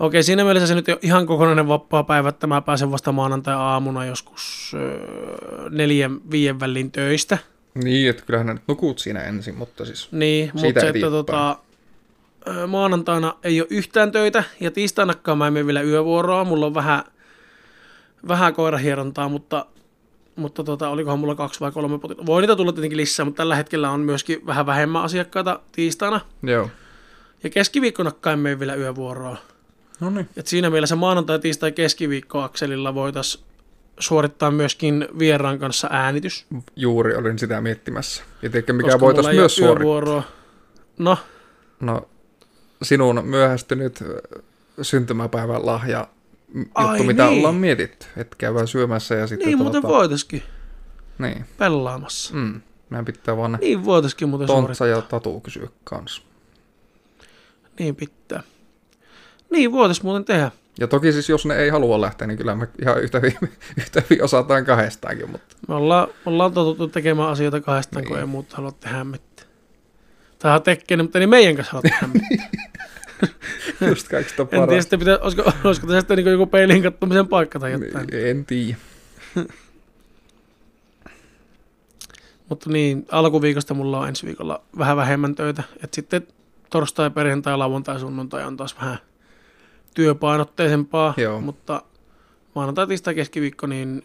[0.03, 4.05] Okei, siinä mielessä se nyt ole ihan kokonainen vapaa päivä, että mä pääsen vasta maanantai-aamuna
[4.05, 7.38] joskus öö, neljän, viien väliin töistä.
[7.84, 10.07] Niin, että kyllähän nyt nukut siinä ensin, mutta siis...
[10.11, 11.57] Niin, mutta se, että tota,
[12.47, 16.43] ö, maanantaina ei ole yhtään töitä ja tiistainakaan mä en mene vielä yövuoroa.
[16.43, 17.03] Mulla on vähän,
[18.27, 19.65] vähän koirahierontaa, mutta,
[20.35, 22.25] mutta tota, olikohan mulla kaksi vai kolme potilasta.
[22.25, 26.21] Voi niitä tulla tietenkin lisää, mutta tällä hetkellä on myöskin vähän vähemmän asiakkaita tiistaina.
[26.43, 26.69] Joo.
[27.43, 29.38] Ja keskiviikkonakaan en mene vielä yövuoroa.
[30.03, 30.30] No niin.
[30.38, 33.43] Et siinä mielessä maanantai, tiistai, keskiviikko akselilla voitaisiin
[33.99, 36.45] suorittaa myöskin vieraan kanssa äänitys.
[36.75, 38.23] Juuri olin sitä miettimässä.
[38.41, 40.23] Ja tiedätkö, mikä voitaisiin myös suorittaa?
[40.97, 41.17] No,
[41.80, 42.07] No,
[42.81, 44.03] sinun myöhästynyt
[44.81, 46.07] syntymäpäivän lahja
[46.75, 47.38] Ai juttu, mitä niin.
[47.38, 48.05] ollaan mietitty.
[48.17, 49.47] Että käydään syömässä ja sitten...
[49.47, 50.43] Niin muuten tuota, voitaisiin
[51.19, 51.45] Niin.
[51.57, 52.34] pelaamassa.
[52.34, 52.61] Mm.
[52.89, 54.88] Meidän pitää vaan ne Niin muuten Tontsa suorittaa.
[54.88, 56.21] ja Tatu kysyä kanssa.
[57.80, 58.43] Niin pitää.
[59.53, 60.51] Niin voitaisiin muuten tehdä.
[60.80, 63.38] Ja toki siis jos ne ei halua lähteä, niin kyllä me ihan yhtä hyvin,
[63.80, 68.07] yhtä hyvin osataan kahdestaankin, mutta Me ollaan, ollaan totuttu tekemään asioita kahdestaan, niin.
[68.07, 68.21] kun Niin.
[68.21, 69.47] ei muut halua tehdä mitään.
[70.39, 72.49] Tai tekee, mutta ei meidän kanssa halua tehdä mitään.
[73.89, 77.59] just kaikista en tiedä, sitten pitää, olisiko, olisiko tässä sitten niin joku peiliin kattomisen paikka
[77.59, 78.07] tai jotain.
[78.07, 78.77] Niin, En tiedä.
[82.49, 85.63] Mutta niin, alkuviikosta mulla on ensi viikolla vähän vähemmän töitä.
[85.84, 86.27] Et sitten
[86.69, 88.97] torstai, perjantai, lauantai, sunnuntai on taas vähän
[89.94, 91.14] työpainotteisempaa.
[91.18, 91.41] Joo.
[91.41, 91.82] Mutta
[92.56, 94.03] maanantai, tiistai, keskiviikko, niin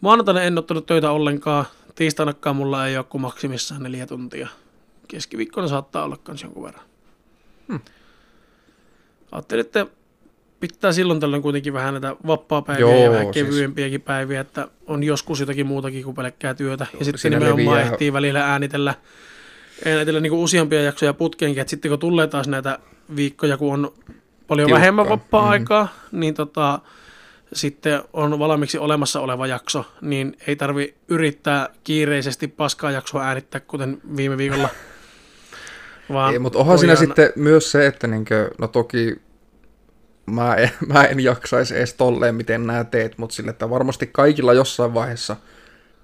[0.00, 1.64] maanantaina en ottanut töitä ollenkaan.
[1.94, 4.48] Tiistainakaan mulla ei ole kuin maksimissaan neljä tuntia.
[5.08, 6.84] Keskiviikkona saattaa olla kans jonkun verran.
[7.68, 7.80] Hmm.
[9.32, 9.86] Ajattelin, että
[10.60, 15.02] pitää silloin tällöin kuitenkin vähän näitä vapaa-päiviä Joo, ja vähän siis- kevyempiäkin päiviä, että on
[15.02, 16.86] joskus jotakin muutakin kuin pelkkää työtä.
[16.98, 18.94] Ja sitten nimenomaan leviää- ehtii välillä äänitellä,
[19.86, 22.78] äänitellä niin useampia jaksoja putkeenkin, että sitten kun tulee taas näitä
[23.16, 23.92] viikkoja, kun on
[24.48, 24.80] paljon Tiukkaa.
[24.80, 26.78] vähemmän vapaa-aikaa, niin tota,
[27.52, 33.98] sitten on valmiiksi olemassa oleva jakso, niin ei tarvi yrittää kiireisesti paskaa jaksoa äänittää, kuten
[34.16, 34.68] viime viikolla.
[36.12, 39.16] Vaan Ei, mutta onhan siinä sitten myös se, että niinkö, no toki
[40.26, 44.52] mä en, mä en jaksaisi edes tolleen, miten nämä teet, mutta sille, että varmasti kaikilla
[44.52, 45.36] jossain vaiheessa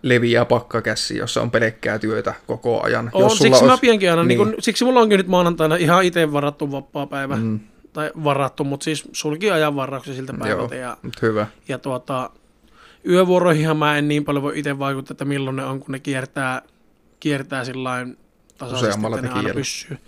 [0.03, 3.11] leviää pakkakässi, jossa on pelkkää työtä koko ajan.
[3.13, 4.39] On, siksi sulla mä olisi- pienkin aina, niin.
[4.39, 4.53] Niin.
[4.53, 7.43] Kun, siksi mulla onkin nyt maanantaina ihan itse varattu vapaa-päivä, mm.
[7.43, 7.61] Mm,
[7.93, 10.75] tai varattu, mutta siis sulki ajan varauksia siltä päivältä.
[10.75, 11.47] Ja, mut hyvä.
[11.69, 12.31] ja tuota,
[13.09, 16.63] yövuoroihinhan mä en niin paljon voi itse vaikuttaa, että milloin ne on, kun ne kiertää,
[17.21, 18.19] kiertää sillain
[18.59, 19.99] tasaisesti, että ne aina pysyy.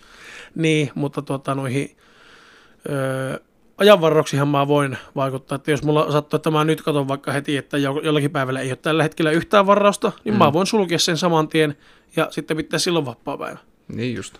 [0.54, 1.96] Niin, mutta tuota, noihin
[2.90, 3.38] öö,
[3.78, 7.78] ajanvarauksihan mä voin vaikuttaa, että jos mulla sattuu, että mä nyt katson vaikka heti, että
[7.78, 10.38] jo- jollakin päivällä ei ole tällä hetkellä yhtään varausta, niin mm.
[10.38, 11.76] mä voin sulkea sen saman tien
[12.16, 13.58] ja sitten pitää silloin vapaa-päivä.
[13.88, 14.38] Niin just.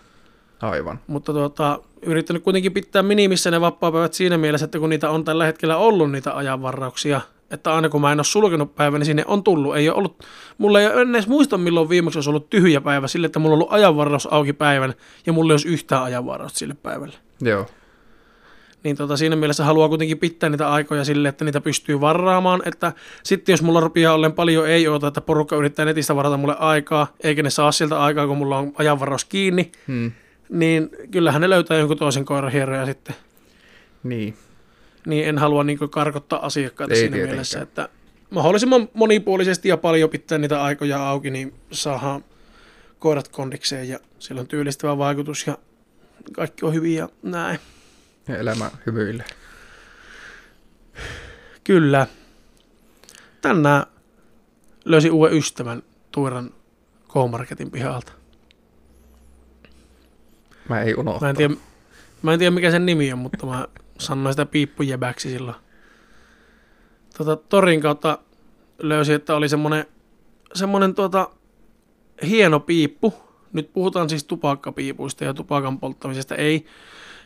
[0.61, 0.99] Aivan.
[1.07, 5.45] Mutta tuota, yrittänyt kuitenkin pitää minimissä ne vapaa-päivät siinä mielessä, että kun niitä on tällä
[5.45, 7.21] hetkellä ollut niitä ajanvarauksia,
[7.51, 9.75] että aina kun mä en ole sulkenut päivän, niin sinne on tullut.
[9.75, 10.23] Ei ole ollut,
[10.57, 13.59] mulla ei ole edes muista, milloin viimeksi olisi ollut tyhjä päivä sille, että mulla on
[13.59, 14.93] ollut ajanvaraus auki päivän
[15.25, 17.15] ja mulla ei olisi yhtään ajanvarausta sille päivälle.
[17.41, 17.65] Joo.
[18.83, 22.61] Niin tota, siinä mielessä haluaa kuitenkin pitää niitä aikoja sille, että niitä pystyy varaamaan.
[22.65, 22.93] Että
[23.23, 27.07] sitten jos mulla rupeaa ollen paljon ei oota, että porukka yrittää netistä varata mulle aikaa,
[27.23, 30.11] eikä ne saa sieltä aikaa, kun mulla on ajanvaraus kiinni, Hmm.
[30.53, 33.15] Niin kyllähän ne löytää jonkun toisen koiran hieroja sitten.
[34.03, 34.37] Niin.
[35.05, 37.35] Niin en halua niin karkottaa asiakkaita Ei siinä tietenkään.
[37.35, 37.89] mielessä, että
[38.29, 42.23] mahdollisimman monipuolisesti ja paljon pitää niitä aikoja auki, niin saadaan
[42.99, 45.57] koirat kondikseen ja sillä on työllistävä vaikutus ja
[46.31, 47.59] kaikki on hyvin ja näin.
[48.27, 49.25] Ja elämä hymyilee.
[51.63, 52.07] Kyllä.
[53.41, 53.85] Tänään
[54.85, 56.49] löysin uuden ystävän Tuiran
[57.07, 58.11] K-Marketin pihalta.
[60.69, 61.25] Mä ei unohtaa.
[61.25, 61.53] Mä en, tiedä,
[62.21, 63.67] mä en tiedä mikä sen nimi on, mutta mä
[63.99, 65.57] sanoin sitä piippujäbäksi silloin.
[67.17, 68.17] Tota, torin kautta
[68.79, 69.85] löysin, että oli semmonen,
[70.53, 71.29] semmonen tuota,
[72.27, 73.13] hieno piippu.
[73.53, 76.35] Nyt puhutaan siis tupakkapiipuista ja tupakan polttamisesta.
[76.35, 76.65] Ei,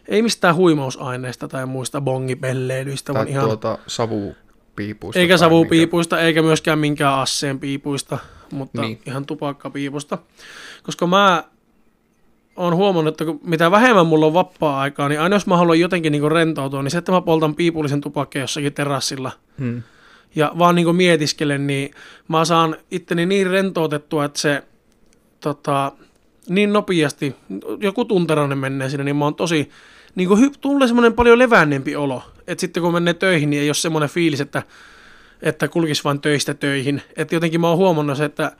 [0.07, 3.45] ei mistään huimausaineista tai muista bongipelleilyistä, Tai ihan...
[3.45, 5.19] tuota savupiipuista.
[5.19, 8.17] Eikä savupiipuista, eikä myöskään minkään asseen piipuista,
[8.51, 9.01] mutta niin.
[9.05, 10.17] ihan tupakkapiipusta.
[10.83, 11.43] Koska mä
[12.57, 16.11] oon huomannut, että kun mitä vähemmän mulla on vapaa-aikaa, niin aina jos mä haluan jotenkin
[16.11, 19.31] niin rentoutua, niin se, että mä poltan piipullisen tupakkeen jossakin terassilla.
[19.59, 19.83] Hmm.
[20.35, 21.91] ja vaan niin mietiskelen, niin
[22.27, 24.63] mä saan itteni niin rentoutettua, että se
[25.39, 25.91] tota,
[26.49, 27.35] niin nopeasti,
[27.79, 29.69] joku tunterainen menee sinne, niin mä oon tosi,
[30.15, 32.23] niin kuin hy, tulee semmoinen paljon levänneempi olo.
[32.47, 34.63] Että sitten kun menee töihin, niin ei ole semmoinen fiilis, että,
[35.41, 37.01] että kulkisi vain töistä töihin.
[37.15, 38.51] Että jotenkin mä oon huomannut se, että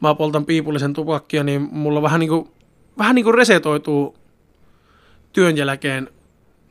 [0.00, 2.48] mä poltan piipullisen tupakkia, niin mulla vähän niin kuin,
[2.98, 4.16] vähän niin kuin resetoituu
[5.32, 6.08] työn jälkeen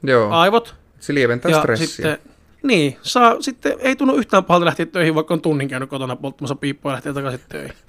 [0.03, 0.31] Joo.
[0.31, 0.75] aivot.
[0.99, 1.87] Se lieventää ja stressiä.
[1.87, 2.17] sitten,
[2.63, 6.55] niin, saa, sitten ei tunnu yhtään pahalta lähteä töihin, vaikka on tunnin käynyt kotona polttamassa
[6.55, 7.75] piippua ja lähtee takaisin töihin.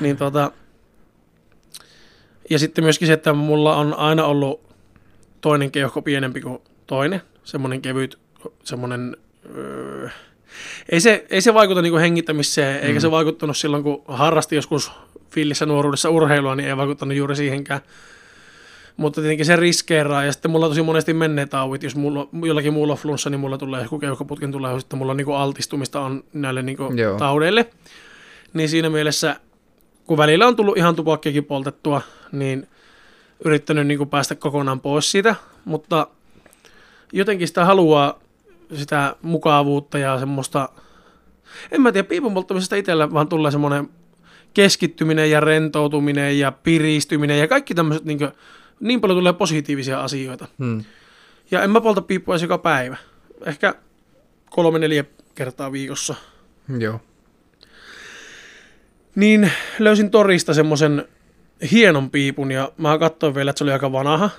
[0.00, 0.52] Niin tota,
[2.50, 4.60] ja sitten myöskin se, että mulla on aina ollut
[5.40, 8.18] toinen keuhko pienempi kuin toinen, semmoinen kevyt,
[8.64, 9.16] semmoinen,
[9.56, 10.08] öö,
[10.88, 14.92] ei se, ei se vaikuta niinku hengittämiseen, eikä se vaikuttanut silloin, kun harrasti joskus
[15.30, 17.80] fillissä nuoruudessa urheilua, niin ei vaikuttanut juuri siihenkään.
[18.96, 22.92] Mutta tietenkin se riskeeraa, ja sitten mulla tosi monesti menneet tauit, jos mulla, jollakin muulla
[22.92, 26.24] on flunssa, niin mulla tulee joku keuhkoputken tulee, ja sitten mulla on niinku altistumista on
[26.32, 27.18] näille niinku Joo.
[27.18, 27.66] taudeille.
[28.54, 29.36] Niin siinä mielessä,
[30.06, 32.00] kun välillä on tullut ihan tupakkiakin poltettua,
[32.32, 32.68] niin
[33.44, 35.34] yrittänyt niinku päästä kokonaan pois siitä,
[35.64, 36.06] mutta
[37.12, 38.18] jotenkin sitä haluaa
[38.74, 40.68] sitä mukavuutta ja semmoista,
[41.70, 43.88] en mä tiedä, piipun polttamisesta itsellä vaan tulee semmoinen
[44.54, 48.30] keskittyminen ja rentoutuminen ja piristyminen ja kaikki tämmöiset, niin, kuin,
[48.80, 50.46] niin paljon tulee positiivisia asioita.
[50.58, 50.84] Hmm.
[51.50, 52.96] Ja en mä polta piippua edes joka päivä.
[53.46, 53.74] Ehkä
[54.50, 56.14] kolme, neljä kertaa viikossa.
[56.78, 57.00] Joo.
[59.14, 61.08] Niin löysin torista semmoisen
[61.70, 64.30] hienon piipun ja mä katsoin vielä, että se oli aika vanha.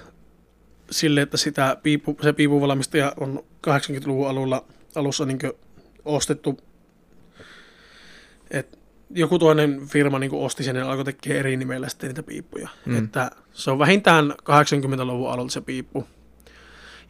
[0.92, 4.66] Sille, että sitä piipu, se piipuvalmistaja on 80-luvun alulla,
[4.96, 5.40] alussa niin
[6.06, 6.60] ostettu.
[8.52, 12.70] Et joku toinen firma niin osti sen ja alkoi tekemään eri nimellä sitten niitä piippuja.
[12.86, 12.98] Mm.
[12.98, 16.08] Että se on vähintään 80-luvun alulla se piippu.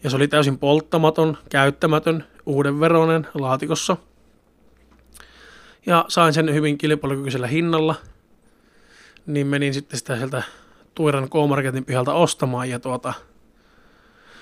[0.03, 3.97] Ja se oli täysin polttamaton, käyttämätön, uudenveroinen laatikossa.
[5.85, 7.95] Ja sain sen hyvin kilpailukykyisellä hinnalla.
[9.25, 10.43] Niin menin sitten sitä sieltä
[10.95, 13.13] Tuiran K-Marketin pihalta ostamaan ja tuota,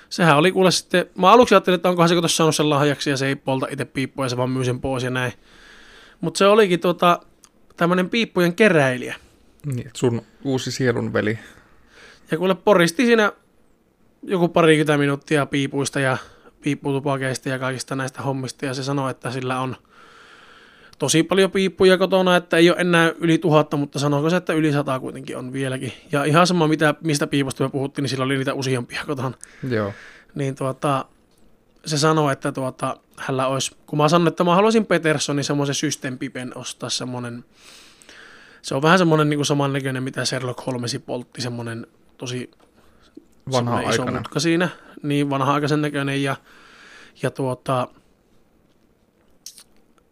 [0.09, 3.17] sehän oli kuule sitten, mä aluksi ajattelin, että onkohan se tuossa saanut sen lahjaksi ja
[3.17, 5.33] se ei polta itse piippua ja se vaan myy sen pois ja näin.
[6.21, 7.19] Mutta se olikin tuota,
[7.77, 9.15] tämmöinen piippujen keräilijä.
[9.65, 11.39] Niin, sun uusi sielunveli.
[12.31, 13.31] Ja kuule poristi siinä
[14.23, 16.17] joku parikymmentä minuuttia piipuista ja
[16.61, 19.75] piipputupakeista ja kaikista näistä hommista ja se sanoi, että sillä on
[20.99, 24.71] tosi paljon piippuja kotona, että ei ole enää yli tuhatta, mutta sanoiko se, että yli
[24.71, 25.93] sata kuitenkin on vieläkin.
[26.11, 29.33] Ja ihan sama, mitä, mistä piipusta me puhuttiin, niin sillä oli niitä useampia kotona.
[29.69, 29.93] Joo.
[30.35, 31.05] Niin tuota,
[31.85, 36.57] se sanoi, että tuota, hänellä olisi, kun mä sanoin, että mä haluaisin Petersonin semmoisen systempipen
[36.57, 37.45] ostaa semmoinen,
[38.61, 42.51] se on vähän semmoinen niin samannäköinen, mitä Sherlock Holmesi poltti, semmoinen tosi
[43.51, 44.69] Vanha iso mutka siinä,
[45.03, 46.35] niin vanha-aikaisen näköinen ja,
[47.21, 47.87] ja tuota,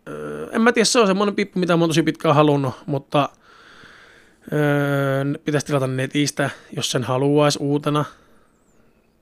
[0.08, 0.33] öö,
[0.64, 3.30] mä tiedä, se on semmoinen pippu, mitä mä oon tosi pitkään halunnut, mutta
[4.54, 8.06] öö, pitäisi tilata netistä, jos sen haluaisi uutena.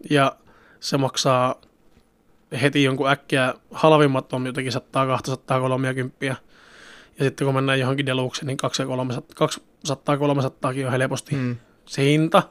[0.10, 0.36] Ja
[0.80, 1.56] se maksaa
[2.62, 6.26] heti jonkun äkkiä, halvimmat on jotenkin 100, 200, 30.
[6.26, 6.36] Ja
[7.20, 11.56] sitten kun mennään johonkin deluxe, niin 200, 300 on helposti Hmm.
[11.86, 12.44] se hinta.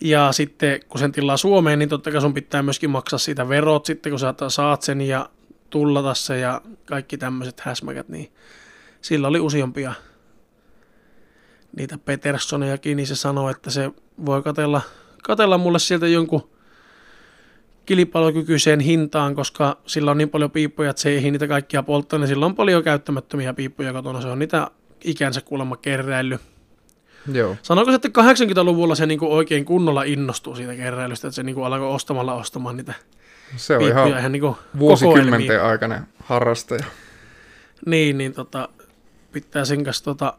[0.00, 3.86] Ja sitten kun sen tilaa Suomeen, niin totta kai sun pitää myöskin maksaa siitä verot
[3.86, 5.30] sitten, kun sä saat sen ja
[5.74, 8.32] tullata se ja kaikki tämmöiset häsmäkät, niin
[9.00, 9.92] sillä oli useampia
[11.76, 13.90] niitä Petersonejakin, niin se sanoi, että se
[14.26, 14.80] voi katella,
[15.22, 16.50] katella mulle sieltä jonkun
[17.86, 22.28] kilpailukykyiseen hintaan, koska sillä on niin paljon piippuja, että se ei niitä kaikkia polttaa, niin
[22.28, 24.70] sillä on paljon käyttämättömiä piippuja kotona, se on niitä
[25.04, 26.40] ikänsä kuulemma keräillyt.
[27.32, 27.56] Joo.
[27.62, 31.94] Sanoiko se, että 80-luvulla se niinku oikein kunnolla innostuu siitä keräilystä, että se niinku alkoi
[31.94, 32.94] ostamalla ostamaan niitä
[33.56, 34.78] Se on ihan ihan kokoelmia.
[34.78, 36.84] vuosikymmenten aikainen harrastaja.
[37.86, 38.68] Niin, niin tota,
[39.32, 40.34] pitää sen kanssa tota,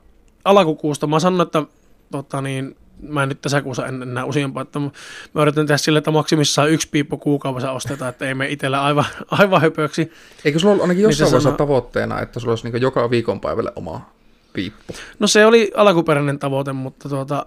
[0.46, 1.08] alakukuusta.
[1.08, 1.64] Mä sanon, että
[2.12, 4.90] tota, niin, mä en nyt tässä kuussa en enää useampaa, että mä
[5.34, 9.06] mä yritän tehdä sille, että maksimissaan yksi piippu kuukaudessa ostetaan, että ei me itsellä aivan,
[9.40, 10.12] aivan höpöksi.
[10.46, 13.72] Eikö sulla ollut ainakin Niin jossain vaiheessa sanoo- tavoitteena, että sulla olisi niin joka viikonpäivälle
[13.76, 14.10] oma
[14.54, 14.94] piippu?
[15.20, 17.46] No se oli alkuperäinen tavoite, mutta tuota,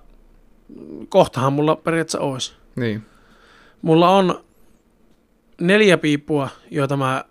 [1.09, 2.52] kohtahan mulla periaatteessa olisi.
[2.76, 3.02] Niin.
[3.82, 4.44] Mulla on
[5.60, 7.24] neljä piippua, joita mä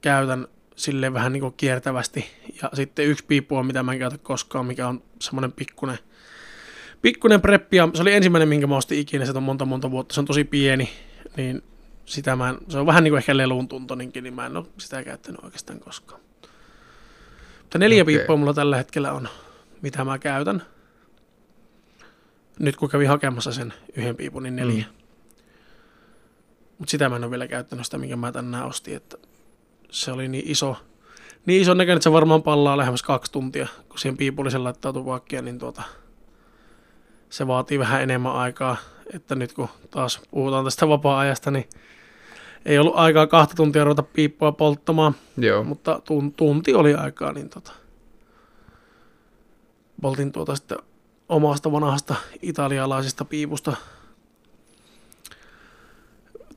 [0.00, 2.26] käytän sille vähän niin kuin kiertävästi.
[2.62, 5.98] Ja sitten yksi piippu on, mitä mä en käytä koskaan, mikä on semmoinen pikkunen,
[7.02, 7.76] pikkunen preppi.
[7.76, 10.14] Ja se oli ensimmäinen, minkä mä ostin ikinä, se on monta monta vuotta.
[10.14, 10.90] Se on tosi pieni,
[11.36, 11.62] niin
[12.06, 14.66] sitä mä en, se on vähän niin kuin ehkä lelun tuntoninkin, niin mä en ole
[14.78, 16.20] sitä käyttänyt oikeastaan koskaan.
[17.60, 18.16] Mutta neljä Okei.
[18.16, 19.28] piippua mulla tällä hetkellä on,
[19.82, 20.62] mitä mä käytän.
[22.58, 24.84] Nyt kun kävin hakemassa sen yhden piipun, niin neljä.
[24.84, 25.03] Mm.
[26.78, 29.16] Mutta sitä mä en ole vielä käyttänyt sitä, minkä mä tänään ostin, että
[29.90, 30.76] se oli niin iso,
[31.46, 35.42] niin iso näköinen, että se varmaan pallaa lähemmäs kaksi tuntia, kun siihen piipullisen laittaa tupakkia,
[35.42, 35.82] niin tuota,
[37.30, 38.76] se vaatii vähän enemmän aikaa,
[39.14, 41.68] että nyt kun taas puhutaan tästä vapaa-ajasta, niin
[42.64, 45.64] ei ollut aikaa kahta tuntia ruveta piippua polttamaan, Joo.
[45.64, 47.72] mutta tun, tunti oli aikaa, niin tota,
[50.02, 50.78] poltin tuota sitten
[51.28, 53.76] omasta vanhasta italialaisesta piipusta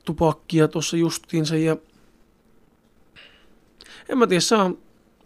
[0.08, 1.76] tupakkia tuossa justiinsa ja
[4.08, 4.78] en mä tiedä, se on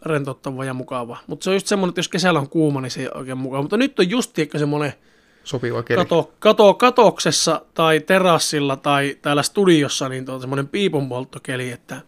[0.07, 1.19] rentouttava ja mukava.
[1.27, 3.39] Mutta se on just semmoinen, että jos kesällä on kuuma, niin se ei ole oikein
[3.39, 3.63] mukava.
[3.63, 4.93] Mutta nyt on just ehkä semmoinen
[5.45, 5.97] Sopiva keli.
[5.97, 12.01] kato, kato, katoksessa tai terassilla tai täällä studiossa, niin tuota semmoinen piipunpolttokeli, että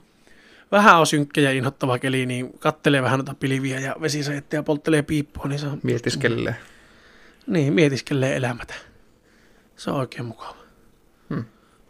[0.73, 5.03] vähän on synkkä ja inhottava keli, niin kattelee vähän noita pilviä ja vesisajetteja ja polttelee
[5.03, 6.57] piippua, niin se on Mietiskelee.
[7.47, 8.75] niin, mietiskelee elämätä.
[9.77, 10.64] Se on oikein mukava.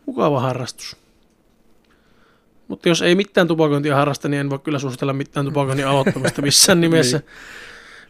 [0.06, 0.96] Mukava harrastus.
[2.68, 6.80] Mutta jos ei mitään tupakointia harrasta, niin en voi kyllä suositella mitään tupakoinnin aloittamista missään
[6.86, 7.18] nimessä.
[7.18, 7.28] Niin.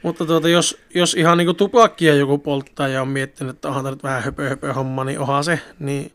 [0.03, 3.95] Mutta tuota, jos, jos ihan niinku tupakkia joku polttaa ja on miettinyt, että onhan tämä
[3.95, 6.13] nyt vähän höpö, höpö homma, niin onhan se, niin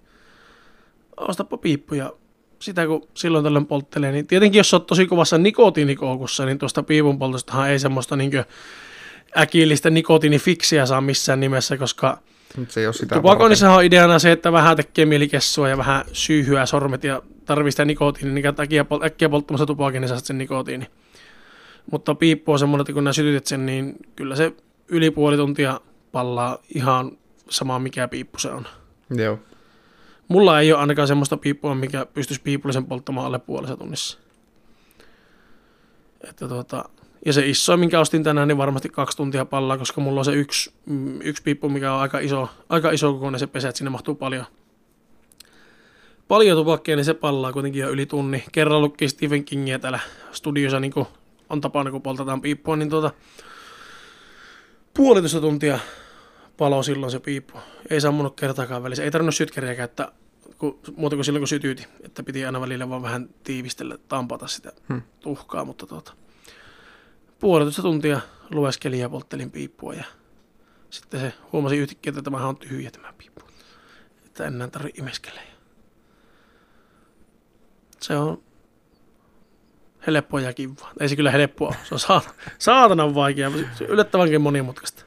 [1.17, 2.13] ostapa piippu ja
[2.59, 7.19] sitä kun silloin tällöin polttelee, niin tietenkin jos oot tosi kovassa nikotiinikoukussa, niin tuosta piipun
[7.19, 8.31] poltostahan ei semmoista niin
[9.37, 12.17] äkillistä nikotiinifiksiä saa missään nimessä, koska
[12.67, 16.65] se ei ole sitä tupakoinnissahan on ideana se, että vähän tekee mielikessua ja vähän syyhyä
[16.65, 20.87] sormet ja tarvii sitä nikotiinia, niin äkkiä, pol- äkkiä polttamassa tupakin, niin saat sen nikotiini.
[21.91, 24.53] Mutta piippu on semmoinen, että kun nää sytytit sen, niin kyllä se
[24.87, 25.81] yli puoli tuntia
[26.11, 27.11] pallaa ihan
[27.49, 28.67] sama mikä piippu se on.
[29.09, 29.39] Joo.
[30.27, 34.19] Mulla ei ole ainakaan semmoista piippua, mikä pystyisi piipullisen polttamaan alle puolessa tunnissa.
[36.29, 36.89] Että tuota,
[37.25, 40.33] ja se isoin, minkä ostin tänään, niin varmasti kaksi tuntia pallaa, koska mulla on se
[40.33, 43.89] yksi, mm, yksi piippu, mikä on aika iso, aika iso kokoinen se pesä, että sinne
[43.89, 44.45] mahtuu paljon,
[46.27, 48.43] paljon tupakkeja, niin se pallaa kuitenkin jo yli tunni.
[48.51, 49.99] Kerran lukki Stephen Kingia täällä
[50.31, 51.07] studiossa, niin kuin
[51.49, 53.11] on tapana, kun poltetaan piippua, niin tuota,
[54.93, 55.79] puolitoista tuntia
[56.57, 57.57] palo silloin se piippu.
[57.89, 59.03] Ei sammunut kertaakaan välissä.
[59.03, 60.11] Ei tarvinnut sytkeriä käyttää
[60.57, 61.87] kun, muuta kuin silloin, kun sytyyti.
[62.03, 65.01] Että piti aina välillä vaan vähän tiivistellä, tampata sitä Hmm.
[65.19, 65.65] tuhkaa.
[65.65, 66.13] Mutta tuota,
[67.39, 68.19] puolitoista tuntia
[68.51, 69.93] lueskelin ja polttelin piippua.
[69.93, 70.03] Ja
[70.89, 73.41] sitten se huomasi yhtäkkiä, että tämähän on tyhjä tämä piippu.
[74.25, 75.41] Että enää tarvitse imeskellä.
[78.01, 78.43] Se on
[80.07, 80.91] helppoa ja kivaa.
[80.99, 81.77] Ei se kyllä helppoa ole.
[81.83, 83.51] Se on saatana, saatanan vaikea.
[83.73, 85.03] Se on yllättävänkin monimutkaista.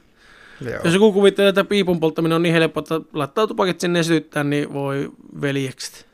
[0.61, 0.81] Joo.
[0.83, 4.43] Jos joku kuvittelee, että piipun polttaminen on niin helppo, että laittaa tupakit sinne ja sytyttää,
[4.43, 5.11] niin voi
[5.41, 6.07] veljekset.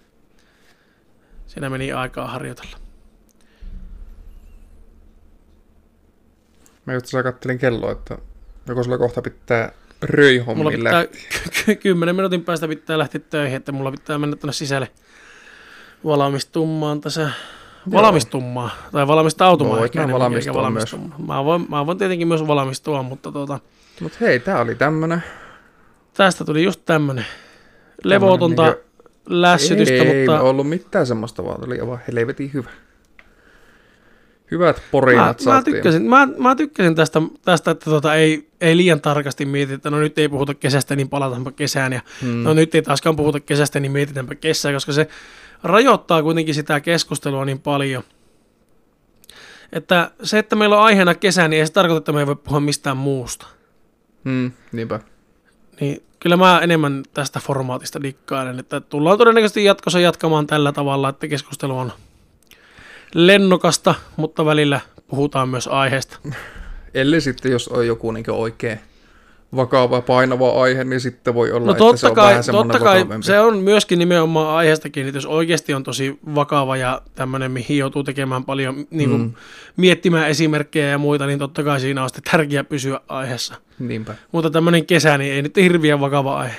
[1.48, 2.89] Siinä meni aikaa harjoitella.
[6.90, 8.18] Mä just tässä kattelin kelloa, että
[8.68, 10.72] joko sulla kohta pitää Mulla röihommilla.
[10.78, 11.06] pitää
[11.66, 14.88] ky- kymmenen minuutin päästä pitää lähteä töihin, että mulla pitää mennä tuonne sisälle
[16.06, 17.30] valmistumaan tässä.
[17.92, 19.80] Valmistumaan, tai valmistautumaan.
[19.80, 21.22] Voit mä valmistua valmistumaan.
[21.28, 23.60] Mä voin, mä voin tietenkin myös valmistua, mutta tuota,
[24.02, 25.24] Mut hei, tää oli tämmönen.
[26.14, 27.26] tästä tuli just tämmönen
[28.04, 28.84] levotonta niinkö-
[29.30, 30.44] lässytystä, ei, mutta...
[30.44, 32.70] ei ollut mitään semmoista, vaan oli aivan helvetin hyvä.
[34.52, 35.74] Hyvät Mä, porinat mä, saatiin.
[35.76, 40.00] tykkäsin, mä, mä tykkäsin tästä, tästä että tota, ei, ei liian tarkasti mietitä, että no
[40.00, 41.94] nyt ei puhuta kesästä, niin palataanpa kesään.
[41.94, 42.44] Ja Hmm.
[42.44, 45.08] no nyt ei taaskaan puhuta kesästä, niin mietitäänpä kesää, koska se
[45.64, 48.04] rajoittaa kuitenkin sitä keskustelua niin paljon.
[49.72, 52.36] Että se, että meillä on aiheena kesä, niin ei se tarkoita, että me ei voi
[52.36, 53.46] puhua mistään muusta.
[54.26, 55.00] Hmm, niinpä.
[55.82, 61.28] Niin kyllä mä enemmän tästä formaatista dikkailen, että tullaan todennäköisesti jatkossa jatkamaan tällä tavalla, että
[61.28, 61.92] keskustelu on
[63.16, 66.20] lennokasta, mutta välillä puhutaan myös aiheesta.
[66.94, 68.80] Ellei sitten, jos on joku niin oikein
[69.56, 72.80] vakava, painava aihe, niin sitten voi olla, No että se totta on kai, vähän totta
[72.80, 77.78] kai se on myöskin nimenomaan aiheestakin, että jos oikeasti on tosi vakava ja tämmöinen, mihin
[77.78, 79.34] joutuu tekemään paljon, niin kuin, Mm.
[79.78, 83.56] miettimään esimerkkejä ja muita, niin totta kai siinä on sitten tärkeää pysyä aiheessa.
[83.80, 84.16] Niinpä.
[84.32, 86.56] Mutta tämmöinen kesä, niin ei nyt hirviän vakava aihe.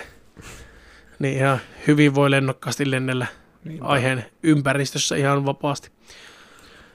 [1.18, 3.26] Niin ihan hyvin voi lennokkaasti lennellä
[3.64, 3.84] Niinpä.
[3.86, 5.90] aiheen ympäristössä ihan vapaasti.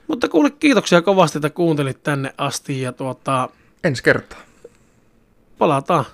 [0.07, 3.49] Mutta kuule, kiitoksia kovasti, että kuuntelit tänne asti ja tuota,
[3.83, 4.39] Ensi kertaa.
[5.57, 6.05] palataan